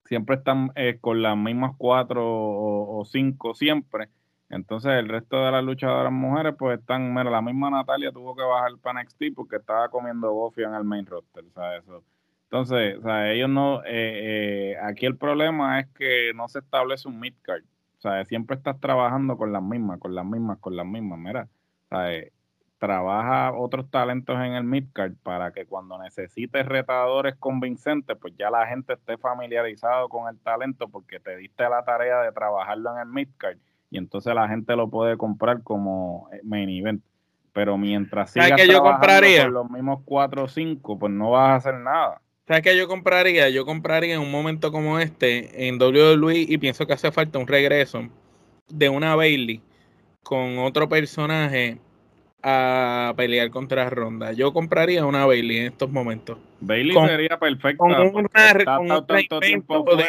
Siempre 0.05 0.37
están 0.37 0.71
eh, 0.77 0.99
con 1.01 1.23
las 1.23 1.37
mismas 1.37 1.73
cuatro 1.77 2.23
o, 2.25 3.05
cinco 3.05 3.55
siempre. 3.55 4.09
Entonces 4.49 4.93
el 4.93 5.09
resto 5.09 5.45
de 5.45 5.51
las 5.51 5.65
luchadoras 5.65 6.13
mujeres 6.13 6.55
pues 6.57 6.79
están, 6.79 7.13
mira, 7.13 7.31
la 7.31 7.43
misma 7.43 7.71
Natalia 7.71 8.13
tuvo 8.13 8.37
que 8.37 8.43
bajar 8.43 8.79
para 8.81 9.03
NXT 9.03 9.35
porque 9.35 9.57
estaba 9.57 9.89
comiendo 9.89 10.31
gofio 10.33 10.69
en 10.69 10.75
el 10.75 10.85
main 10.85 11.05
roster, 11.05 11.45
¿sabes? 11.53 11.83
Eso. 11.83 12.05
Entonces, 12.45 12.99
o 12.99 13.03
sea, 13.03 13.33
ellos 13.33 13.49
no, 13.51 13.83
eh, 13.85 14.73
eh, 14.73 14.77
aquí 14.81 15.05
el 15.05 15.17
problema 15.17 15.81
es 15.81 15.89
que 15.89 16.33
no 16.35 16.47
se 16.47 16.61
establece 16.61 17.09
un 17.09 17.19
midcard. 17.19 17.65
O 17.99 18.01
sea, 18.01 18.25
siempre 18.25 18.57
estás 18.57 18.79
trabajando 18.79 19.37
con 19.37 19.53
las 19.53 19.63
mismas, 19.63 19.99
con 19.99 20.15
las 20.15 20.25
mismas, 20.25 20.59
con 20.59 20.77
las 20.77 20.87
mismas, 20.87 21.19
mira, 21.19 21.49
¿sabes? 21.91 22.33
Trabaja 22.87 23.53
otros 23.53 23.91
talentos 23.91 24.37
en 24.37 24.53
el 24.53 24.63
midcard 24.63 25.15
para 25.25 25.51
que 25.51 25.67
cuando 25.67 25.99
necesites 25.99 26.65
retadores 26.67 27.35
convincentes, 27.35 28.17
pues 28.21 28.35
ya 28.39 28.49
la 28.49 28.65
gente 28.67 28.93
esté 28.93 29.19
familiarizado 29.19 30.09
con 30.09 30.29
el 30.29 30.39
talento 30.39 30.89
porque 30.89 31.19
te 31.19 31.37
diste 31.37 31.69
la 31.69 31.85
tarea 31.85 32.21
de 32.21 32.31
trabajarlo 32.31 32.93
en 32.95 32.99
el 33.01 33.09
midcard 33.09 33.59
y 33.91 33.99
entonces 33.99 34.33
la 34.35 34.49
gente 34.49 34.77
lo 34.77 34.89
puede 34.89 35.17
comprar 35.17 35.63
como 35.65 36.29
eh, 36.33 36.41
main 36.45 36.69
event. 36.69 37.03
Pero 37.53 37.77
mientras 37.77 38.31
sigas 38.31 38.53
que 38.53 38.69
yo 38.69 38.83
compraría? 38.83 39.45
con 39.45 39.55
los 39.55 39.71
mismos 39.71 40.01
4 40.05 40.45
o 40.45 40.49
5, 40.49 40.99
pues 40.99 41.13
no 41.13 41.31
vas 41.31 41.51
a 41.51 41.55
hacer 41.57 41.75
nada. 41.81 42.21
¿Sabes 42.47 42.63
qué 42.63 42.77
yo 42.77 42.87
compraría? 42.87 43.49
Yo 43.49 43.65
compraría 43.65 44.15
en 44.15 44.21
un 44.21 44.31
momento 44.31 44.71
como 44.71 45.01
este 45.01 45.67
en 45.67 45.83
WWE 45.83 46.37
y 46.37 46.59
pienso 46.59 46.87
que 46.87 46.93
hace 46.93 47.11
falta 47.11 47.41
un 47.41 47.49
regreso 47.49 48.03
de 48.69 48.89
una 48.89 49.17
Bailey 49.17 49.61
con 50.23 50.59
otro 50.59 50.89
personaje 50.89 51.81
a 52.49 53.13
pelear 53.17 53.51
contra 53.51 53.91
Ronda. 53.91 54.33
Yo 54.33 54.53
compraría 54.53 55.05
una 55.05 55.27
Bailey 55.27 55.57
en 55.57 55.67
estos 55.67 55.91
momentos. 55.91 56.39
Bailey 56.61 56.95
sería 56.95 57.41
perfecta. 57.41 57.79
Con 57.79 57.91
un, 57.91 58.29
reinvento 58.33 59.83
de, 59.97 60.05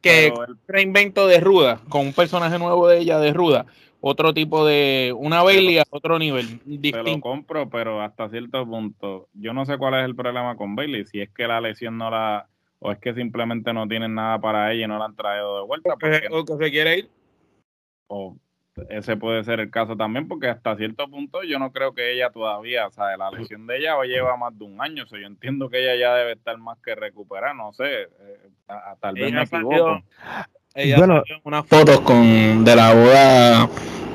que 0.00 0.32
reinvento 0.68 1.26
de 1.26 1.40
Ruda, 1.40 1.80
con 1.88 2.02
un 2.06 2.12
personaje 2.12 2.56
nuevo 2.60 2.86
de 2.86 2.98
ella 2.98 3.18
de 3.18 3.32
Ruda. 3.32 3.66
Otro 4.00 4.32
tipo 4.32 4.64
de, 4.64 5.12
una 5.18 5.42
Bailey 5.42 5.78
a 5.78 5.84
otro 5.90 6.20
nivel 6.20 6.60
distinto. 6.64 7.02
Te 7.02 7.10
lo 7.10 7.20
compro, 7.20 7.68
pero 7.68 8.00
hasta 8.00 8.28
cierto 8.28 8.64
punto. 8.64 9.26
Yo 9.34 9.52
no 9.52 9.66
sé 9.66 9.76
cuál 9.76 9.94
es 9.94 10.04
el 10.04 10.14
problema 10.14 10.54
con 10.54 10.76
Bailey. 10.76 11.04
Si 11.06 11.20
es 11.20 11.30
que 11.30 11.48
la 11.48 11.60
lesión 11.60 11.98
no 11.98 12.10
la, 12.10 12.46
o 12.78 12.92
es 12.92 12.98
que 12.98 13.12
simplemente 13.12 13.72
no 13.72 13.88
tienen 13.88 14.14
nada 14.14 14.38
para 14.38 14.72
ella 14.72 14.84
y 14.84 14.88
no 14.88 14.98
la 14.98 15.06
han 15.06 15.16
traído 15.16 15.56
de 15.56 15.66
vuelta. 15.66 15.94
o 16.30 16.44
que 16.44 16.64
se 16.64 16.70
quiere 16.70 16.98
ir. 16.98 17.10
O 18.06 18.36
ese 18.88 19.16
puede 19.16 19.42
ser 19.44 19.60
el 19.60 19.70
caso 19.70 19.96
también, 19.96 20.28
porque 20.28 20.48
hasta 20.48 20.76
cierto 20.76 21.08
punto 21.08 21.42
yo 21.42 21.58
no 21.58 21.72
creo 21.72 21.94
que 21.94 22.12
ella 22.12 22.30
todavía, 22.30 22.86
o 22.86 22.90
sea, 22.90 23.16
la 23.16 23.30
lesión 23.30 23.66
de 23.66 23.78
ella 23.78 23.96
lleva 24.04 24.36
más 24.36 24.56
de 24.58 24.64
un 24.64 24.80
año, 24.80 25.04
o 25.04 25.06
sea, 25.06 25.18
yo 25.18 25.26
entiendo 25.26 25.68
que 25.70 25.82
ella 25.82 25.96
ya 25.98 26.14
debe 26.14 26.32
estar 26.32 26.58
más 26.58 26.78
que 26.80 26.94
recuperada, 26.94 27.54
no 27.54 27.72
sé, 27.72 28.02
eh, 28.02 28.50
tal 29.00 29.14
vez 29.14 29.32
me 29.32 29.42
equivoco. 29.42 30.02
ella 30.74 30.98
bueno, 30.98 31.22
unas 31.44 31.66
fotos 31.66 32.00
con 32.00 32.64
de 32.64 32.76
la 32.76 32.94
boda 32.94 33.70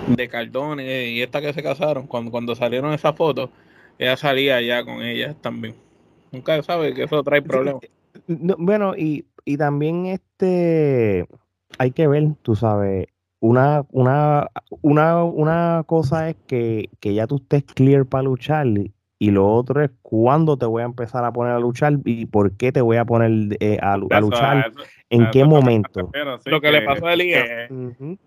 de 0.07 0.28
Cardone 0.28 1.07
y 1.07 1.22
esta 1.22 1.41
que 1.41 1.53
se 1.53 1.64
casaron, 1.64 2.05
cuando, 2.07 2.32
cuando 2.32 2.55
salieron 2.55 2.93
esas 2.93 3.16
fotos, 3.16 3.49
ella 3.97 4.16
salía 4.18 4.62
ya 4.62 4.84
con 4.84 5.01
ella 5.01 5.34
también. 5.41 5.76
Nunca 6.32 6.62
sabe 6.64 6.93
que 6.93 7.03
eso 7.03 7.24
trae 7.24 7.41
problemas. 7.41 7.82
bueno, 8.28 8.95
y, 8.95 9.26
y 9.43 9.57
también 9.57 10.05
este 10.05 11.28
hay 11.78 11.91
que 11.91 12.07
ver, 12.07 12.24
tú 12.41 12.55
sabes, 12.55 13.07
una, 13.42 13.84
una, 13.89 14.48
una, 14.82 15.24
una 15.24 15.84
cosa 15.88 16.30
es 16.30 16.36
que, 16.48 16.89
ya 17.02 17.28
tú 17.28 17.38
estés 17.38 17.64
clear 17.64 18.06
para 18.06 18.24
luchar 18.24 18.68
y 19.18 19.32
lo 19.32 19.48
otro 19.48 19.84
es 19.84 19.92
cuándo 20.04 20.58
te 20.58 20.66
voy 20.66 20.84
a 20.84 20.86
empezar 20.86 21.26
a 21.26 21.32
poner 21.32 21.54
a 21.54 21.60
luchar 21.60 21.94
y 22.06 22.28
por 22.28 22.56
qué 22.56 22.72
te 22.72 22.82
voy 22.82 22.98
a 22.98 23.06
poner 23.06 23.58
eh, 23.60 23.80
a, 23.82 23.98
luchar, 23.98 24.72
en 25.10 25.30
qué 25.32 25.44
momento. 25.44 26.12
lo 26.46 26.62
que, 26.62 26.72
le 26.72 26.82
pasó 26.84 27.08
a 27.08 27.14
Elías. 27.14 27.70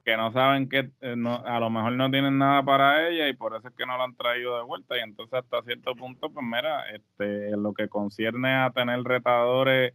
Que, 0.05 0.17
no 0.17 0.33
saben 0.33 0.69
que 0.69 0.91
eh, 1.01 1.15
no, 1.17 1.43
a 1.45 1.61
lo 1.61 1.71
mejor 1.71 1.93
no 1.93 2.11
tienen 2.11 2.39
nada 2.39 2.65
para 2.65 3.09
ella 3.09 3.29
y 3.29 3.35
por 3.35 3.57
eso 3.57 3.69
es 3.69 3.75
que 3.75 3.87
no 3.87 3.97
la 3.97 4.05
han 4.05 4.17
traído 4.17 4.57
de 4.57 4.65
vuelta 4.65 4.97
y 4.97 5.01
entonces 5.01 5.35
hasta 5.35 5.63
cierto 5.63 5.95
punto, 5.95 6.31
pues 6.31 6.45
mira, 6.45 6.91
este, 6.93 7.51
en 7.51 7.63
lo 7.63 7.73
que 7.73 7.89
concierne 7.89 8.53
a 8.53 8.71
tener 8.71 9.01
retadores 9.03 9.95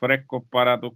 frescos 0.00 0.42
para 0.50 0.80
tus 0.80 0.94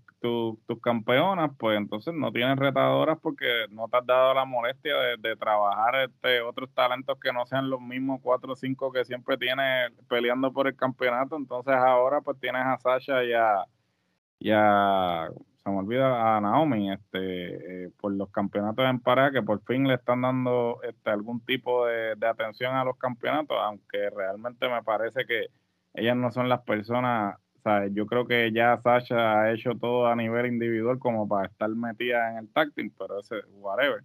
tus 0.67 0.81
campeonas, 0.81 1.51
pues 1.59 1.77
entonces 1.77 2.15
no 2.15 2.33
tienes 2.33 2.57
retadoras 2.59 3.19
porque 3.21 3.67
no 3.71 3.89
te 3.89 3.99
has 3.99 4.07
dado 4.07 4.33
la 4.33 4.47
molestia 4.47 4.95
de, 5.19 5.37
trabajar 5.37 5.97
este 6.09 6.41
otros 6.41 6.73
talentos 6.73 7.19
que 7.21 7.33
no 7.33 7.45
sean 7.45 7.69
los 7.69 7.81
mismos 7.81 8.21
cuatro 8.23 8.55
o 8.55 8.57
cinco 8.57 8.91
que 8.91 9.05
siempre 9.05 9.37
tienes 9.37 9.93
peleando 10.09 10.53
por 10.53 10.67
el 10.67 10.77
campeonato. 10.77 11.37
Entonces 11.37 11.75
ahora 11.75 12.23
pues 12.23 12.41
tienes 12.41 12.63
a 12.65 12.79
Sasha 12.79 13.23
y 13.23 13.33
a, 14.51 15.29
se 15.63 15.71
me 15.71 15.79
olvida 15.79 16.37
a 16.37 16.41
Naomi 16.41 16.91
este 16.91 17.85
eh, 17.85 17.91
por 18.01 18.13
los 18.15 18.31
campeonatos 18.31 18.87
en 18.87 19.01
pareja 19.01 19.33
que 19.33 19.43
por 19.43 19.63
fin 19.65 19.87
le 19.87 19.95
están 19.95 20.23
dando 20.23 20.81
este 20.83 21.11
algún 21.11 21.45
tipo 21.45 21.87
de 21.87 22.27
atención 22.27 22.75
a 22.75 22.85
los 22.85 22.97
campeonatos, 22.97 23.59
aunque 23.61 24.09
realmente 24.11 24.69
me 24.71 24.83
parece 24.83 25.27
que 25.27 25.49
ellas 25.93 26.17
no 26.17 26.31
son 26.31 26.49
las 26.49 26.63
personas 26.63 27.37
yo 27.93 28.07
creo 28.07 28.27
que 28.27 28.53
ya 28.53 28.79
Sasha 28.83 29.41
ha 29.41 29.53
hecho 29.53 29.75
todo 29.75 30.07
a 30.07 30.17
nivel 30.17 30.47
individual 30.47 30.99
como 30.99 31.27
para 31.27 31.49
estar 31.49 31.69
metida 31.71 32.31
en 32.33 32.39
el 32.39 32.49
táctil, 32.49 32.93
pero 32.99 33.21
ese, 33.21 33.37
whatever. 33.55 34.05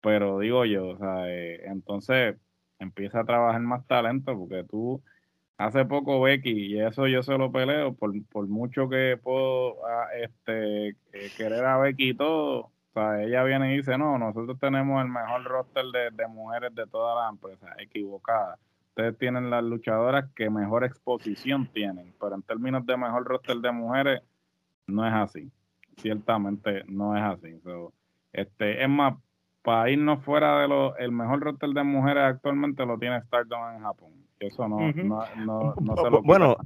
Pero 0.00 0.38
digo 0.38 0.64
yo, 0.64 0.96
entonces 1.64 2.36
empieza 2.78 3.20
a 3.20 3.24
trabajar 3.24 3.60
más 3.60 3.86
talento 3.86 4.36
porque 4.36 4.64
tú, 4.64 5.02
hace 5.58 5.84
poco 5.84 6.20
Becky, 6.20 6.74
y 6.74 6.80
eso 6.80 7.06
yo 7.06 7.22
se 7.22 7.38
lo 7.38 7.52
peleo, 7.52 7.94
por, 7.94 8.12
mucho 8.48 8.88
que 8.88 9.18
puedo 9.22 9.84
ah, 9.86 10.08
este, 10.20 10.88
eh, 11.12 11.30
querer 11.36 11.64
a 11.64 11.78
Becky 11.78 12.10
y 12.10 12.14
todo, 12.14 12.60
o 12.66 12.72
sea, 12.94 13.22
ella 13.22 13.44
viene 13.44 13.72
y 13.74 13.78
dice, 13.78 13.98
no, 13.98 14.18
nosotros 14.18 14.58
tenemos 14.60 15.02
el 15.02 15.08
mejor 15.08 15.44
roster 15.44 15.84
de, 15.86 16.10
de 16.12 16.28
mujeres 16.28 16.74
de 16.74 16.86
toda 16.86 17.24
la 17.24 17.30
empresa, 17.30 17.74
equivocada 17.78 18.58
ustedes 18.92 19.16
tienen 19.16 19.48
las 19.48 19.64
luchadoras 19.64 20.30
que 20.36 20.50
mejor 20.50 20.84
exposición 20.84 21.66
tienen, 21.72 22.12
pero 22.20 22.34
en 22.34 22.42
términos 22.42 22.84
de 22.84 22.96
mejor 22.98 23.24
roster 23.24 23.56
de 23.56 23.72
mujeres, 23.72 24.22
no 24.86 25.06
es 25.06 25.14
así. 25.14 25.50
Ciertamente 25.96 26.84
no 26.88 27.16
es 27.16 27.22
así. 27.22 27.58
este, 28.34 28.82
es 28.82 28.88
más, 28.90 29.14
para 29.62 29.88
irnos 29.90 30.22
fuera 30.24 30.60
de 30.60 30.68
lo, 30.68 30.94
el 30.96 31.10
mejor 31.10 31.40
roster 31.40 31.70
de 31.70 31.82
mujeres 31.82 32.22
actualmente 32.24 32.84
lo 32.84 32.98
tiene 32.98 33.22
Stardom 33.22 33.76
en 33.76 33.82
Japón. 33.82 34.10
Eso 34.40 34.68
no, 34.68 34.92
no, 34.92 35.20
no, 35.36 35.74
no, 35.80 35.96
se 35.96 36.10
lo 36.10 36.22
Bueno, 36.22 36.56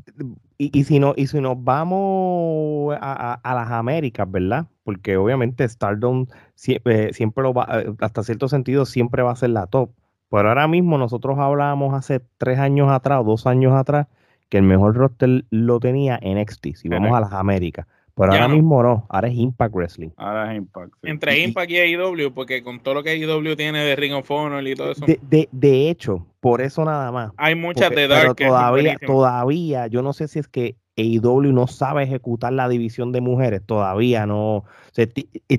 y, 0.59 0.77
y, 0.77 0.85
si 0.85 0.99
no, 0.99 1.13
y 1.15 1.27
si 1.27 1.41
nos 1.41 1.63
vamos 1.63 2.97
a, 3.01 3.35
a, 3.35 3.55
las 3.55 3.71
Américas, 3.71 4.29
¿verdad? 4.29 4.67
Porque 4.83 5.17
obviamente 5.17 5.69
Stardom 5.69 6.27
siempre, 6.55 7.13
siempre 7.13 7.45
lo 7.45 7.53
va, 7.53 7.83
eh, 7.83 7.95
hasta 8.01 8.23
cierto 8.23 8.49
sentido, 8.49 8.87
siempre 8.87 9.23
va 9.23 9.33
a 9.33 9.37
ser 9.37 9.51
la 9.51 9.67
top 9.67 9.91
pero 10.31 10.49
ahora 10.49 10.69
mismo 10.69 10.99
nosotros 10.99 11.39
hablábamos 11.39 11.95
hace 11.95 12.21
tres 12.39 12.59
años 12.59 12.91
atrás 12.91 13.21
o 13.21 13.25
dos 13.25 13.47
años 13.47 13.73
atrás 13.75 14.07
que 14.49 14.59
el 14.59 14.65
mejor 14.65 14.95
roster 14.95 15.45
lo 15.51 15.81
tenía 15.81 16.21
NXT, 16.23 16.75
si 16.75 16.89
vamos 16.89 17.17
a 17.17 17.21
las 17.21 17.33
Américas. 17.33 17.87
Pero 18.15 18.33
ahora 18.33 18.49
mismo 18.49 18.83
no, 18.83 19.07
ahora 19.11 19.29
es 19.29 19.35
Impact 19.35 19.75
Wrestling. 19.75 20.09
Ahora 20.17 20.53
es 20.53 20.59
Impact. 20.59 20.93
Entre 21.03 21.39
Impact 21.41 21.71
y 21.71 21.77
AEW, 21.77 22.33
porque 22.33 22.63
con 22.63 22.81
todo 22.81 22.95
lo 22.95 23.03
que 23.03 23.11
AEW 23.11 23.57
tiene 23.57 23.81
de 23.81 23.95
Ring 23.95 24.15
of 24.15 24.31
Honor 24.31 24.67
y 24.67 24.75
todo 24.75 24.93
eso. 24.93 25.05
De, 25.05 25.49
de, 25.53 25.91
hecho, 25.91 26.27
por 26.41 26.63
eso 26.63 26.83
nada 26.87 27.13
más. 27.13 27.33
Hay 27.37 27.55
muchas 27.55 27.91
de 27.91 28.09
Dark. 28.09 28.35
Pero 28.37 28.51
todavía, 28.51 28.97
todavía, 29.05 29.87
yo 29.89 30.01
no 30.01 30.15
sé 30.15 30.29
si 30.29 30.39
es 30.39 30.49
que 30.49 30.77
AEW 30.97 31.53
no 31.53 31.67
sabe 31.67 32.05
ejecutar 32.05 32.53
la 32.53 32.69
división 32.69 33.13
de 33.13 33.21
mujeres, 33.21 33.63
todavía 33.65 34.27
no. 34.27 34.57
O 34.57 34.67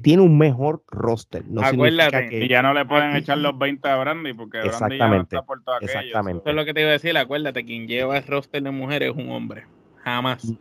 tiene 0.02 0.24
un 0.24 0.38
mejor 0.38 0.84
roster. 0.88 1.44
No 1.48 1.62
Acuérdate. 1.62 2.28
Que, 2.28 2.46
y 2.46 2.48
ya 2.48 2.64
no 2.64 2.74
le 2.74 2.86
pueden 2.86 3.16
echar 3.16 3.38
los 3.38 3.58
20 3.58 3.88
a 3.88 3.98
Brandy 3.98 4.34
porque 4.34 4.60
Brandy 4.62 4.98
ya 4.98 5.08
no 5.08 5.22
está 5.22 5.42
por 5.44 5.64
todo 5.64 5.76
aquello. 5.76 5.92
Exactamente. 5.92 6.42
Eso 6.42 6.50
es 6.50 6.56
lo 6.56 6.66
que 6.66 6.74
te 6.74 6.82
iba 6.82 6.90
a 6.90 6.94
decir. 6.94 7.16
Acuérdate, 7.18 7.64
quien 7.64 7.88
lleva 7.88 8.18
el 8.18 8.26
roster 8.26 8.64
de 8.64 8.72
mujeres 8.72 9.12
es 9.12 9.16
un 9.16 9.30
hombre. 9.30 9.66
Jamás. 10.04 10.54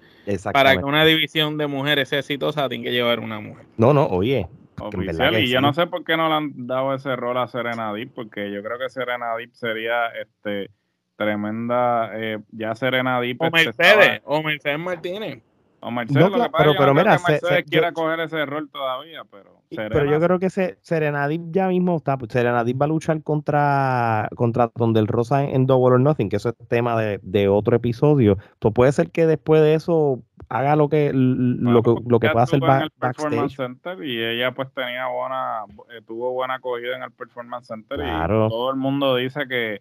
Para 0.53 0.77
que 0.77 0.85
una 0.85 1.05
división 1.05 1.57
de 1.57 1.66
mujeres 1.66 2.09
sea 2.11 2.18
exitosa, 2.18 2.68
tiene 2.68 2.85
que 2.85 2.93
llevar 2.93 3.20
una 3.20 3.41
mujer. 3.41 3.64
No, 3.79 3.95
no, 3.95 4.07
oye. 4.07 4.47
Oficial, 4.79 5.39
y 5.41 5.49
yo 5.49 5.62
no 5.62 5.72
sé 5.72 5.87
por 5.87 6.05
qué 6.05 6.18
no 6.18 6.29
le 6.29 6.35
han 6.35 6.66
dado 6.66 6.95
ese 6.95 7.16
rol 7.16 7.39
a 7.39 7.47
Serena 7.47 7.95
Deep, 7.95 8.12
porque 8.14 8.53
yo 8.53 8.62
creo 8.62 8.79
que 8.79 8.91
Serena 8.91 9.35
Deep 9.37 9.55
sería 9.55 10.09
este 10.09 10.70
tremenda, 11.17 12.11
eh, 12.14 12.39
ya 12.53 12.75
Serena. 12.75 13.19
O 13.19 13.51
Mercedes, 13.51 14.23
o 14.25 14.43
Mercedes 14.43 14.79
Martínez. 14.79 15.43
O 15.81 15.91
Mercedes, 15.91 16.31
lo 16.31 16.33
que 16.33 16.39
pasa, 16.39 16.53
pero, 16.59 16.75
pero 16.79 16.95
mira, 16.95 17.17
que 17.19 17.33
Mercedes 17.33 17.64
quiera 17.69 17.93
coger 17.93 18.21
ese 18.21 18.45
rol 18.47 18.69
todavía, 18.71 19.23
pero. 19.31 19.61
pero 19.71 20.05
yo 20.11 20.21
creo 20.21 20.39
que 20.39 20.51
se, 20.51 20.79
Serenadip 20.81 21.43
ya 21.51 21.69
mismo 21.69 21.97
está. 21.97 22.17
Pues, 22.17 22.33
Serenadip 22.33 22.81
va 22.81 22.87
a 22.87 22.89
luchar 22.89 23.23
contra, 23.23 24.29
contra 24.35 24.71
Donde 24.75 25.01
el 25.01 25.07
Rosa 25.07 25.45
en, 25.45 25.67
Double 25.67 25.95
or 25.95 26.01
Nothing, 26.01 26.29
que 26.29 26.37
eso 26.37 26.49
es 26.49 26.69
tema 26.69 27.01
de, 27.01 27.21
de 27.23 27.49
otro 27.49 27.77
episodio. 27.77 28.39
Pues 28.59 28.75
puede 28.75 28.93
ser 28.93 29.11
que 29.11 29.27
después 29.27 29.62
de 29.62 29.75
eso 29.75 30.23
haga 30.49 30.77
lo 30.77 30.89
que 30.89 31.11
lo, 31.12 31.83
que, 31.83 31.95
lo 32.07 32.21
que 32.21 32.31
pueda 32.31 32.45
hacer 32.45 32.62
en 32.62 32.83
el 32.83 32.91
Performance 32.91 33.57
Center 33.57 34.03
y 34.05 34.23
ella 34.23 34.53
pues 34.53 34.73
tenía 34.73 35.09
buena, 35.09 35.64
eh, 35.91 36.03
tuvo 36.07 36.33
buena 36.33 36.55
acogida 36.55 36.97
en 36.97 37.03
el 37.03 37.11
Performance 37.11 37.67
Center 37.67 37.99
y 38.01 38.27
todo 38.49 38.71
el 38.71 38.77
mundo 38.77 39.17
dice 39.17 39.47
que 39.49 39.81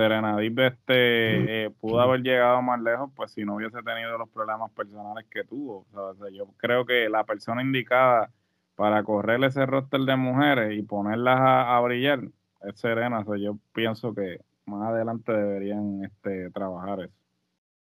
Serenadip 0.00 0.58
este, 0.58 1.64
eh, 1.64 1.70
pudo 1.78 2.00
haber 2.00 2.22
llegado 2.22 2.62
más 2.62 2.80
lejos, 2.80 3.10
pues 3.14 3.32
si 3.32 3.44
no 3.44 3.56
hubiese 3.56 3.82
tenido 3.82 4.16
los 4.16 4.30
problemas 4.30 4.70
personales 4.70 5.26
que 5.30 5.44
tuvo. 5.44 5.84
yo 6.32 6.46
creo 6.56 6.86
que 6.86 7.10
la 7.10 7.24
persona 7.24 7.62
indicada 7.62 8.30
para 8.76 9.02
correr 9.02 9.44
ese 9.44 9.66
roster 9.66 10.00
de 10.00 10.16
mujeres 10.16 10.78
y 10.78 10.82
ponerlas 10.82 11.38
a, 11.38 11.78
brillar 11.80 12.20
es 12.62 12.80
Serena. 12.80 13.22
yo 13.38 13.58
pienso 13.74 14.14
que 14.14 14.40
más 14.64 14.88
adelante 14.88 15.32
deberían 15.32 16.04
este, 16.04 16.50
trabajar 16.50 17.00
eso. 17.00 17.14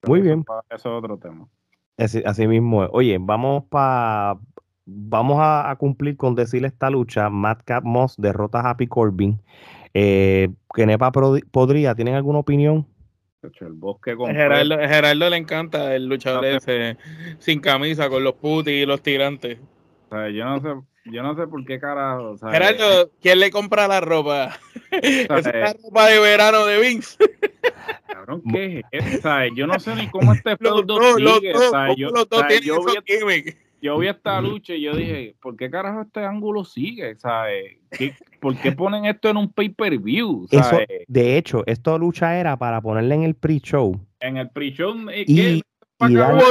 Muy 0.07 0.23
bien. 0.23 0.45
Eso, 0.71 0.75
es 0.75 0.87
otro 0.87 1.19
tema. 1.19 1.47
Así, 1.99 2.23
así, 2.25 2.47
mismo. 2.47 2.87
Oye, 2.93 3.19
vamos 3.21 3.65
para 3.65 4.39
vamos 4.89 5.37
a, 5.41 5.75
cumplir 5.79 6.17
con 6.17 6.35
decirle 6.35 6.69
esta 6.69 6.89
lucha. 6.89 7.29
Madcap 7.29 7.85
Moss 7.85 8.15
derrota 8.17 8.61
a 8.61 8.71
Happy 8.71 8.87
Corbin. 8.87 9.41
Eh, 10.01 10.49
Kenepa 10.73 11.11
podría, 11.11 11.93
¿tienen 11.93 12.15
alguna 12.15 12.39
opinión? 12.39 12.87
El 13.43 13.73
bosque 13.73 14.15
Gerardo, 14.17 14.79
Gerardo, 14.79 15.31
le 15.31 15.37
encanta 15.37 15.97
el 15.97 16.07
luchador 16.07 16.45
ese 16.45 16.97
sin 17.41 17.59
camisa 17.59 18.09
con 18.09 18.23
los 18.23 18.35
putis 18.35 18.75
y 18.75 18.87
los 18.87 19.03
tirantes. 19.03 19.59
O 20.07 20.15
sea, 20.15 20.31
yo 20.31 20.45
no 20.45 20.61
sé, 20.61 20.69
yo 21.07 21.23
no 21.25 21.35
sé 21.35 21.49
por 21.49 21.65
qué 21.65 21.81
carajo. 21.81 22.37
Gerardo, 22.39 23.11
¿quién 23.21 23.41
le 23.41 23.51
compra 23.51 23.89
la 23.89 24.01
ropa? 24.01 24.57
es 24.93 25.29
la 25.29 25.73
ropa 25.73 26.07
de 26.07 26.21
verano 26.21 26.65
de 26.65 26.81
Vince. 26.81 27.17
Cabrón, 28.07 28.43
¿qué 28.53 28.85
es? 28.93 29.21
Yo 29.57 29.67
no 29.67 29.81
sé 29.81 29.97
ni 29.97 30.09
cómo 30.11 30.33
este 30.35 30.57
feudo 30.59 31.17
sigue. 31.17 31.55
Los, 31.55 31.73
yo, 31.97 32.11
los 32.11 32.29
dos 32.29 32.47
tienen 32.47 33.57
yo 33.81 33.99
vi 33.99 34.09
esta 34.09 34.41
lucha 34.41 34.75
y 34.75 34.83
yo 34.83 34.95
dije, 34.95 35.35
¿por 35.41 35.57
qué 35.57 35.71
carajo 35.71 36.03
este 36.03 36.25
ángulo 36.25 36.65
sigue? 36.65 37.15
¿Sabes? 37.17 37.77
¿Por 38.41 38.57
qué 38.57 38.73
ponen 38.73 39.05
esto 39.05 39.29
en 39.29 39.37
un 39.37 39.53
pay-per-view? 39.53 40.47
De 41.07 41.37
hecho, 41.37 41.63
esta 41.67 41.97
lucha 41.97 42.39
era 42.39 42.57
para 42.57 42.81
ponerle 42.81 43.15
en 43.15 43.23
el 43.23 43.35
pre-show. 43.35 44.01
En 44.21 44.37
el 44.37 44.51
pre-show. 44.51 44.95
Y, 45.27 45.63
y, 46.01 46.15
darle, 46.15 46.45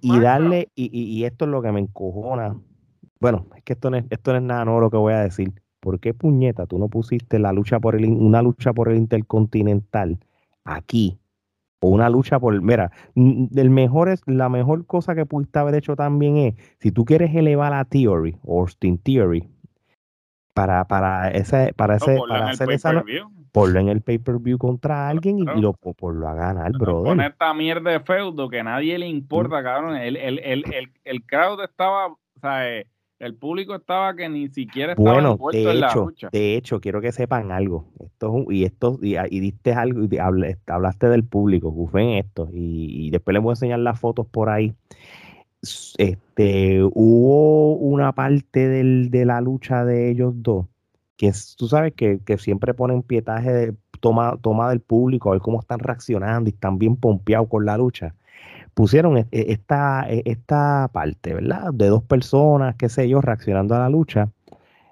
y, 0.00 0.20
darle 0.20 0.68
y, 0.74 1.24
esto 1.24 1.44
es 1.44 1.50
lo 1.50 1.62
que 1.62 1.72
me 1.72 1.80
encojona. 1.80 2.56
Bueno, 3.20 3.46
es 3.56 3.62
que 3.62 3.74
esto 3.74 3.90
no 3.90 3.96
es, 3.96 4.04
esto 4.10 4.32
no 4.32 4.38
es 4.38 4.44
nada 4.44 4.64
nuevo 4.64 4.80
lo 4.80 4.90
que 4.90 4.96
voy 4.96 5.12
a 5.12 5.20
decir. 5.20 5.52
¿Por 5.80 5.98
qué 5.98 6.12
puñeta 6.14 6.66
tú 6.66 6.78
no 6.78 6.88
pusiste 6.88 7.38
la 7.38 7.52
lucha 7.52 7.80
por 7.80 7.96
el, 7.96 8.04
una 8.04 8.42
lucha 8.42 8.72
por 8.72 8.88
el 8.90 8.96
Intercontinental 8.98 10.18
aquí? 10.64 11.18
O 11.80 11.88
una 11.88 12.10
lucha 12.10 12.38
por, 12.38 12.60
mira, 12.60 12.92
el 13.14 13.70
mejor 13.70 14.10
es, 14.10 14.22
la 14.26 14.48
mejor 14.48 14.86
cosa 14.86 15.14
que 15.14 15.24
pudiste 15.24 15.58
haber 15.58 15.74
hecho 15.74 15.96
también 15.96 16.36
es, 16.36 16.54
si 16.78 16.92
tú 16.92 17.04
quieres 17.06 17.34
elevar 17.34 17.72
a 17.72 17.86
Theory, 17.86 18.36
Austin 18.46 18.98
Theory, 18.98 19.48
para, 20.52 20.84
para 20.86 21.30
ese, 21.30 21.72
para 21.74 21.96
ese, 21.96 22.18
para 22.28 22.50
hacer 22.50 22.70
esa, 22.70 23.02
ponlo 23.52 23.80
en 23.80 23.88
el 23.88 24.02
pay-per-view 24.02 24.58
contra 24.58 25.08
alguien 25.08 25.38
y, 25.38 25.44
lo, 25.44 25.74
lo 25.82 26.28
a 26.28 26.34
ganar, 26.34 26.72
brother. 26.72 27.04
Con 27.04 27.20
esta 27.20 27.54
mierda 27.54 27.90
de 27.90 28.00
feudo 28.00 28.48
que 28.48 28.60
a 28.60 28.64
nadie 28.64 28.98
le 28.98 29.08
importa, 29.08 29.62
cabrón. 29.62 29.96
El, 29.96 30.16
el, 30.16 30.38
el, 30.40 30.64
el, 30.72 30.92
el 31.04 31.24
crowd 31.24 31.62
estaba, 31.64 32.08
o 32.08 32.18
sea, 32.40 32.82
el 33.20 33.36
público 33.36 33.76
estaba 33.76 34.14
que 34.16 34.28
ni 34.28 34.48
siquiera 34.48 34.92
estaba 34.92 35.12
bueno, 35.12 35.38
de 35.52 35.60
hecho, 35.60 35.70
en 35.70 35.80
la 35.80 35.94
lucha. 35.94 36.28
De 36.32 36.56
hecho, 36.56 36.80
quiero 36.80 37.00
que 37.00 37.12
sepan 37.12 37.52
algo. 37.52 37.86
Esto 38.00 38.46
y 38.50 38.64
esto 38.64 38.98
y, 39.00 39.16
y 39.16 39.40
diste 39.40 39.72
algo, 39.72 40.08
y 40.10 40.18
hablaste 40.66 41.08
del 41.08 41.24
público, 41.24 41.90
en 41.94 42.08
esto 42.10 42.48
y, 42.52 43.06
y 43.06 43.10
después 43.10 43.34
les 43.34 43.42
voy 43.42 43.50
a 43.50 43.52
enseñar 43.52 43.78
las 43.78 44.00
fotos 44.00 44.26
por 44.26 44.48
ahí 44.48 44.74
este, 45.98 46.82
hubo 46.82 47.74
una 47.74 48.12
parte 48.12 48.68
del, 48.68 49.10
de 49.10 49.26
la 49.26 49.40
lucha 49.40 49.84
de 49.84 50.10
ellos 50.10 50.32
dos 50.36 50.66
que 51.16 51.32
tú 51.58 51.68
sabes 51.68 51.92
que, 51.92 52.18
siempre 52.38 52.72
ponen 52.72 53.02
pietaje 53.02 53.52
de 53.52 53.74
toma, 54.00 54.38
toma 54.40 54.70
del 54.70 54.80
público, 54.80 55.28
a 55.28 55.32
ver 55.32 55.42
cómo 55.42 55.60
están 55.60 55.78
reaccionando 55.78 56.48
y 56.48 56.54
están 56.54 56.78
bien 56.78 56.96
pompeados 56.96 57.46
con 57.48 57.66
la 57.66 57.76
lucha. 57.76 58.14
Pusieron 58.74 59.16
e, 59.18 59.26
e, 59.30 59.52
esta, 59.52 60.06
e, 60.08 60.22
esta 60.24 60.88
parte, 60.92 61.34
¿verdad? 61.34 61.72
De 61.72 61.88
dos 61.88 62.02
personas, 62.02 62.76
qué 62.76 62.88
sé 62.88 63.08
yo, 63.08 63.20
reaccionando 63.20 63.74
a 63.74 63.80
la 63.80 63.88
lucha. 63.88 64.30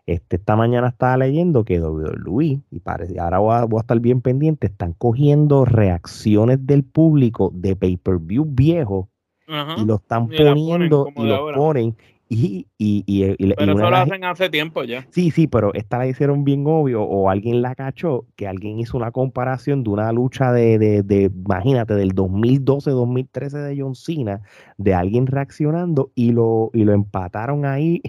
Este, 0.06 0.36
esta 0.36 0.56
mañana 0.56 0.88
estaba 0.88 1.18
leyendo 1.18 1.64
que 1.64 1.80
WWE, 1.80 2.60
y 2.70 2.80
parece, 2.80 3.20
ahora 3.20 3.38
voy 3.40 3.54
a, 3.54 3.64
voy 3.64 3.78
a, 3.78 3.80
estar 3.82 4.00
bien 4.00 4.22
pendiente, 4.22 4.66
están 4.66 4.94
cogiendo 4.94 5.66
reacciones 5.66 6.66
del 6.66 6.82
público 6.82 7.50
de 7.52 7.76
pay-per-view 7.76 8.46
viejo 8.48 9.10
y 9.46 9.84
lo 9.84 9.96
están 9.96 10.28
poniendo 10.28 11.08
y 11.16 11.24
lo 11.24 11.52
ponen 11.54 11.96
y, 12.30 12.66
y, 12.76 13.04
y, 13.06 13.54
pero 13.54 13.72
eso 13.72 13.90
lo 13.90 13.96
hacen 13.96 14.24
hace 14.24 14.50
tiempo 14.50 14.84
ya. 14.84 15.06
Sí, 15.10 15.30
sí, 15.30 15.46
pero 15.46 15.72
esta 15.72 15.96
la 15.98 16.06
hicieron 16.06 16.44
bien 16.44 16.64
obvio 16.66 17.02
o 17.02 17.30
alguien 17.30 17.62
la 17.62 17.74
cachó 17.74 18.26
que 18.36 18.46
alguien 18.46 18.78
hizo 18.78 18.98
una 18.98 19.12
comparación 19.12 19.82
de 19.82 19.90
una 19.90 20.12
lucha 20.12 20.52
de, 20.52 20.78
de, 20.78 21.02
de 21.02 21.22
imagínate, 21.24 21.94
del 21.94 22.14
2012-2013 22.14 23.50
de 23.68 23.80
John 23.80 23.94
Cena, 23.94 24.42
de 24.76 24.94
alguien 24.94 25.26
reaccionando 25.26 26.12
y 26.14 26.32
lo, 26.32 26.70
y 26.74 26.84
lo 26.84 26.92
empataron 26.92 27.64
ahí 27.64 28.02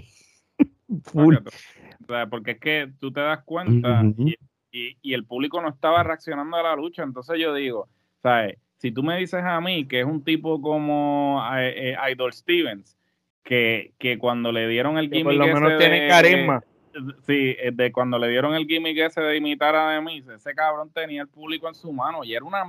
full. 1.04 1.36
porque 2.28 2.50
es 2.52 2.58
que 2.58 2.92
tú 2.98 3.10
te 3.10 3.20
das 3.20 3.40
cuenta 3.44 4.04
y, 4.72 4.96
y, 5.02 5.14
el 5.14 5.24
público 5.24 5.62
no 5.62 5.70
estaba 5.70 6.02
reaccionando 6.02 6.56
a 6.56 6.62
la 6.62 6.76
lucha, 6.76 7.02
entonces 7.02 7.38
yo 7.40 7.54
digo, 7.54 7.88
¿sabes? 8.22 8.56
Si 8.76 8.92
tú 8.92 9.02
me 9.02 9.18
dices 9.18 9.42
a 9.42 9.60
mí 9.60 9.86
que 9.88 10.00
es 10.00 10.06
un 10.06 10.22
tipo 10.22 10.60
como 10.60 11.42
eh, 11.56 11.92
eh, 11.92 12.12
Idol 12.12 12.32
Stevens, 12.32 12.96
que, 13.42 13.92
que 13.98 14.18
cuando 14.18 14.52
le 14.52 14.68
dieron 14.68 14.98
el 14.98 15.08
gimmick. 15.08 15.24
por 15.24 15.34
lo 15.34 15.46
menos 15.46 15.78
tiene 15.78 16.08
carisma. 16.08 16.62
sí, 17.26 17.56
de 17.72 17.92
cuando 17.92 18.18
le 18.18 18.28
dieron 18.28 18.54
el 18.54 18.66
gimmick 18.66 18.98
ese 18.98 19.20
de 19.20 19.36
imitar 19.36 19.74
a 19.74 19.90
Demis, 19.90 20.26
ese 20.28 20.54
cabrón 20.54 20.90
tenía 20.92 21.22
el 21.22 21.28
público 21.28 21.68
en 21.68 21.74
su 21.74 21.92
mano 21.92 22.24
y 22.24 22.34
era 22.34 22.44
una. 22.44 22.64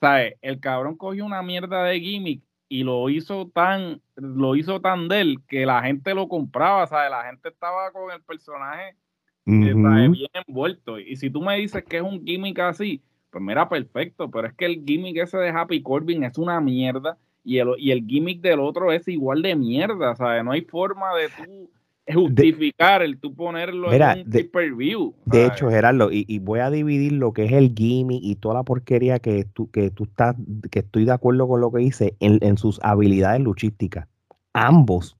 ¿Sabes? 0.00 0.34
El 0.42 0.60
cabrón 0.60 0.96
cogió 0.96 1.24
una 1.24 1.42
mierda 1.42 1.84
de 1.84 2.00
gimmick 2.00 2.42
y 2.68 2.82
lo 2.82 3.08
hizo 3.08 3.50
tan 3.54 4.00
lo 4.16 4.56
hizo 4.56 4.80
tan 4.80 5.08
de 5.08 5.20
él 5.20 5.38
que 5.46 5.66
la 5.66 5.82
gente 5.82 6.14
lo 6.14 6.28
compraba, 6.28 6.86
¿sabes? 6.86 7.10
La 7.10 7.24
gente 7.24 7.48
estaba 7.48 7.90
con 7.92 8.10
el 8.10 8.22
personaje 8.22 8.96
bien 9.44 10.14
envuelto. 10.46 10.98
Y 10.98 11.16
si 11.16 11.30
tú 11.30 11.42
me 11.42 11.56
dices 11.56 11.84
que 11.84 11.98
es 11.98 12.02
un 12.02 12.24
gimmick 12.24 12.58
así, 12.60 13.02
pues 13.30 13.42
mira, 13.42 13.68
perfecto, 13.68 14.30
pero 14.30 14.48
es 14.48 14.54
que 14.54 14.66
el 14.66 14.84
gimmick 14.84 15.18
ese 15.18 15.38
de 15.38 15.50
Happy 15.50 15.82
Corbin 15.82 16.24
es 16.24 16.38
una 16.38 16.60
mierda 16.60 17.18
y 17.44 17.58
el, 17.58 17.68
y 17.78 17.90
el 17.90 18.06
gimmick 18.06 18.40
del 18.40 18.60
otro 18.60 18.90
es 18.90 19.06
igual 19.06 19.42
de 19.42 19.54
mierda, 19.54 20.16
¿sabes? 20.16 20.44
No 20.44 20.52
hay 20.52 20.62
forma 20.62 21.14
de 21.14 21.28
tú 21.28 21.70
justificar 22.12 23.02
el 23.02 23.18
tú 23.18 23.34
ponerlo 23.34 23.92
en 23.92 24.26
un 24.26 24.50
per 24.52 24.74
view. 24.74 25.14
De 25.24 25.46
hecho, 25.46 25.70
Gerardo, 25.70 26.10
y, 26.10 26.38
voy 26.38 26.60
a 26.60 26.70
dividir 26.70 27.12
lo 27.12 27.32
que 27.32 27.44
es 27.44 27.52
el 27.52 27.74
gimmick 27.74 28.22
y 28.22 28.36
toda 28.36 28.56
la 28.56 28.62
porquería 28.62 29.18
que 29.18 29.44
tú, 29.44 29.70
que 29.70 29.90
tú 29.90 30.04
estás, 30.04 30.36
que 30.70 30.80
estoy 30.80 31.04
de 31.04 31.12
acuerdo 31.12 31.48
con 31.48 31.60
lo 31.60 31.72
que 31.72 31.78
dice 31.78 32.14
en, 32.20 32.58
sus 32.58 32.78
habilidades 32.82 33.40
luchísticas. 33.40 34.06
Ambos 34.52 35.16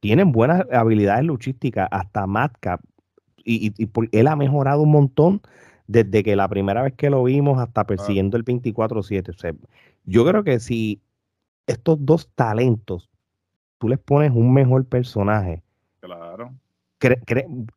tienen 0.00 0.32
buenas 0.32 0.64
habilidades 0.72 1.24
luchísticas, 1.24 1.88
hasta 1.90 2.26
Madcap, 2.26 2.80
y, 3.44 3.74
y, 3.76 3.88
él 4.12 4.26
ha 4.26 4.36
mejorado 4.36 4.82
un 4.82 4.90
montón 4.90 5.42
desde 5.86 6.22
que 6.22 6.36
la 6.36 6.48
primera 6.48 6.82
vez 6.82 6.94
que 6.94 7.10
lo 7.10 7.22
vimos 7.24 7.58
hasta 7.58 7.86
persiguiendo 7.86 8.38
el 8.38 8.44
24-7. 8.44 9.56
yo 10.06 10.24
creo 10.24 10.42
que 10.42 10.58
si 10.58 11.02
estos 11.66 12.04
dos 12.04 12.28
talentos 12.34 13.10
tú 13.78 13.88
les 13.88 13.98
pones 13.98 14.30
un 14.30 14.52
mejor 14.52 14.86
personaje. 14.86 15.62
Claro. 16.00 16.52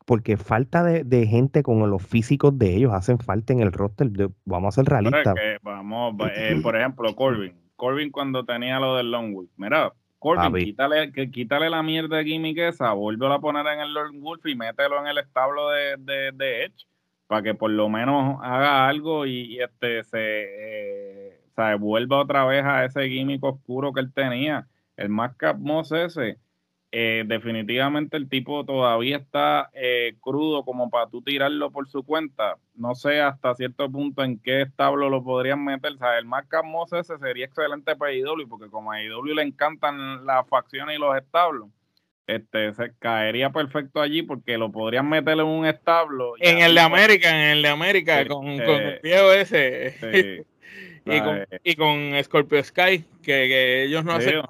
porque 0.06 0.38
falta 0.38 0.84
de, 0.84 1.28
gente 1.28 1.64
con 1.64 1.90
los 1.90 2.02
físicos 2.02 2.58
de 2.58 2.76
ellos, 2.76 2.94
hacen 2.94 3.20
falta 3.20 3.52
en 3.52 3.60
el 3.60 3.74
roster. 3.74 4.10
vamos 4.46 4.74
a 4.74 4.82
ser 4.82 4.90
realistas. 4.90 5.36
vamos, 5.62 6.16
eh, 6.34 6.58
por 6.62 6.78
ejemplo, 6.78 7.14
Corbin. 7.16 7.54
Corbin 7.76 8.10
cuando 8.10 8.46
tenía 8.46 8.80
lo 8.80 8.96
del 8.96 9.12
Longwood. 9.12 9.48
Mira, 9.58 9.92
Corbin, 10.20 10.66
quítale, 10.66 11.12
que, 11.12 11.30
quítale 11.30 11.70
la 11.70 11.84
mierda 11.84 12.18
de 12.18 12.24
gimmick 12.24 12.58
esa, 12.58 12.94
vuelve 12.94 13.28
a 13.28 13.40
poner 13.40 13.68
en 13.68 13.82
el 13.82 13.94
Longwood 13.94 14.46
y 14.46 14.56
mételo 14.56 15.00
en 15.02 15.08
el 15.08 15.18
establo 15.18 15.70
de, 15.70 15.98
de, 16.00 16.32
de 16.32 16.66
Edge 16.66 16.88
para 17.28 17.44
que 17.44 17.54
por 17.54 17.70
lo 17.70 17.90
menos 17.90 18.40
haga 18.42 18.88
algo 18.88 19.26
y, 19.26 19.60
este 19.62 20.04
se 20.04 20.18
eh, 20.20 21.27
vuelva 21.80 22.20
otra 22.20 22.46
vez 22.46 22.64
a 22.64 22.86
ese 22.86 23.08
gimmick 23.10 23.44
oscuro 23.44 23.94
que 23.94 24.02
él 24.02 24.14
tenía. 24.14 24.68
El 24.96 25.10
más 25.10 25.34
Moss 25.58 25.92
ese, 25.92 26.38
eh, 26.92 27.24
definitivamente 27.28 28.18
el 28.18 28.30
tipo 28.30 28.66
todavía 28.66 29.18
está 29.18 29.70
eh, 29.74 30.16
crudo 30.22 30.64
como 30.64 30.90
para 30.90 31.10
tú 31.10 31.22
tirarlo 31.22 31.72
por 31.72 31.88
su 31.88 32.04
cuenta. 32.04 32.58
No 32.76 32.96
sé 32.96 33.22
hasta 33.22 33.56
cierto 33.56 33.92
punto 33.92 34.24
en 34.24 34.40
qué 34.40 34.62
establo 34.62 35.10
lo 35.10 35.24
podrían 35.24 35.64
meter. 35.64 35.94
O 35.94 35.98
sea, 35.98 36.18
el 36.18 36.26
más 36.26 36.46
Moss 36.64 36.94
ese 36.94 37.18
sería 37.18 37.46
excelente 37.46 37.96
para 37.96 38.14
IW, 38.14 38.48
porque 38.48 38.70
como 38.70 38.92
a 38.92 39.04
IW 39.04 39.36
le 39.36 39.44
encantan 39.44 40.26
las 40.26 40.48
facciones 40.48 40.96
y 40.96 41.00
los 41.00 41.16
establos 41.18 41.70
este 42.28 42.74
se 42.74 42.92
caería 43.00 43.52
perfecto 43.52 44.02
allí 44.02 44.22
porque 44.22 44.58
lo 44.58 44.70
podrían 44.70 45.10
meter 45.10 45.34
en 45.36 45.46
un 45.46 45.66
establo. 45.66 46.34
En 46.40 46.60
el 46.60 46.76
de 46.76 46.82
América, 46.82 47.30
en 47.30 47.58
el 47.58 47.62
de 47.62 47.70
América, 47.70 48.28
con, 48.28 48.48
el 48.48 49.00
viejo 49.02 49.32
ese. 49.32 50.46
Y, 51.14 51.22
con, 51.22 51.46
y 51.64 51.76
con 51.76 52.24
Scorpio 52.24 52.64
Sky, 52.64 53.04
que, 53.24 53.84
ellos 53.84 54.04
no 54.04 54.14
hacen. 54.14 54.42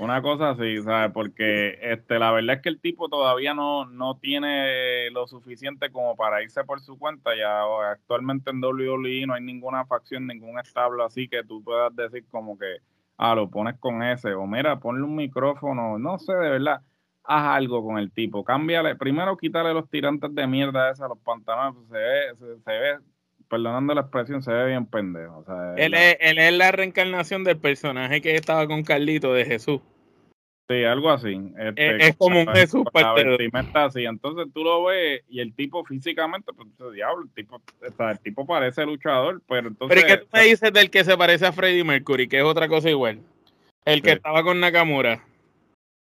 Una 0.00 0.22
cosa 0.22 0.50
así, 0.50 0.82
¿sabes? 0.82 1.12
Porque 1.12 1.78
este, 1.82 2.18
la 2.18 2.30
verdad 2.32 2.56
es 2.56 2.62
que 2.62 2.70
el 2.70 2.80
tipo 2.80 3.10
todavía 3.10 3.52
no, 3.52 3.84
no 3.84 4.16
tiene 4.16 5.10
lo 5.10 5.26
suficiente 5.26 5.92
como 5.92 6.16
para 6.16 6.42
irse 6.42 6.64
por 6.64 6.80
su 6.80 6.98
cuenta. 6.98 7.36
Ya 7.36 7.60
actualmente 7.90 8.50
en 8.50 8.64
WWE 8.64 9.26
no 9.26 9.34
hay 9.34 9.42
ninguna 9.42 9.84
facción, 9.84 10.26
ningún 10.26 10.58
establo 10.58 11.04
así 11.04 11.28
que 11.28 11.44
tú 11.44 11.62
puedas 11.62 11.94
decir 11.94 12.24
como 12.30 12.58
que, 12.58 12.78
ah, 13.18 13.34
lo 13.34 13.50
pones 13.50 13.78
con 13.78 14.02
ese, 14.02 14.32
o 14.32 14.46
mira, 14.46 14.80
ponle 14.80 15.02
un 15.02 15.16
micrófono, 15.16 15.98
no 15.98 16.18
sé, 16.18 16.32
de 16.32 16.48
verdad 16.48 16.80
haz 17.24 17.56
algo 17.58 17.84
con 17.84 17.98
el 17.98 18.10
tipo, 18.10 18.42
cámbiale, 18.42 18.96
primero 18.96 19.36
quítale 19.36 19.74
los 19.74 19.88
tirantes 19.90 20.34
de 20.34 20.46
mierda 20.46 20.90
esos 20.90 21.04
a 21.04 21.08
los 21.08 21.18
pantalones, 21.18 21.74
pues, 21.74 21.88
se 21.88 21.98
ve, 21.98 22.58
se, 22.64 22.70
ve, 22.72 22.98
perdonando 23.50 23.92
la 23.94 24.02
expresión, 24.02 24.42
se 24.42 24.52
ve 24.52 24.68
bien 24.68 24.86
pendejo. 24.86 25.44
él, 25.76 25.92
es, 25.92 26.16
él, 26.20 26.38
es, 26.38 26.52
la 26.54 26.72
reencarnación 26.72 27.44
del 27.44 27.58
personaje 27.58 28.22
que 28.22 28.36
estaba 28.36 28.66
con 28.66 28.84
Carlito 28.84 29.34
de 29.34 29.44
Jesús. 29.44 29.80
Sí, 30.68 30.84
algo 30.84 31.10
así. 31.10 31.36
Este, 31.58 32.06
es, 32.06 32.16
como 32.16 32.40
un 32.40 32.46
Jesús 32.46 32.84
La 32.94 33.12
vestimenta 33.12 33.86
así. 33.86 34.04
Entonces 34.04 34.46
tú 34.54 34.62
lo 34.62 34.84
ves 34.84 35.22
y 35.28 35.40
el 35.40 35.52
tipo 35.52 35.84
físicamente, 35.84 36.52
pues 36.52 36.68
diablo, 36.94 37.24
el 37.24 37.30
tipo, 37.30 37.60
el 37.82 38.18
tipo 38.20 38.46
parece 38.46 38.86
luchador, 38.86 39.42
pero 39.48 39.66
entonces. 39.66 40.00
Pero 40.00 40.06
¿qué 40.06 40.24
tú 40.24 40.28
me 40.32 40.44
dices 40.44 40.72
del 40.72 40.88
que 40.88 41.02
se 41.02 41.16
parece 41.16 41.44
a 41.44 41.52
Freddie 41.52 41.82
Mercury, 41.82 42.28
que 42.28 42.38
es 42.38 42.44
otra 42.44 42.68
cosa 42.68 42.88
igual? 42.88 43.18
El 43.84 44.00
que 44.00 44.12
estaba 44.12 44.44
con 44.44 44.60
Nakamura. 44.60 45.24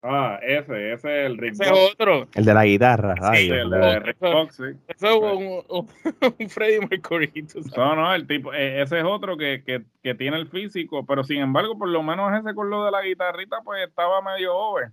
Ah, 0.02 0.38
ese, 0.42 0.92
ese 0.92 1.24
es 1.24 1.26
el 1.26 1.38
Rick 1.38 1.54
Ese 1.54 1.64
es 1.64 1.92
otro. 1.92 2.28
El 2.32 2.44
de 2.44 2.54
la 2.54 2.64
guitarra. 2.64 3.34
Sí, 3.34 3.48
el 3.50 3.68
de 3.68 3.98
Rick 3.98 4.18
Fox, 4.18 4.56
sí. 4.56 4.62
Ese 4.86 5.08
es 5.08 5.14
un, 5.14 5.64
un, 5.68 6.48
Freddie 6.48 6.86
Mercury. 6.86 7.46
No, 7.76 7.96
no, 7.96 8.14
el 8.14 8.26
tipo, 8.26 8.52
e, 8.54 8.80
ese 8.80 9.00
es 9.00 9.04
otro 9.04 9.36
que, 9.36 9.64
que, 9.66 9.82
que, 10.02 10.14
tiene 10.14 10.36
el 10.36 10.48
físico, 10.48 11.04
pero 11.04 11.24
sin 11.24 11.38
embargo, 11.38 11.76
por 11.76 11.88
lo 11.88 12.02
menos 12.04 12.32
ese 12.32 12.54
con 12.54 12.70
lo 12.70 12.84
de 12.84 12.92
la 12.92 13.02
guitarrita, 13.02 13.60
pues 13.64 13.88
estaba 13.88 14.22
medio 14.22 14.56
over. 14.56 14.90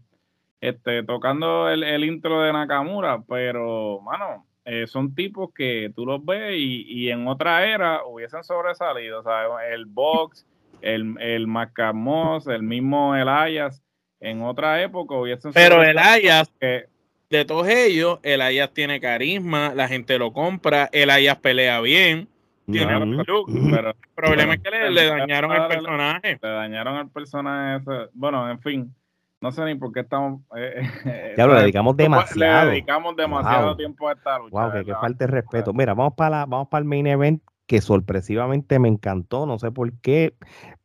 Este, 0.60 1.04
tocando 1.04 1.70
el, 1.70 1.84
el 1.84 2.04
intro 2.04 2.42
de 2.42 2.52
Nakamura, 2.52 3.22
pero, 3.28 4.02
mano, 4.02 4.48
eh, 4.64 4.88
son 4.88 5.14
tipos 5.14 5.54
que 5.54 5.92
tú 5.96 6.08
los 6.08 6.26
ves 6.26 6.56
y, 6.58 6.82
y 6.88 7.12
en 7.12 7.28
otra 7.28 7.64
era 7.68 8.04
hubiesen 8.06 8.44
sobresalido. 8.44 9.20
O 9.20 9.24
sea, 9.24 9.46
el 9.72 9.86
Box, 9.86 10.48
el, 10.82 11.16
el 11.20 11.46
Macamos, 11.46 12.48
el 12.48 12.64
mismo 12.64 13.16
Elias 13.16 13.85
en 14.26 14.42
otra 14.42 14.82
época 14.82 15.16
hubiesen 15.16 15.54
Pero 15.54 15.84
el 15.84 15.98
Ayas, 15.98 16.52
que, 16.60 16.88
de 17.30 17.46
todos 17.46 17.68
ellos, 17.68 18.20
el 18.24 18.42
Ayas 18.42 18.72
tiene 18.74 19.00
carisma, 19.00 19.74
la 19.76 19.88
gente 19.88 20.18
lo 20.18 20.34
compra, 20.34 20.90
el 20.92 21.10
Ayas 21.10 21.38
pelea 21.38 21.80
bien. 21.82 22.28
Tiene 22.66 23.24
pero 23.28 23.46
el 23.90 23.96
problema 24.16 24.56
es 24.56 24.60
que 24.62 24.72
le, 24.72 25.06
dañaron 25.06 25.52
el 25.52 25.68
personaje. 25.68 26.40
Le 26.42 26.50
dañaron 26.50 26.98
el 26.98 27.10
personaje. 27.10 27.86
Bueno, 28.14 28.50
en 28.50 28.60
fin, 28.60 28.96
no 29.40 29.52
sé 29.52 29.64
ni 29.66 29.76
por 29.76 29.94
qué 29.94 30.00
estamos. 30.00 30.42
Eh, 30.58 30.82
eh, 31.06 31.34
ya 31.38 31.46
lo 31.46 31.54
dedicamos 31.54 31.96
demasiado. 31.96 32.66
Le 32.66 32.72
dedicamos 32.72 33.16
demasiado 33.16 33.76
tiempo 33.76 34.10
a 34.10 34.14
esta 34.14 34.40
lucha. 34.40 34.50
Wow, 34.50 34.72
que, 34.72 34.86
que 34.86 34.94
falta 34.96 35.26
de 35.26 35.32
respeto. 35.32 35.74
Mira, 35.74 35.94
vamos 35.94 36.16
para 36.16 36.30
la, 36.32 36.46
vamos 36.48 36.68
para 36.68 36.80
el 36.80 36.86
main 36.86 37.06
event 37.06 37.44
que 37.68 37.82
sorpresivamente 37.82 38.78
me 38.78 38.88
encantó, 38.88 39.46
no 39.46 39.58
sé 39.58 39.72
por 39.72 39.92
qué, 39.94 40.36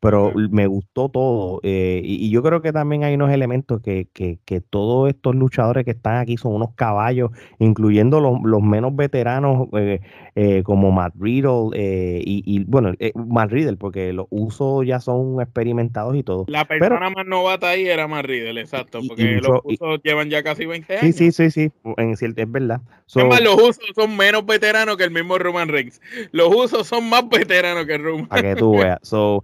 pero 0.01 0.33
me 0.35 0.67
gustó 0.67 1.11
todo. 1.11 1.61
Eh, 1.63 2.01
y, 2.03 2.31
yo 2.31 2.43
creo 2.43 2.63
que 2.63 2.73
también 2.73 3.05
hay 3.05 3.15
unos 3.15 3.31
elementos 3.31 3.83
que, 3.83 4.09
que, 4.15 4.39
que, 4.47 4.63
todos 4.63 5.11
estos 5.11 5.35
luchadores 5.35 5.85
que 5.85 5.91
están 5.91 6.17
aquí 6.17 6.39
son 6.39 6.55
unos 6.55 6.75
caballos, 6.75 7.31
incluyendo 7.59 8.21
los, 8.21 8.41
los 8.43 8.63
menos 8.63 8.97
veteranos 8.97 9.69
eh, 9.77 10.01
eh, 10.37 10.63
como 10.63 10.91
Matt 10.91 11.15
Riddle 11.19 11.71
y, 11.75 12.43
y, 12.47 12.65
bueno, 12.65 12.93
Matt 13.15 13.51
Riddle, 13.51 13.77
porque 13.77 14.15
los 14.15 14.27
usos 14.31 14.87
ya 14.87 15.01
son 15.01 15.41
experimentados 15.43 16.17
y 16.17 16.23
todo. 16.23 16.47
La 16.49 16.65
persona 16.65 17.11
más 17.11 17.27
novata 17.27 17.69
ahí 17.69 17.87
era 17.87 18.09
Matt 18.09 18.25
Riddle, 18.25 18.59
exacto, 18.59 19.01
porque 19.07 19.41
los 19.43 19.61
usos 19.65 20.01
llevan 20.03 20.31
ya 20.31 20.43
casi 20.43 20.65
20 20.65 20.99
años. 20.99 21.15
Sí, 21.15 21.31
sí, 21.31 21.51
sí, 21.51 21.51
sí, 21.51 21.73
en 21.99 22.17
cierto, 22.17 22.41
es 22.41 22.51
verdad. 22.51 22.81
los 23.15 23.55
usos 23.55 23.81
son 23.95 24.17
menos 24.17 24.47
veteranos 24.47 24.97
que 24.97 25.05
el 25.05 25.11
mismo 25.11 25.39
Roman 25.39 25.69
Reigns. 25.69 26.01
Los 26.33 26.55
usos 26.55 26.70
son 26.85 27.09
más 27.09 27.29
veteranos 27.29 27.87
que 27.87 27.99
Roman. 27.99 28.27
Para 28.27 28.43
que 28.43 28.57
tú 28.57 28.73
veas. 28.79 28.99
So, 29.03 29.43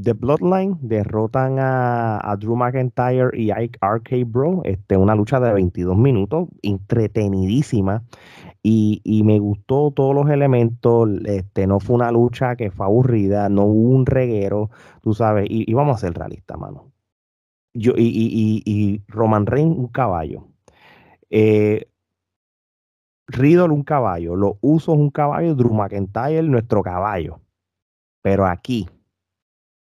The 0.00 0.12
Bloodline 0.12 0.76
derrotan 0.80 1.58
a, 1.60 2.36
Drew 2.38 2.56
McIntyre 2.56 3.30
y 3.32 3.50
Ike 3.52 3.78
RK 3.80 4.24
Bro. 4.26 4.62
Este, 4.64 4.96
una 4.96 5.14
lucha 5.14 5.38
de 5.38 5.52
22 5.52 5.96
minutos, 5.96 6.48
entretenidísima. 6.62 8.02
Y, 8.66 9.22
me 9.24 9.38
gustó 9.38 9.92
todos 9.94 10.14
los 10.14 10.28
elementos. 10.30 11.08
Este, 11.26 11.66
no 11.66 11.80
fue 11.80 11.96
una 11.96 12.10
lucha 12.10 12.56
que 12.56 12.70
fue 12.70 12.86
aburrida, 12.86 13.48
no 13.48 13.64
hubo 13.64 13.90
un 13.90 14.06
reguero, 14.06 14.70
tú 15.02 15.14
sabes. 15.14 15.46
Y, 15.48 15.72
vamos 15.74 15.96
a 15.96 16.00
ser 16.00 16.14
realistas, 16.14 16.58
mano. 16.58 16.90
Yo, 17.74 17.92
y, 17.96 18.62
y, 18.64 19.02
Roman 19.08 19.46
Reigns, 19.46 19.76
un 19.76 19.88
caballo. 19.88 20.48
Eh, 21.30 21.88
Riddle, 23.26 23.72
un 23.72 23.82
caballo. 23.82 24.36
Los 24.36 24.54
usos, 24.60 24.96
un 24.96 25.10
caballo. 25.10 25.54
Drew 25.54 25.72
McIntyre, 25.72 26.42
nuestro 26.42 26.82
caballo. 26.82 27.40
Pero 28.22 28.46
aquí 28.46 28.88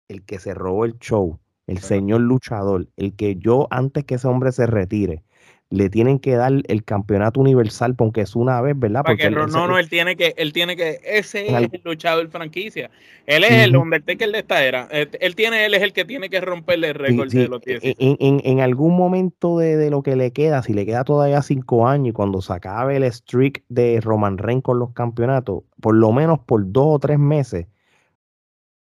el 0.08 0.24
que 0.24 0.40
se 0.40 0.54
robó 0.54 0.86
el 0.86 0.98
show, 1.00 1.40
el 1.68 1.80
señor 1.80 2.22
luchador, 2.22 2.88
el 2.96 3.16
que 3.16 3.36
yo 3.38 3.68
antes 3.72 4.04
que 4.06 4.16
ese 4.16 4.28
hombre 4.28 4.52
se 4.52 4.68
retire, 4.68 5.24
le 5.70 5.90
tienen 5.90 6.20
que 6.20 6.36
dar 6.36 6.54
el 6.68 6.84
campeonato 6.84 7.40
universal 7.40 7.96
porque 7.96 8.22
es 8.22 8.36
una 8.36 8.62
vez, 8.62 8.78
¿verdad? 8.78 9.04
porque 9.06 9.30
no, 9.30 9.48
no, 9.48 9.80
él 9.80 9.90
tiene 9.90 10.16
que, 10.16 10.34
él 10.38 10.54
tiene 10.54 10.76
que, 10.76 11.00
ese 11.04 11.48
es 11.48 11.54
el 11.54 11.82
luchador 11.84 12.30
franquicia. 12.30 12.92
Él 13.26 13.44
es 13.44 13.52
el 13.52 13.76
Undertaker 13.76 14.32
de 14.32 14.40
esta 14.40 14.64
era. 14.64 14.88
Él, 14.92 15.36
tiene, 15.36 15.66
él 15.66 15.74
es 15.74 15.82
el 15.82 15.94
que 15.94 16.06
tiene 16.06 16.30
que 16.30 16.40
romperle 16.40 16.90
el 16.90 16.94
récord 16.94 17.32
de 17.32 17.48
los 17.48 17.62
10. 17.62 17.84
E, 17.84 17.96
en, 17.98 18.42
en, 18.44 18.60
algún 18.60 18.96
momento 18.96 19.58
de, 19.58 19.76
de, 19.78 19.90
lo 19.90 20.04
que 20.04 20.16
le 20.16 20.32
queda, 20.32 20.62
si 20.62 20.74
le 20.74 20.86
queda 20.86 21.04
todavía 21.04 21.42
cinco 21.42 21.88
años 21.88 22.10
y 22.10 22.14
cuando 22.14 22.42
se 22.42 22.54
acabe 22.54 22.98
el 22.98 23.12
streak 23.12 23.64
de 23.68 24.00
Roman 24.02 24.38
Reigns 24.38 24.64
con 24.64 24.78
los 24.78 24.94
campeonatos, 24.94 25.64
por 25.82 25.96
lo 25.96 26.12
menos 26.12 26.40
por 26.40 26.72
dos 26.72 26.96
o 26.96 27.00
tres 27.00 27.18
meses, 27.18 27.66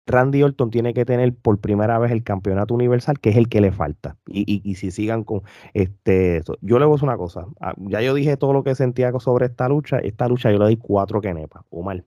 Randy 0.08 0.44
Orton 0.44 0.72
tiene 0.72 0.94
que 0.94 1.06
tener 1.06 1.34
por 1.34 1.60
primera 1.60 2.00
vez 2.00 2.12
el 2.12 2.24
campeonato 2.24 2.74
universal, 2.74 3.20
que 3.20 3.30
es 3.30 3.38
el 3.38 3.50
que 3.50 3.62
le 3.62 3.72
falta. 3.72 4.18
Y, 4.28 4.62
y, 4.64 4.76
si 4.76 4.92
sigan 4.92 5.24
con 5.24 5.42
este. 5.74 6.42
Yo 6.62 6.80
le 6.80 6.86
voy 6.86 6.94
a 6.94 6.96
decir 6.96 7.08
una 7.08 7.18
cosa. 7.18 7.46
Ah, 7.60 7.74
ya 7.78 8.02
yo 8.02 8.14
dije 8.14 8.38
todo 8.38 8.54
lo 8.54 8.64
que 8.64 8.76
sentía 8.76 9.12
sobre 9.20 9.46
esta 9.46 9.70
lucha. 9.70 10.00
Esta 10.00 10.28
lucha 10.28 10.52
yo 10.52 10.58
le 10.58 10.66
doy 10.66 10.78
cuatro 10.78 11.22
kenepas, 11.22 11.64
o 11.70 11.84
mal. 11.84 12.06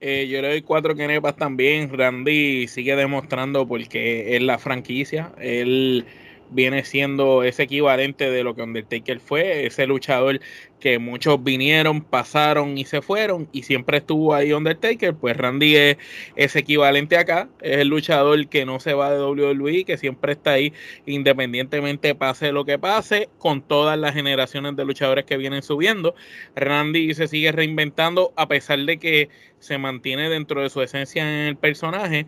Eh, 0.00 0.28
yo 0.28 0.42
le 0.42 0.48
doy 0.48 0.62
cuatro 0.62 0.94
kenepas 0.94 1.36
también. 1.36 1.90
Randy 1.90 2.68
sigue 2.68 2.94
demostrando 2.94 3.66
porque 3.66 4.36
es 4.36 4.42
la 4.42 4.58
franquicia. 4.58 5.32
Él 5.38 6.04
viene 6.50 6.84
siendo 6.84 7.42
ese 7.42 7.64
equivalente 7.64 8.30
de 8.30 8.44
lo 8.44 8.54
que 8.54 8.62
Undertaker 8.62 9.20
fue, 9.20 9.66
ese 9.66 9.86
luchador 9.86 10.40
que 10.84 10.98
muchos 10.98 11.42
vinieron, 11.42 12.02
pasaron 12.02 12.76
y 12.76 12.84
se 12.84 13.00
fueron 13.00 13.48
y 13.52 13.62
siempre 13.62 13.98
estuvo 13.98 14.34
ahí 14.34 14.52
Undertaker, 14.52 15.14
pues 15.14 15.36
Randy 15.36 15.76
es 15.76 15.96
ese 16.36 16.58
equivalente 16.58 17.16
acá, 17.16 17.48
es 17.62 17.78
el 17.78 17.88
luchador 17.88 18.48
que 18.48 18.66
no 18.66 18.80
se 18.80 18.92
va 18.92 19.10
de 19.10 19.18
WWE, 19.18 19.84
que 19.84 19.96
siempre 19.96 20.32
está 20.32 20.52
ahí 20.52 20.74
independientemente 21.06 22.14
pase 22.14 22.52
lo 22.52 22.66
que 22.66 22.78
pase, 22.78 23.30
con 23.38 23.62
todas 23.62 23.98
las 23.98 24.12
generaciones 24.12 24.76
de 24.76 24.84
luchadores 24.84 25.24
que 25.24 25.38
vienen 25.38 25.62
subiendo. 25.62 26.14
Randy 26.54 27.14
se 27.14 27.28
sigue 27.28 27.50
reinventando 27.50 28.34
a 28.36 28.46
pesar 28.46 28.78
de 28.80 28.98
que 28.98 29.30
se 29.60 29.78
mantiene 29.78 30.28
dentro 30.28 30.60
de 30.60 30.68
su 30.68 30.82
esencia 30.82 31.22
en 31.22 31.48
el 31.48 31.56
personaje. 31.56 32.26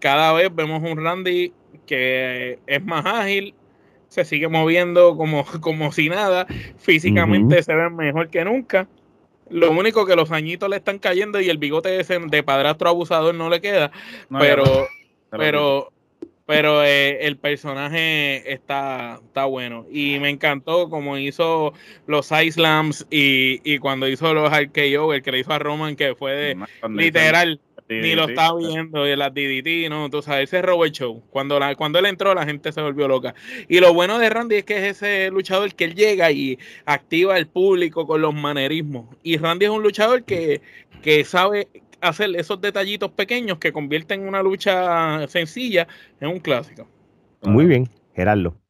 Cada 0.00 0.32
vez 0.32 0.52
vemos 0.52 0.82
un 0.82 1.02
Randy 1.02 1.52
que 1.86 2.58
es 2.66 2.84
más 2.84 3.04
ágil, 3.06 3.54
se 4.08 4.24
sigue 4.24 4.48
moviendo 4.48 5.16
como, 5.16 5.44
como 5.60 5.90
si 5.92 6.08
nada, 6.08 6.46
físicamente 6.78 7.62
se 7.62 7.74
ve 7.74 7.90
mejor 7.90 8.28
que 8.28 8.44
nunca. 8.44 8.86
Lo 9.48 9.70
único 9.70 10.06
que 10.06 10.16
los 10.16 10.30
añitos 10.30 10.68
le 10.68 10.76
están 10.76 10.98
cayendo 10.98 11.40
y 11.40 11.48
el 11.48 11.58
bigote 11.58 12.00
ese 12.00 12.18
de 12.18 12.42
padrastro 12.42 12.88
abusador 12.88 13.34
no 13.34 13.50
le 13.50 13.60
queda, 13.60 13.90
pero, 14.38 14.86
pero, 15.30 15.92
pero 16.46 16.84
eh, 16.84 17.26
el 17.26 17.36
personaje 17.36 18.52
está, 18.52 19.20
está 19.24 19.44
bueno. 19.46 19.86
Y 19.90 20.18
me 20.20 20.30
encantó 20.30 20.88
como 20.88 21.18
hizo 21.18 21.72
los 22.06 22.30
Islams 22.32 23.06
y, 23.10 23.60
y 23.64 23.78
cuando 23.78 24.08
hizo 24.08 24.32
los 24.34 24.50
RKO, 24.50 25.14
el 25.14 25.22
que 25.22 25.32
le 25.32 25.40
hizo 25.40 25.52
a 25.52 25.58
Roman, 25.58 25.96
que 25.96 26.14
fue 26.14 26.32
de, 26.32 26.56
literal 26.88 27.60
ni 28.00 28.14
lo 28.14 28.28
estaba 28.28 28.58
viendo, 28.58 29.06
y 29.06 29.16
las 29.16 29.32
DDT, 29.34 29.88
no, 29.90 30.08
tú 30.10 30.22
sabes, 30.22 30.44
ese 30.44 30.62
robó 30.62 30.84
el 30.84 30.92
show. 30.92 31.22
Cuando, 31.30 31.58
la, 31.58 31.74
cuando 31.74 31.98
él 31.98 32.06
entró, 32.06 32.34
la 32.34 32.44
gente 32.44 32.72
se 32.72 32.80
volvió 32.80 33.08
loca. 33.08 33.34
Y 33.68 33.80
lo 33.80 33.92
bueno 33.92 34.18
de 34.18 34.30
Randy 34.30 34.56
es 34.56 34.64
que 34.64 34.76
es 34.76 35.02
ese 35.02 35.30
luchador 35.30 35.74
que 35.74 35.84
él 35.84 35.94
llega 35.94 36.30
y 36.30 36.58
activa 36.86 37.36
el 37.38 37.46
público 37.46 38.06
con 38.06 38.22
los 38.22 38.34
manerismos. 38.34 39.06
Y 39.22 39.36
Randy 39.36 39.66
es 39.66 39.70
un 39.70 39.82
luchador 39.82 40.24
que, 40.24 40.60
que 41.02 41.24
sabe 41.24 41.68
hacer 42.00 42.34
esos 42.36 42.60
detallitos 42.60 43.10
pequeños 43.12 43.58
que 43.58 43.72
convierten 43.72 44.26
una 44.26 44.42
lucha 44.42 45.26
sencilla 45.28 45.86
en 46.20 46.28
un 46.28 46.40
clásico. 46.40 46.88
Muy 47.42 47.66
bien, 47.66 47.88
Gerardo. 48.14 48.61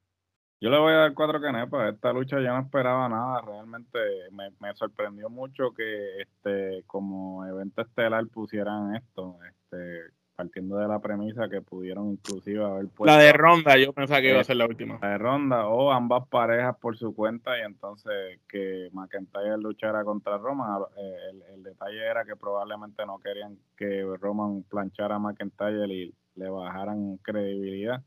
Yo 0.62 0.70
le 0.70 0.78
voy 0.78 0.92
a 0.92 0.98
dar 0.98 1.14
cuatro 1.14 1.40
canepas. 1.40 1.92
Esta 1.92 2.12
lucha 2.12 2.40
ya 2.40 2.52
no 2.52 2.60
esperaba 2.60 3.08
nada. 3.08 3.40
Realmente 3.40 3.98
me, 4.30 4.74
sorprendió 4.74 5.28
mucho 5.28 5.72
que 5.72 6.20
este 6.20 6.84
como 6.86 7.44
evento 7.44 7.82
estelar 7.82 8.24
pusieran 8.28 8.94
esto. 8.94 9.38
Este, 9.44 10.12
partiendo 10.36 10.76
de 10.76 10.86
la 10.86 11.00
premisa 11.00 11.48
que 11.48 11.62
pudieron 11.62 12.12
inclusive 12.12 12.64
haber 12.64 12.86
puesto... 12.90 13.12
La 13.12 13.20
de 13.20 13.32
Ronda, 13.32 13.76
yo 13.76 13.92
pensaba 13.92 14.20
que 14.20 14.30
iba 14.30 14.40
a 14.40 14.44
ser 14.44 14.54
la 14.54 14.66
última. 14.66 15.00
La 15.02 15.08
de 15.08 15.18
Ronda 15.18 15.66
o 15.66 15.90
ambas 15.90 16.28
parejas 16.28 16.76
por 16.78 16.96
su 16.96 17.12
cuenta 17.12 17.58
y 17.58 17.62
entonces 17.62 18.38
que 18.48 18.88
McIntyre 18.92 19.58
luchara 19.58 20.04
contra 20.04 20.38
Roman. 20.38 20.82
Eh, 20.96 21.16
el, 21.32 21.42
el, 21.54 21.62
detalle 21.64 22.06
era 22.06 22.24
que 22.24 22.36
probablemente 22.36 23.04
no 23.04 23.18
querían 23.18 23.58
que 23.76 24.06
Roman 24.20 24.62
planchara 24.70 25.16
a 25.16 25.18
McIntyre 25.18 25.92
y 25.92 26.14
le 26.36 26.48
bajaran 26.48 27.16
credibilidad 27.16 28.00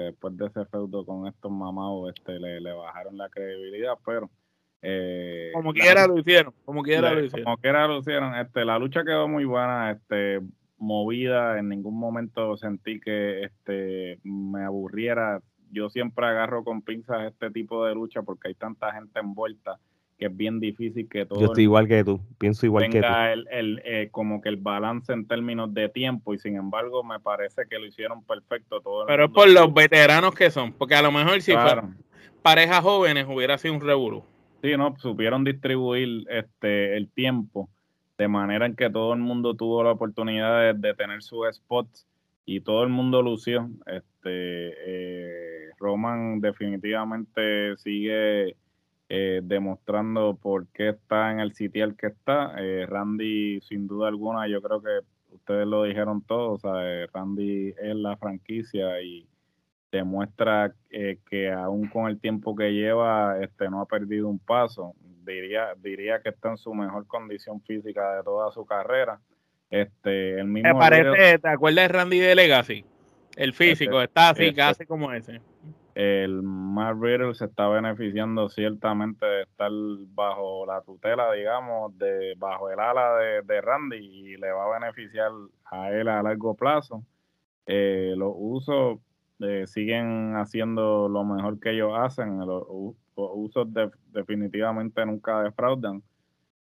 después 0.00 0.36
de 0.36 0.46
ese 0.46 0.64
feudo 0.66 1.04
con 1.04 1.26
estos 1.26 1.50
mamados 1.50 2.12
este, 2.14 2.38
le, 2.38 2.72
bajaron 2.72 3.16
la 3.16 3.28
credibilidad, 3.28 3.94
pero... 4.04 4.30
Eh, 4.80 5.50
como 5.54 5.72
quiera 5.72 6.06
lo 6.06 6.18
hicieron, 6.18 6.54
como 6.64 6.82
quiera 6.82 7.12
lo 7.12 7.24
hicieron. 7.24 7.44
Como 7.44 7.56
quiera 7.56 7.88
lo 7.88 7.98
hicieron, 7.98 8.34
este, 8.36 8.64
la 8.64 8.78
lucha 8.78 9.02
quedó 9.04 9.26
muy 9.26 9.44
buena, 9.44 9.90
este, 9.90 10.40
movida, 10.78 11.58
en 11.58 11.68
ningún 11.68 11.98
momento 11.98 12.56
sentí 12.56 13.00
que 13.00 13.42
este, 13.42 14.20
me 14.22 14.62
aburriera 14.62 15.42
yo 15.70 15.90
siempre 15.90 16.26
agarro 16.26 16.64
con 16.64 16.82
pinzas 16.82 17.26
este 17.26 17.50
tipo 17.50 17.84
de 17.84 17.94
lucha 17.94 18.22
porque 18.22 18.48
hay 18.48 18.54
tanta 18.54 18.92
gente 18.92 19.20
envuelta 19.20 19.78
que 20.18 20.26
es 20.26 20.36
bien 20.36 20.58
difícil 20.58 21.08
que 21.08 21.24
todo. 21.24 21.40
Yo 21.40 21.46
estoy 21.46 21.64
igual 21.64 21.86
que 21.86 22.02
tú, 22.02 22.20
pienso 22.38 22.66
igual 22.66 22.90
que 22.90 23.00
tú. 23.00 23.06
El, 23.06 23.46
el, 23.50 23.82
eh, 23.84 24.08
como 24.10 24.40
que 24.40 24.48
el 24.48 24.56
balance 24.56 25.12
en 25.12 25.26
términos 25.26 25.72
de 25.72 25.88
tiempo 25.88 26.34
y 26.34 26.38
sin 26.38 26.56
embargo 26.56 27.04
me 27.04 27.20
parece 27.20 27.62
que 27.70 27.78
lo 27.78 27.86
hicieron 27.86 28.24
perfecto 28.24 28.80
todo. 28.80 29.06
Pero 29.06 29.26
es 29.26 29.30
por 29.30 29.48
los 29.48 29.72
veteranos 29.72 30.34
que 30.34 30.50
son, 30.50 30.72
porque 30.72 30.96
a 30.96 31.02
lo 31.02 31.12
mejor 31.12 31.40
si 31.40 31.52
fueran 31.52 31.96
parejas 32.42 32.80
jóvenes 32.80 33.26
hubiera 33.28 33.56
sido 33.58 33.74
un 33.74 33.80
revuelo. 33.80 34.24
Sí, 34.62 34.76
no, 34.76 34.96
supieron 34.98 35.44
distribuir 35.44 36.26
este 36.28 36.96
el 36.96 37.08
tiempo 37.08 37.68
de 38.18 38.26
manera 38.26 38.66
en 38.66 38.74
que 38.74 38.90
todo 38.90 39.12
el 39.12 39.20
mundo 39.20 39.54
tuvo 39.54 39.84
la 39.84 39.92
oportunidad 39.92 40.74
de, 40.74 40.94
tener 40.94 41.22
sus 41.22 41.46
spots 41.54 42.08
y 42.44 42.60
todo 42.60 42.82
el 42.82 42.88
mundo 42.88 43.22
lució. 43.22 43.70
Este, 43.86 44.08
eh, 44.24 45.70
Roman 45.78 46.40
definitivamente 46.40 47.76
sigue 47.76 48.56
eh, 49.08 49.40
demostrando 49.42 50.38
por 50.40 50.66
qué 50.68 50.90
está 50.90 51.32
en 51.32 51.40
el 51.40 51.54
sitio 51.54 51.84
al 51.84 51.96
que 51.96 52.08
está. 52.08 52.54
Eh, 52.58 52.86
Randy, 52.86 53.60
sin 53.62 53.86
duda 53.86 54.08
alguna, 54.08 54.46
yo 54.48 54.60
creo 54.60 54.82
que 54.82 55.00
ustedes 55.32 55.66
lo 55.66 55.84
dijeron 55.84 56.22
todos, 56.22 56.62
Randy 57.12 57.74
es 57.80 57.94
la 57.96 58.16
franquicia 58.16 59.00
y 59.00 59.26
demuestra 59.90 60.74
eh, 60.90 61.18
que 61.28 61.50
aún 61.50 61.88
con 61.88 62.08
el 62.08 62.20
tiempo 62.20 62.54
que 62.54 62.72
lleva, 62.72 63.38
este 63.42 63.70
no 63.70 63.80
ha 63.80 63.86
perdido 63.86 64.28
un 64.28 64.38
paso. 64.38 64.94
Diría, 65.24 65.74
diría 65.76 66.20
que 66.20 66.30
está 66.30 66.50
en 66.50 66.56
su 66.56 66.74
mejor 66.74 67.06
condición 67.06 67.60
física 67.62 68.16
de 68.16 68.22
toda 68.22 68.50
su 68.50 68.64
carrera. 68.64 69.20
Este, 69.70 70.40
el 70.40 70.46
mismo 70.46 70.68
Me 70.68 70.74
parece, 70.74 71.38
¿te 71.38 71.48
acuerdas 71.48 71.88
de 71.88 71.88
Randy 71.88 72.18
de 72.18 72.34
Legacy? 72.34 72.84
El 73.36 73.52
físico, 73.52 74.00
está 74.02 74.30
así, 74.30 74.52
casi 74.52 74.86
como 74.86 75.12
ese 75.12 75.40
el 75.98 76.44
Matt 76.44 76.96
Riddle 77.00 77.34
se 77.34 77.46
está 77.46 77.66
beneficiando 77.66 78.48
ciertamente 78.48 79.26
de 79.26 79.42
estar 79.42 79.72
bajo 80.14 80.64
la 80.64 80.80
tutela, 80.82 81.32
digamos, 81.32 81.98
de 81.98 82.34
bajo 82.38 82.70
el 82.70 82.78
ala 82.78 83.16
de, 83.44 83.60
Randy 83.60 83.96
y 83.96 84.36
le 84.36 84.52
va 84.52 84.66
a 84.66 84.78
beneficiar 84.78 85.32
a 85.64 85.90
él 85.90 86.06
a 86.06 86.22
largo 86.22 86.54
plazo. 86.54 87.02
Eh, 87.66 88.14
los 88.16 88.32
usos 88.32 89.00
eh, 89.40 89.64
siguen 89.66 90.36
haciendo 90.36 91.08
lo 91.08 91.24
mejor 91.24 91.58
que 91.58 91.72
ellos 91.72 91.90
hacen, 91.96 92.38
los, 92.46 92.62
usos 93.16 93.66
definitivamente 94.12 95.04
nunca 95.04 95.42
defraudan. 95.42 96.00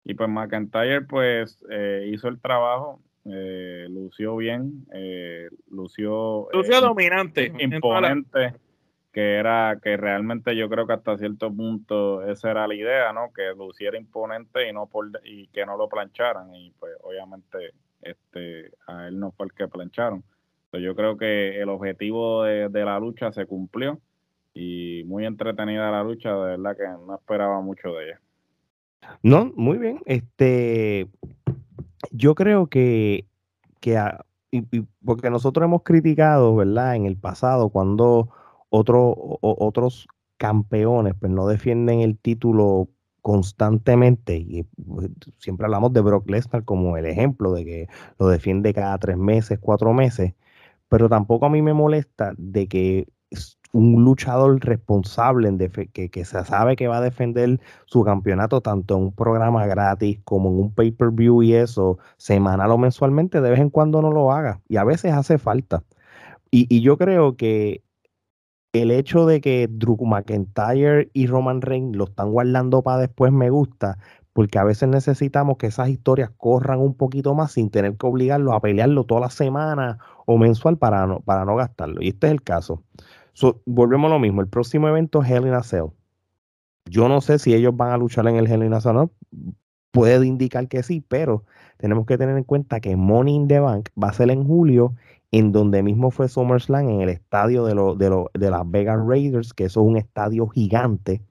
Y 0.04 0.14
pues 0.14 0.30
McIntyre 0.30 1.02
pues 1.06 1.64
eh, 1.70 2.08
hizo 2.12 2.28
el 2.28 2.40
trabajo, 2.40 3.00
lució 3.24 4.36
bien, 4.36 4.86
lució... 5.70 6.46
Lució 6.52 6.80
dominante. 6.80 7.52
Imponente 7.58 8.54
que 9.14 9.36
era 9.36 9.78
que 9.80 9.96
realmente 9.96 10.56
yo 10.56 10.68
creo 10.68 10.88
que 10.88 10.94
hasta 10.94 11.16
cierto 11.16 11.50
punto 11.54 12.24
esa 12.24 12.50
era 12.50 12.66
la 12.66 12.74
idea, 12.74 13.12
¿no? 13.12 13.32
Que 13.32 13.54
luciera 13.56 13.96
imponente 13.96 14.68
y 14.68 14.72
no 14.72 14.86
por 14.86 15.08
y 15.24 15.46
que 15.46 15.64
no 15.64 15.76
lo 15.76 15.88
plancharan 15.88 16.52
y 16.52 16.72
pues 16.72 16.92
obviamente 17.00 17.74
este 18.02 18.72
a 18.88 19.06
él 19.06 19.20
no 19.20 19.30
fue 19.30 19.46
el 19.46 19.52
que 19.52 19.68
plancharon. 19.68 20.24
Entonces 20.64 20.84
yo 20.84 20.96
creo 20.96 21.16
que 21.16 21.60
el 21.60 21.68
objetivo 21.68 22.42
de, 22.42 22.68
la 22.84 22.98
lucha 22.98 23.30
se 23.30 23.46
cumplió 23.46 24.00
y 24.52 25.04
muy 25.06 25.24
entretenida 25.26 25.92
la 25.92 26.02
lucha, 26.02 26.30
de 26.30 26.56
verdad 26.56 26.76
que 26.76 27.06
no 27.06 27.14
esperaba 27.14 27.60
mucho 27.60 27.92
de 27.92 28.06
ella. 28.06 28.20
No, 29.22 29.52
muy 29.54 29.78
bien. 29.78 30.00
Este, 30.06 31.06
yo 32.10 32.34
creo 32.34 32.66
que, 32.66 33.26
que 33.80 33.96
porque 35.04 35.30
nosotros 35.30 35.64
hemos 35.66 35.84
criticado, 35.84 36.56
¿verdad? 36.56 36.96
En 36.96 37.06
el 37.06 37.16
pasado 37.16 37.68
cuando 37.68 38.30
otros 38.80 40.08
campeones 40.36 41.14
pues 41.18 41.30
no 41.32 41.46
defienden 41.46 42.00
el 42.00 42.18
título 42.18 42.88
constantemente 43.22 44.36
y 44.36 44.64
pues, 44.64 45.08
siempre 45.38 45.64
hablamos 45.64 45.92
de 45.92 46.02
Brock 46.02 46.28
Lesnar 46.28 46.64
como 46.64 46.96
el 46.96 47.06
ejemplo 47.06 47.52
de 47.54 47.64
que 47.64 47.88
lo 48.18 48.28
defiende 48.28 48.74
cada 48.74 48.98
tres 48.98 49.16
meses, 49.16 49.58
cuatro 49.58 49.94
meses, 49.94 50.34
pero 50.88 51.08
tampoco 51.08 51.46
a 51.46 51.50
mí 51.50 51.62
me 51.62 51.72
molesta 51.72 52.34
de 52.36 52.68
que 52.68 53.08
un 53.72 54.04
luchador 54.04 54.60
responsable 54.64 55.56
que, 55.92 56.10
que, 56.10 56.24
se 56.24 56.44
sabe 56.44 56.76
que 56.76 56.86
va 56.86 56.98
a 56.98 57.00
defender 57.00 57.60
su 57.86 58.04
campeonato 58.04 58.60
tanto 58.60 58.96
en 58.96 59.04
un 59.04 59.12
programa 59.12 59.66
gratis 59.66 60.20
como 60.24 60.50
en 60.50 60.58
un 60.60 60.74
pay-per-view 60.74 61.42
y 61.42 61.54
eso, 61.54 61.98
semanal 62.16 62.70
o 62.70 62.78
mensualmente, 62.78 63.40
de 63.40 63.50
vez 63.50 63.60
en 63.60 63.70
cuando 63.70 64.00
no 64.02 64.12
lo 64.12 64.32
haga 64.32 64.60
y 64.68 64.76
a 64.76 64.84
veces 64.84 65.12
hace 65.12 65.38
falta. 65.38 65.82
Y, 66.50 66.66
y 66.68 66.82
yo 66.82 66.98
creo 66.98 67.36
que 67.36 67.82
el 68.74 68.90
hecho 68.90 69.24
de 69.24 69.40
que 69.40 69.68
Drew 69.70 69.96
McIntyre 70.04 71.08
y 71.12 71.28
Roman 71.28 71.62
Reigns 71.62 71.96
lo 71.96 72.04
están 72.04 72.32
guardando 72.32 72.82
para 72.82 72.98
después 72.98 73.32
me 73.32 73.48
gusta, 73.48 73.98
porque 74.32 74.58
a 74.58 74.64
veces 74.64 74.88
necesitamos 74.88 75.58
que 75.58 75.68
esas 75.68 75.88
historias 75.88 76.30
corran 76.36 76.80
un 76.80 76.94
poquito 76.94 77.36
más 77.36 77.52
sin 77.52 77.70
tener 77.70 77.96
que 77.96 78.06
obligarlos 78.06 78.52
a 78.52 78.60
pelearlo 78.60 79.04
toda 79.04 79.20
la 79.20 79.30
semana 79.30 79.98
o 80.26 80.38
mensual 80.38 80.76
para 80.76 81.06
no, 81.06 81.20
para 81.20 81.44
no 81.44 81.54
gastarlo. 81.54 82.02
Y 82.02 82.08
este 82.08 82.26
es 82.26 82.32
el 82.32 82.42
caso. 82.42 82.82
volvemos 83.64 84.10
a 84.10 84.14
lo 84.14 84.18
mismo. 84.18 84.40
El 84.40 84.48
próximo 84.48 84.88
evento 84.88 85.22
es 85.22 85.30
Hell 85.30 85.46
in 85.46 85.54
a 85.54 85.62
Cell. 85.62 85.86
Yo 86.86 87.08
no 87.08 87.20
sé 87.20 87.38
si 87.38 87.54
ellos 87.54 87.76
van 87.76 87.92
a 87.92 87.96
luchar 87.96 88.26
en 88.26 88.34
el 88.34 88.48
Hell 88.48 88.64
in 88.64 88.74
a 88.74 88.80
Cell. 88.80 89.06
Puede 89.92 90.26
indicar 90.26 90.66
que 90.66 90.82
sí, 90.82 91.00
pero 91.00 91.44
tenemos 91.76 92.06
que 92.06 92.18
tener 92.18 92.36
en 92.36 92.42
cuenta 92.42 92.80
que 92.80 92.96
Money 92.96 93.36
in 93.36 93.46
the 93.46 93.60
Bank 93.60 93.90
va 94.02 94.08
a 94.08 94.12
ser 94.12 94.32
en 94.32 94.44
julio 94.44 94.94
en 95.34 95.50
donde 95.50 95.82
mismo 95.82 96.12
fue 96.12 96.28
SummerSlam, 96.28 96.88
en 96.88 97.00
el 97.00 97.08
estadio 97.08 97.64
de, 97.64 97.74
de, 97.74 98.24
de 98.34 98.50
las 98.50 98.70
Vegas 98.70 99.00
Raiders, 99.04 99.52
que 99.52 99.64
eso 99.64 99.80
es 99.80 99.86
un 99.88 99.96
estadio 99.96 100.46
gigante 100.46 101.22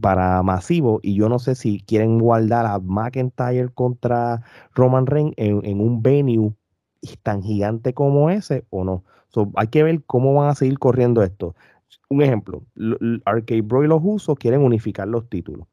para 0.00 0.42
masivo, 0.42 0.98
y 1.00 1.14
yo 1.14 1.28
no 1.28 1.38
sé 1.38 1.54
si 1.54 1.78
quieren 1.78 2.18
guardar 2.18 2.66
a 2.66 2.80
McIntyre 2.80 3.68
contra 3.68 4.42
Roman 4.74 5.06
Reigns 5.06 5.34
en, 5.36 5.80
un 5.80 6.02
venue 6.02 6.54
tan 7.22 7.40
gigante 7.40 7.94
como 7.94 8.30
ese 8.30 8.64
o 8.70 8.82
no. 8.82 9.04
hay 9.54 9.68
que 9.68 9.84
ver 9.84 10.02
cómo 10.06 10.34
van 10.34 10.48
a 10.50 10.56
seguir 10.56 10.80
corriendo 10.80 11.22
esto. 11.22 11.54
Un 12.08 12.22
ejemplo, 12.22 12.64
Arcade 13.24 13.62
Bro 13.62 13.84
y 13.84 13.86
los 13.86 14.00
usos 14.02 14.36
quieren 14.38 14.62
unificar 14.62 15.06
los 15.06 15.28
títulos. 15.28 15.68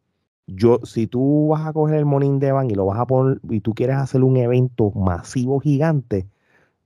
Yo, 0.45 0.80
si 0.84 1.07
tú 1.07 1.47
vas 1.47 1.65
a 1.65 1.74
coger 1.74 1.95
el 1.95 2.05
Morning 2.05 2.38
Devan 2.38 2.69
y 2.69 2.76
lo 2.76 2.86
vas 2.86 2.99
a 2.99 3.07
poner 3.07 3.39
y 3.49 3.61
tú 3.61 3.74
quieres 3.74 3.95
hacer 3.95 4.24
un 4.24 4.38
evento 4.38 4.91
masivo 4.91 5.59
gigante, 5.59 6.28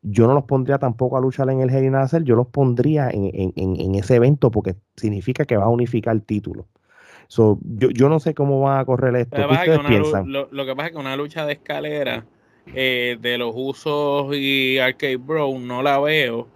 yo 0.01 0.27
no 0.27 0.33
los 0.33 0.45
pondría 0.45 0.77
tampoco 0.77 1.17
a 1.17 1.21
luchar 1.21 1.49
en 1.49 1.61
el 1.61 1.69
Hell 1.69 1.85
in 1.85 2.25
yo 2.25 2.35
los 2.35 2.47
pondría 2.47 3.09
en, 3.09 3.95
ese 3.95 4.15
evento 4.15 4.51
porque 4.51 4.75
significa 4.95 5.45
que 5.45 5.57
va 5.57 5.65
a 5.65 5.69
unificar 5.69 6.15
el 6.15 6.23
título. 6.23 6.67
yo, 7.29 7.89
yo 7.89 8.09
no 8.09 8.19
sé 8.19 8.33
cómo 8.33 8.61
va 8.61 8.79
a 8.79 8.85
correr 8.85 9.15
esto. 9.15 9.37
Lo, 9.37 9.47
que 10.65 10.75
pasa 10.75 10.87
es 10.87 10.91
que 10.91 10.97
una 10.97 11.15
lucha 11.15 11.45
de 11.45 11.53
escalera 11.53 12.25
eh, 12.73 13.17
de 13.19 13.37
los 13.37 13.53
usos 13.55 14.35
y 14.35 14.77
Arcade 14.79 15.17
Bro 15.17 15.57
no 15.59 15.81
la 15.81 15.99
veo, 15.99 16.47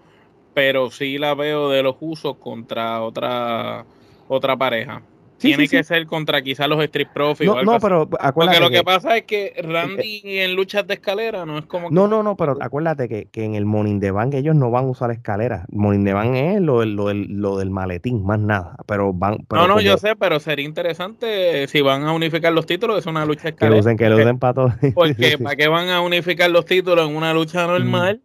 pero 0.53 0.91
sí 0.91 1.17
la 1.17 1.35
veo 1.35 1.69
de 1.69 1.83
los 1.83 1.95
usos 1.99 2.37
contra 2.37 3.01
otra 3.01 3.85
otra 4.27 4.55
pareja 4.55 5.01
tiene 5.41 5.67
que 5.67 5.83
ser 5.83 6.05
contra 6.05 6.41
quizás 6.41 6.67
los 6.67 6.81
Street 6.83 7.07
Profits. 7.13 7.51
No, 7.51 7.63
no 7.63 7.79
pero 7.79 8.09
acuérdate. 8.19 8.59
Porque 8.59 8.59
lo 8.59 8.69
que, 8.69 8.83
pasa 8.83 9.17
es 9.17 9.23
que 9.23 9.53
Randy 9.61 10.21
en 10.23 10.55
luchas 10.55 10.85
de 10.87 10.95
escalera 10.95 11.45
no 11.45 11.57
es 11.57 11.65
como. 11.65 11.89
No, 11.89 12.07
no, 12.07 12.23
no, 12.23 12.35
pero 12.35 12.57
acuérdate 12.61 13.09
que, 13.09 13.25
que, 13.25 13.43
en 13.43 13.55
el 13.55 13.65
Morning 13.65 13.99
de 13.99 14.11
Bank 14.11 14.33
ellos 14.33 14.55
no 14.55 14.71
van 14.71 14.85
a 14.85 14.89
usar 14.89 15.11
escaleras. 15.11 15.65
Morning 15.71 16.03
de 16.03 16.13
Bank 16.13 16.35
es 16.35 16.61
lo, 16.61 16.85
lo, 16.85 17.13
lo, 17.13 17.57
del 17.57 17.69
maletín, 17.69 18.23
más 18.25 18.39
nada. 18.39 18.75
Pero 18.85 19.13
van. 19.13 19.37
no, 19.49 19.67
no, 19.67 19.81
yo 19.81 19.97
sé, 19.97 20.15
pero 20.15 20.39
sería 20.39 20.65
interesante 20.65 21.67
si 21.67 21.81
van 21.81 22.03
a 22.03 22.13
unificar 22.13 22.53
los 22.53 22.65
títulos, 22.65 22.99
es 22.99 23.05
una 23.05 23.25
lucha 23.25 23.43
de 23.43 23.49
escalera. 23.49 23.75
Que 23.75 23.79
usen, 23.79 23.97
que 23.97 24.09
lo 24.09 24.17
usen 24.17 24.39
para 24.39 24.53
todos. 24.53 24.73
Porque, 24.93 25.37
¿para 25.37 25.55
qué 25.55 25.67
van 25.67 25.89
a 25.89 26.01
unificar 26.01 26.49
los 26.51 26.65
títulos 26.65 27.09
en 27.09 27.15
una 27.15 27.33
lucha 27.33 27.65
normal? 27.67 28.21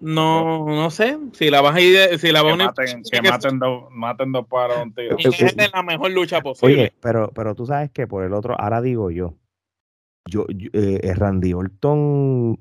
No, 0.00 0.66
no 0.66 0.90
sé. 0.90 1.18
Si 1.32 1.50
la 1.50 1.60
vas 1.60 1.76
a 1.76 1.80
ir, 1.80 2.18
si 2.18 2.32
la 2.32 2.42
vas 2.42 2.54
a 2.54 2.56
maten, 2.56 3.02
que, 3.10 3.22
maten, 3.22 3.58
dos, 3.58 3.84
maten 3.90 4.32
dos 4.32 4.46
para 4.46 4.82
un 4.82 4.94
tiro. 4.94 5.16
es 5.18 5.72
la 5.72 5.82
mejor 5.82 6.10
lucha 6.10 6.40
posible. 6.40 6.74
Oye, 6.74 6.92
pero, 7.00 7.30
pero 7.34 7.54
tú 7.54 7.66
sabes 7.66 7.90
que 7.90 8.06
por 8.06 8.24
el 8.24 8.32
otro, 8.32 8.58
ahora 8.58 8.80
digo 8.80 9.10
yo, 9.10 9.34
yo, 10.26 10.46
eh, 10.48 11.00
eh, 11.02 11.14
Randy 11.14 11.52
Orton, 11.52 12.58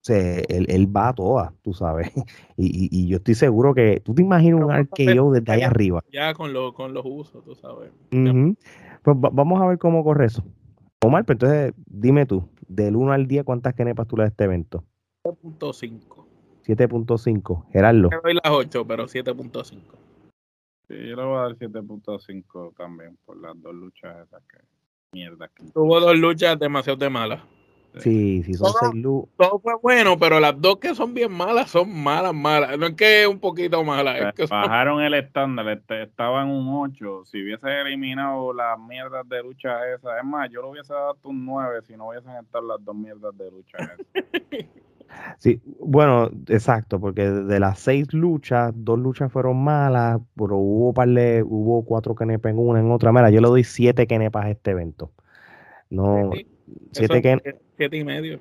se, 0.00 0.44
él, 0.48 0.66
él, 0.68 0.94
va 0.94 1.08
a 1.08 1.14
todas, 1.14 1.52
tú 1.62 1.72
sabes. 1.72 2.10
Y, 2.58 2.88
y, 2.90 3.06
yo 3.06 3.18
estoy 3.18 3.34
seguro 3.34 3.74
que 3.74 4.00
tú 4.00 4.14
te 4.14 4.22
imaginas 4.22 4.62
un 4.62 4.72
arqueo 4.72 5.30
desde 5.30 5.52
ahí 5.52 5.60
arriba. 5.60 6.02
Ya 6.10 6.32
con, 6.32 6.54
lo, 6.54 6.72
con 6.72 6.94
los 6.94 7.04
usos, 7.04 7.44
tú 7.44 7.54
sabes. 7.54 7.90
Pues 8.10 9.16
vamos 9.20 9.60
a 9.60 9.66
ver 9.66 9.78
cómo 9.78 10.02
corre 10.02 10.24
eso. 10.24 10.42
Omar, 11.04 11.26
pero 11.26 11.38
pues 11.38 11.52
entonces 11.52 11.84
dime 11.86 12.24
tú, 12.24 12.48
del 12.66 12.96
1 12.96 13.12
al 13.12 13.26
10, 13.26 13.44
¿cuántas 13.44 13.74
kenepas 13.74 14.08
tú 14.08 14.16
le 14.16 14.22
das 14.22 14.30
a 14.30 14.32
este 14.32 14.44
evento? 14.44 14.84
3.5. 15.22 16.15
7.5. 16.66 17.70
Gerardo. 17.70 18.10
Yo 18.10 18.20
doy 18.22 18.34
las 18.34 18.50
8, 18.52 18.86
pero 18.86 19.04
7.5. 19.04 19.80
Sí, 20.88 20.94
yo 20.94 21.16
le 21.16 21.24
voy 21.24 21.38
a 21.38 21.42
dar 21.42 21.56
7.5 21.56 22.74
también 22.76 23.16
por 23.24 23.36
las 23.40 23.60
dos 23.60 23.74
luchas 23.74 24.26
esas 24.26 24.42
que 24.44 24.58
mierda. 25.12 25.50
Tuvo 25.72 26.00
dos 26.00 26.16
luchas 26.16 26.58
demasiado 26.58 26.96
de 26.96 27.10
malas. 27.10 27.40
Sí, 27.98 28.42
sí, 28.42 28.52
son 28.54 28.72
todo, 28.72 28.90
seis 28.90 29.02
luchas. 29.02 29.34
Todo 29.36 29.58
fue 29.58 29.74
bueno, 29.82 30.18
pero 30.18 30.38
las 30.38 30.60
dos 30.60 30.76
que 30.78 30.94
son 30.94 31.14
bien 31.14 31.32
malas 31.32 31.70
son 31.70 31.88
malas, 31.90 32.34
malas. 32.34 32.78
No 32.78 32.86
es 32.86 32.94
que 32.94 33.22
es 33.22 33.28
un 33.28 33.40
poquito 33.40 33.82
malas. 33.82 34.20
Es 34.20 34.34
que 34.34 34.46
son... 34.46 34.60
Bajaron 34.60 35.00
el 35.02 35.14
estándar, 35.14 35.66
este, 35.68 36.02
estaba 36.02 36.42
en 36.42 36.50
un 36.50 36.68
8. 36.68 37.24
Si 37.24 37.42
hubiese 37.42 37.80
eliminado 37.80 38.52
las 38.52 38.78
mierdas 38.78 39.26
de 39.28 39.42
lucha 39.42 39.78
esas, 39.94 40.18
es 40.18 40.24
más, 40.24 40.50
yo 40.50 40.60
lo 40.60 40.70
hubiese 40.70 40.92
dado 40.92 41.16
un 41.22 41.46
9 41.46 41.80
si 41.86 41.96
no 41.96 42.08
hubiesen 42.08 42.36
estado 42.36 42.66
las 42.66 42.84
dos 42.84 42.94
mierdas 42.94 43.36
de 43.36 43.50
lucha 43.50 43.78
esas. 43.78 44.66
Sí, 45.38 45.60
bueno, 45.80 46.30
exacto, 46.48 47.00
porque 47.00 47.28
de 47.30 47.60
las 47.60 47.78
seis 47.78 48.12
luchas, 48.12 48.72
dos 48.74 48.98
luchas 48.98 49.30
fueron 49.32 49.62
malas, 49.62 50.20
pero 50.34 50.56
hubo 50.56 50.92
par 50.92 51.08
de, 51.08 51.42
hubo 51.46 51.84
cuatro 51.84 52.14
kenepas 52.14 52.52
en 52.52 52.58
una, 52.58 52.80
en 52.80 52.90
otra. 52.90 53.12
Mira, 53.12 53.30
yo 53.30 53.40
le 53.40 53.48
doy 53.48 53.64
siete 53.64 54.06
kenepas 54.06 54.46
a 54.46 54.50
este 54.50 54.70
evento. 54.72 55.12
No, 55.90 56.30
Sí, 56.34 56.46
siete, 56.92 57.22
ken- 57.22 57.42
siete 57.76 57.96
y 57.96 58.04
medio. 58.04 58.40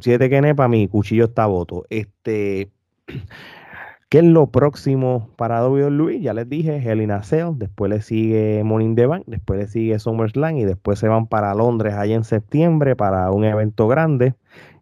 siete 0.00 0.30
kenepas, 0.30 0.68
mi 0.68 0.88
cuchillo 0.88 1.26
está 1.26 1.46
voto. 1.46 1.84
Este, 1.90 2.70
¿qué 4.08 4.18
es 4.18 4.24
lo 4.24 4.50
próximo 4.50 5.28
para 5.36 5.66
WWE? 5.66 6.20
Ya 6.20 6.32
les 6.32 6.48
dije, 6.48 6.76
Hell 6.76 7.02
in 7.02 7.10
a 7.10 7.22
Cell, 7.22 7.50
después 7.56 7.90
le 7.90 8.00
sigue 8.00 8.60
in 8.60 8.94
the 8.94 9.06
Bank, 9.06 9.24
después 9.26 9.58
le 9.60 9.66
sigue 9.66 9.98
SummerSlam 9.98 10.56
y 10.56 10.64
después 10.64 10.98
se 10.98 11.08
van 11.08 11.26
para 11.26 11.54
Londres 11.54 11.94
allá 11.94 12.14
en 12.14 12.24
septiembre 12.24 12.96
para 12.96 13.30
un 13.30 13.44
evento 13.44 13.88
grande 13.88 14.34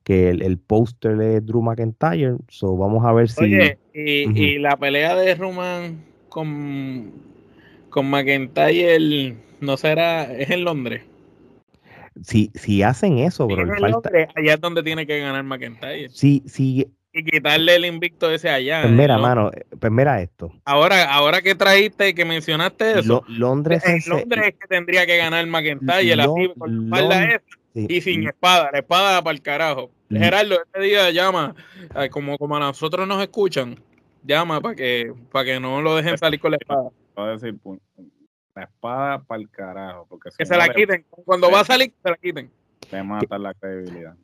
que 0.04 0.28
el, 0.28 0.42
el 0.42 0.58
póster 0.58 1.20
es 1.20 1.44
Drew 1.44 1.62
McIntyre. 1.62 2.36
So, 2.48 2.76
vamos 2.76 3.04
a 3.04 3.12
ver 3.12 3.28
si. 3.28 3.44
Oye, 3.44 3.78
y, 3.92 4.38
y 4.38 4.58
la 4.58 4.76
pelea 4.76 5.16
de 5.16 5.34
Roman 5.34 6.04
con, 6.28 7.10
con 7.90 8.08
McIntyre 8.10 9.34
no 9.60 9.76
será, 9.76 10.24
es 10.32 10.50
en 10.50 10.64
Londres. 10.64 11.02
Si, 12.22 12.50
si 12.54 12.82
hacen 12.82 13.18
eso, 13.18 13.46
bro, 13.46 13.66
falta. 13.66 13.88
Londres, 13.88 14.28
allá 14.36 14.54
es 14.54 14.60
donde 14.60 14.82
tiene 14.82 15.06
que 15.06 15.18
ganar 15.18 15.42
McIntyre. 15.42 16.10
Si, 16.10 16.42
si, 16.46 16.86
Y 17.12 17.24
quitarle 17.24 17.74
el 17.74 17.84
invicto 17.86 18.30
ese 18.30 18.50
allá. 18.50 18.82
pues 18.82 18.92
mira, 18.92 19.16
¿no? 19.16 19.22
mano, 19.22 19.50
eh, 19.52 19.64
pues 19.80 19.90
mira 19.92 20.20
esto. 20.22 20.52
Ahora, 20.64 21.12
ahora 21.12 21.42
que 21.42 21.54
trajiste, 21.56 22.14
que 22.14 22.24
mencionaste 22.24 23.00
eso, 23.00 23.24
Lo- 23.28 23.34
Londres 23.36 23.82
en 23.86 23.96
es- 23.96 24.06
Londres 24.06 24.44
es 24.48 24.54
que 24.60 24.68
tendría 24.68 25.06
que 25.06 25.16
ganar 25.16 25.44
McIntyre, 25.46 26.14
Lo- 26.14 26.36
la 26.36 26.44
espalda 26.66 27.20
Lon- 27.20 27.28
esa, 27.30 27.42
sí, 27.74 27.86
y 27.88 28.00
sin 28.00 28.26
espada, 28.28 28.70
la 28.72 28.78
espada 28.78 29.22
para 29.22 29.34
el 29.34 29.42
carajo. 29.42 29.90
Mm. 30.08 30.16
Gerardo, 30.16 30.54
este 30.64 30.80
día 30.80 31.10
llama, 31.10 31.54
como, 32.10 32.38
como 32.38 32.56
a 32.56 32.60
nosotros 32.60 33.06
nos 33.06 33.20
escuchan, 33.22 33.76
llama 34.22 34.60
para 34.60 34.74
que, 34.74 35.12
para 35.32 35.44
que 35.44 35.60
no 35.60 35.82
lo 35.82 35.96
dejen 35.96 36.16
salir 36.18 36.40
con 36.40 36.52
la 36.52 36.56
espada. 36.60 36.90
Voy 37.16 37.28
a 37.28 37.32
decir, 37.32 37.56
la 38.54 38.62
espada 38.62 39.22
para 39.22 39.40
el 39.42 39.50
carajo, 39.50 40.06
porque 40.08 40.30
si 40.30 40.36
Que 40.38 40.46
se 40.46 40.56
la 40.56 40.66
le- 40.66 40.74
quiten. 40.74 41.04
Cuando 41.10 41.50
va 41.50 41.60
a 41.60 41.64
salir, 41.64 41.92
se 42.02 42.10
la 42.10 42.16
quiten. 42.16 42.50
te 42.90 43.02
mata 43.02 43.36
la 43.38 43.52
credibilidad. 43.54 44.14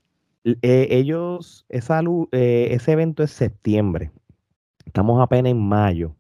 Eh, 0.44 0.88
ellos, 0.90 1.66
esa, 1.68 2.00
lu- 2.02 2.28
eh, 2.32 2.68
ese 2.70 2.92
evento 2.92 3.22
es 3.22 3.30
septiembre. 3.30 4.10
Estamos 4.86 5.20
apenas 5.20 5.50
en 5.52 5.60
mayo. 5.68 6.14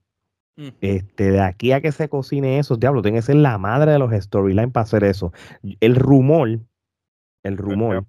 Mm. 0.56 0.68
Este, 0.80 1.30
de 1.30 1.40
aquí 1.40 1.72
a 1.72 1.80
que 1.80 1.90
se 1.92 2.08
cocine 2.08 2.58
eso, 2.58 2.76
diablo, 2.76 3.00
tiene 3.02 3.18
que 3.18 3.22
ser 3.22 3.36
la 3.36 3.56
madre 3.58 3.92
de 3.92 3.98
los 3.98 4.12
storylines 4.12 4.72
para 4.72 4.82
hacer 4.84 5.04
eso. 5.04 5.32
El 5.80 5.94
rumor, 5.96 6.58
el 7.42 7.56
rumor, 7.56 8.06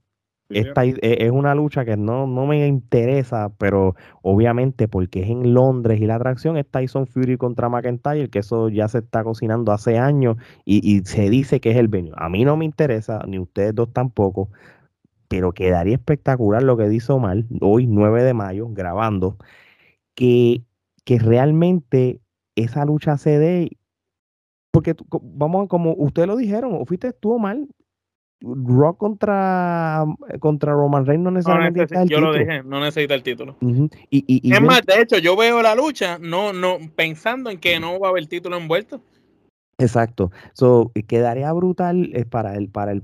Sí, 0.49 0.57
esta 0.59 0.86
i- 0.86 0.95
e- 1.01 1.25
es 1.25 1.32
una 1.32 1.55
lucha 1.55 1.86
que 1.86 1.95
no, 1.97 2.27
no 2.27 2.45
me 2.45 2.67
interesa, 2.67 3.53
pero 3.57 3.95
obviamente 4.21 4.88
porque 4.89 5.21
es 5.23 5.29
en 5.29 5.53
Londres 5.53 6.01
y 6.01 6.05
la 6.05 6.15
atracción 6.15 6.57
es 6.57 6.67
Tyson 6.69 7.07
Fury 7.07 7.38
contra 7.38 7.69
McIntyre, 7.69 8.29
que 8.29 8.39
eso 8.39 8.67
ya 8.69 8.88
se 8.89 8.99
está 8.99 9.23
cocinando 9.23 9.71
hace 9.71 9.97
años 9.97 10.36
y, 10.65 10.79
y 10.97 11.05
se 11.05 11.29
dice 11.29 11.61
que 11.61 11.71
es 11.71 11.77
el 11.77 11.88
venue. 11.88 12.11
A 12.17 12.29
mí 12.29 12.43
no 12.45 12.57
me 12.57 12.65
interesa, 12.65 13.23
ni 13.27 13.39
ustedes 13.39 13.73
dos 13.75 13.93
tampoco, 13.93 14.49
pero 15.27 15.53
quedaría 15.53 15.95
espectacular 15.95 16.63
lo 16.63 16.77
que 16.77 16.89
dice 16.89 17.11
Omar 17.13 17.43
hoy, 17.61 17.88
9 17.88 18.23
de 18.23 18.34
mayo, 18.34 18.67
grabando, 18.69 19.38
que, 20.15 20.63
que 21.05 21.19
realmente 21.19 22.21
esa 22.55 22.86
lucha 22.86 23.17
se 23.17 23.39
dé. 23.39 23.77
Porque 24.71 24.93
tú- 24.95 25.05
vamos, 25.21 25.67
como 25.67 25.93
ustedes 25.95 26.27
lo 26.27 26.38
dijeron, 26.38 26.73
o 26.75 26.86
fuiste 26.86 27.11
tú 27.13 27.38
mal, 27.39 27.67
Rock 28.41 28.97
contra, 28.97 30.03
contra 30.39 30.73
Roman 30.73 31.05
Reigns 31.05 31.23
no 31.23 31.31
necesariamente 31.31 31.81
necesita- 31.81 31.99
necesita 31.99 32.01
el 32.03 32.09
yo 32.09 32.27
lo 32.27 32.33
título. 32.33 32.51
dije, 32.51 32.63
no 32.67 32.79
necesita 32.79 33.13
el 33.13 33.23
título. 33.23 33.55
Y, 33.61 33.89
y, 34.09 34.49
y 34.49 34.51
es 34.51 34.59
yo- 34.59 34.65
más, 34.65 34.81
de 34.85 35.01
hecho, 35.01 35.17
yo 35.19 35.35
veo 35.35 35.61
la 35.61 35.75
lucha 35.75 36.17
no, 36.19 36.51
no, 36.51 36.77
pensando 36.95 37.49
en 37.49 37.59
que 37.59 37.79
no 37.79 37.99
va 37.99 38.07
a 38.07 38.11
haber 38.11 38.25
título 38.27 38.57
envuelto. 38.57 39.01
Exacto. 39.77 40.31
So, 40.53 40.91
quedaría 41.07 41.51
brutal 41.53 42.11
eh, 42.13 42.25
para 42.25 42.55
el, 42.55 42.69
para 42.69 42.91
el, 42.91 43.01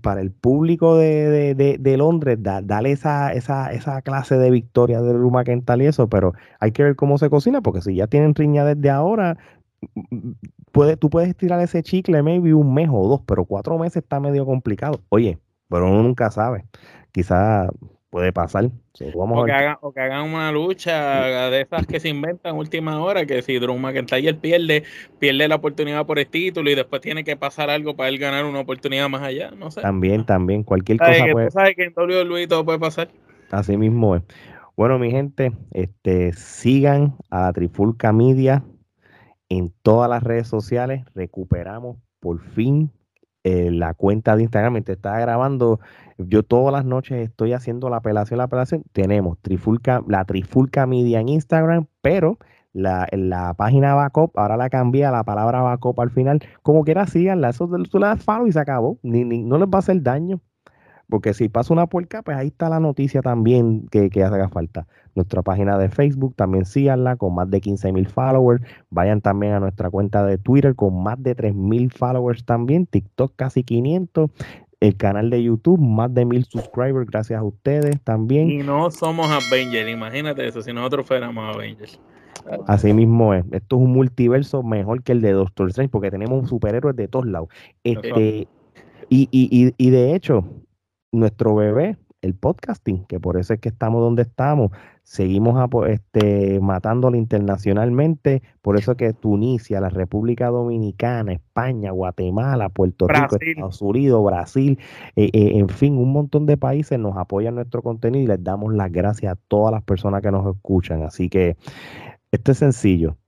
para 0.00 0.22
el 0.22 0.30
público 0.30 0.96
de, 0.96 1.28
de, 1.28 1.54
de, 1.54 1.76
de 1.78 1.96
Londres 1.98 2.38
da- 2.40 2.62
darle 2.62 2.92
esa, 2.92 3.32
esa, 3.34 3.72
esa 3.72 4.00
clase 4.00 4.38
de 4.38 4.50
victoria 4.50 5.02
de 5.02 5.12
Drew 5.12 5.30
McIntyre 5.30 5.84
y 5.84 5.86
eso, 5.88 6.08
pero 6.08 6.32
hay 6.60 6.72
que 6.72 6.82
ver 6.82 6.96
cómo 6.96 7.18
se 7.18 7.28
cocina, 7.28 7.60
porque 7.60 7.82
si 7.82 7.94
ya 7.94 8.06
tienen 8.06 8.34
riña 8.34 8.64
desde 8.64 8.88
ahora, 8.88 9.36
puede, 10.72 10.96
tú 10.96 11.10
puedes 11.10 11.36
tirar 11.36 11.60
ese 11.60 11.82
chicle 11.82 12.22
maybe 12.22 12.54
un 12.54 12.74
mes 12.74 12.88
o 12.90 13.08
dos, 13.08 13.20
pero 13.26 13.44
cuatro 13.44 13.78
meses 13.78 14.02
está 14.02 14.20
medio 14.20 14.44
complicado. 14.46 15.00
Oye, 15.08 15.38
pero 15.68 15.88
uno 15.90 16.02
nunca 16.02 16.30
sabe. 16.30 16.64
Quizá 17.12 17.68
puede 18.14 18.32
pasar. 18.32 18.70
Vamos 19.16 19.42
O 19.42 19.44
que, 19.44 19.50
hagan, 19.50 19.76
o 19.80 19.92
que 19.92 20.00
hagan 20.00 20.32
una 20.32 20.52
lucha 20.52 21.50
de 21.50 21.62
esas 21.62 21.84
que 21.84 21.98
se 21.98 22.08
inventan 22.08 22.54
última 22.54 23.02
hora, 23.02 23.26
que 23.26 23.42
si 23.42 23.58
Drew 23.58 23.76
McIntyre 23.76 24.34
pierde, 24.34 24.84
pierde 25.18 25.48
la 25.48 25.56
oportunidad 25.56 26.06
por 26.06 26.20
el 26.20 26.28
título 26.28 26.70
y 26.70 26.76
después 26.76 27.02
tiene 27.02 27.24
que 27.24 27.36
pasar 27.36 27.70
algo 27.70 27.96
para 27.96 28.08
él 28.08 28.18
ganar 28.18 28.44
una 28.44 28.60
oportunidad 28.60 29.08
más 29.08 29.22
allá, 29.22 29.50
no 29.50 29.72
sé. 29.72 29.80
También, 29.80 30.24
también, 30.24 30.62
cualquier 30.62 30.98
¿Sabes 30.98 31.16
cosa 31.16 31.26
que, 31.26 31.32
puede, 31.32 31.46
tú 31.46 31.52
sabes 31.52 31.74
que 31.74 31.84
en 31.84 31.92
WWE 31.96 32.46
todo 32.46 32.64
puede 32.64 32.78
pasar. 32.78 33.08
Así 33.50 33.76
mismo 33.76 34.14
es. 34.14 34.22
Bueno, 34.76 34.96
mi 35.00 35.10
gente, 35.10 35.50
este, 35.72 36.32
sigan 36.34 37.16
a 37.30 37.42
la 37.42 37.52
Trifulca 37.52 38.12
Media 38.12 38.62
en 39.58 39.72
todas 39.82 40.08
las 40.10 40.22
redes 40.22 40.46
sociales. 40.48 41.04
Recuperamos 41.14 41.96
por 42.20 42.40
fin 42.40 42.90
eh, 43.44 43.70
la 43.70 43.94
cuenta 43.94 44.36
de 44.36 44.42
Instagram. 44.42 44.72
Mientras 44.74 44.96
estaba 44.96 45.18
grabando, 45.20 45.80
yo 46.18 46.42
todas 46.42 46.72
las 46.72 46.84
noches 46.84 47.28
estoy 47.28 47.52
haciendo 47.52 47.90
la 47.90 47.96
apelación, 47.96 48.38
la 48.38 48.44
apelación. 48.44 48.84
Tenemos 48.92 49.38
Trifulca, 49.42 50.02
la 50.08 50.24
Trifulca 50.24 50.86
Media 50.86 51.20
en 51.20 51.28
Instagram, 51.28 51.86
pero 52.00 52.38
la, 52.72 53.06
la 53.12 53.54
página 53.54 53.94
backup, 53.94 54.36
ahora 54.38 54.56
la 54.56 54.68
cambié 54.70 55.04
a 55.04 55.10
la 55.12 55.22
palabra 55.24 55.62
backup 55.62 56.00
al 56.00 56.10
final. 56.10 56.40
Como 56.62 56.82
quiera, 56.84 57.06
síganla. 57.06 57.50
Eso 57.50 57.68
tú 57.90 57.98
le 57.98 58.06
das 58.06 58.22
follow 58.24 58.46
y 58.46 58.52
se 58.52 58.58
acabó. 58.60 58.98
Ni, 59.02 59.24
ni- 59.24 59.42
no 59.42 59.58
les 59.58 59.68
va 59.68 59.76
a 59.76 59.78
hacer 59.78 60.02
daño. 60.02 60.40
Porque 61.08 61.34
si 61.34 61.48
pasa 61.48 61.72
una 61.72 61.86
puerca, 61.86 62.22
pues 62.22 62.36
ahí 62.36 62.48
está 62.48 62.68
la 62.68 62.80
noticia 62.80 63.22
también 63.22 63.86
que, 63.90 64.10
que 64.10 64.24
haga 64.24 64.48
falta. 64.48 64.86
Nuestra 65.14 65.42
página 65.42 65.78
de 65.78 65.90
Facebook, 65.90 66.34
también 66.34 66.64
síganla 66.64 67.16
con 67.16 67.34
más 67.34 67.50
de 67.50 67.60
15 67.60 67.92
mil 67.92 68.08
followers. 68.08 68.62
Vayan 68.90 69.20
también 69.20 69.52
a 69.52 69.60
nuestra 69.60 69.90
cuenta 69.90 70.24
de 70.24 70.38
Twitter 70.38 70.74
con 70.74 71.02
más 71.02 71.22
de 71.22 71.34
3 71.34 71.54
mil 71.54 71.92
followers 71.92 72.44
también. 72.44 72.86
TikTok 72.86 73.32
casi 73.36 73.62
500. 73.62 74.30
El 74.80 74.96
canal 74.96 75.30
de 75.30 75.42
YouTube, 75.42 75.78
más 75.78 76.12
de 76.12 76.24
mil 76.24 76.44
subscribers, 76.44 77.06
gracias 77.06 77.40
a 77.40 77.42
ustedes 77.42 78.00
también. 78.02 78.50
Y 78.50 78.58
no 78.58 78.90
somos 78.90 79.30
Avengers, 79.30 79.88
imagínate 79.88 80.46
eso, 80.46 80.60
si 80.60 80.72
nosotros 80.72 81.06
fuéramos 81.06 81.54
Avengers. 81.54 81.98
Así 82.66 82.92
mismo 82.92 83.32
es. 83.32 83.44
Esto 83.52 83.76
es 83.76 83.82
un 83.82 83.92
multiverso 83.92 84.62
mejor 84.62 85.02
que 85.02 85.12
el 85.12 85.22
de 85.22 85.32
Doctor 85.32 85.68
Strange 85.68 85.90
porque 85.90 86.10
tenemos 86.10 86.48
superhéroes 86.48 86.96
de 86.96 87.08
todos 87.08 87.26
lados. 87.26 87.48
Este, 87.82 88.46
y, 89.08 89.28
y, 89.30 89.48
y, 89.50 89.74
y 89.78 89.90
de 89.90 90.14
hecho, 90.14 90.44
nuestro 91.14 91.54
bebé, 91.54 91.96
el 92.24 92.34
podcasting, 92.34 93.04
que 93.04 93.20
por 93.20 93.36
eso 93.36 93.52
es 93.52 93.60
que 93.60 93.68
estamos 93.68 94.00
donde 94.00 94.22
estamos, 94.22 94.70
seguimos 95.02 95.70
este, 95.86 96.58
matándolo 96.60 97.16
internacionalmente, 97.16 98.42
por 98.62 98.78
eso 98.78 98.96
que 98.96 99.12
Tunisia, 99.12 99.80
la 99.80 99.90
República 99.90 100.48
Dominicana, 100.48 101.34
España, 101.34 101.90
Guatemala, 101.90 102.70
Puerto 102.70 103.06
Rico. 103.06 103.36
Estados 103.38 103.82
Unidos, 103.82 104.24
Brasil, 104.24 104.78
eh, 105.16 105.30
eh, 105.32 105.58
en 105.58 105.68
fin, 105.68 105.98
un 105.98 106.12
montón 106.12 106.46
de 106.46 106.56
países 106.56 106.98
nos 106.98 107.16
apoyan 107.16 107.56
nuestro 107.56 107.82
contenido 107.82 108.24
y 108.24 108.28
les 108.28 108.42
damos 108.42 108.72
las 108.72 108.90
gracias 108.90 109.32
a 109.32 109.36
todas 109.36 109.72
las 109.72 109.82
personas 109.82 110.22
que 110.22 110.30
nos 110.30 110.46
escuchan. 110.54 111.02
Así 111.02 111.28
que 111.28 111.56
esto 112.32 112.52
es 112.52 112.58
sencillo. 112.58 113.18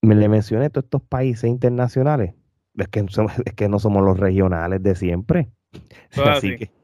Me 0.00 0.14
le 0.14 0.28
mencioné 0.28 0.70
todos 0.70 0.84
estos 0.84 1.02
países 1.02 1.50
internacionales. 1.50 2.34
Es 2.74 2.88
que, 2.88 3.00
es 3.44 3.54
que 3.54 3.68
no 3.68 3.78
somos 3.78 4.02
los 4.02 4.18
regionales 4.18 4.82
de 4.82 4.94
siempre. 4.94 5.50
Así. 6.16 6.56
que, 6.56 6.77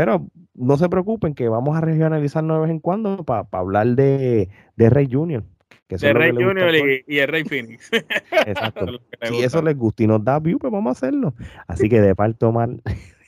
pero 0.00 0.26
no 0.54 0.78
se 0.78 0.88
preocupen 0.88 1.34
que 1.34 1.50
vamos 1.50 1.76
a 1.76 1.82
regionalizarnos 1.82 2.56
de 2.56 2.62
vez 2.62 2.70
en 2.70 2.80
cuando 2.80 3.22
para 3.22 3.46
hablar 3.52 3.86
de, 3.88 4.48
de 4.74 4.88
Rey 4.88 5.06
Junior. 5.12 5.44
Que 5.88 5.96
De 5.96 6.00
que 6.00 6.12
Rey 6.14 6.30
gusta 6.30 6.46
Junior 6.46 6.74
y, 6.74 7.04
y 7.06 7.18
el 7.18 7.28
Rey 7.28 7.44
Phoenix. 7.44 7.90
Exacto. 8.46 8.86
Eso 8.88 8.94
es 8.94 9.20
que 9.20 9.26
Si 9.26 9.42
eso 9.42 9.60
les 9.60 9.76
gusta 9.76 10.02
y 10.02 10.06
nos 10.06 10.24
da 10.24 10.38
view, 10.38 10.58
pues 10.58 10.72
vamos 10.72 10.88
a 10.88 10.92
hacerlo. 10.92 11.34
Así 11.66 11.90
que 11.90 12.00
de 12.00 12.16
parte 12.16 12.46
Omar, 12.46 12.70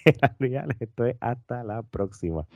esto 0.81 1.05
es 1.05 1.17
hasta 1.21 1.63
la 1.63 1.83
próxima. 1.83 2.47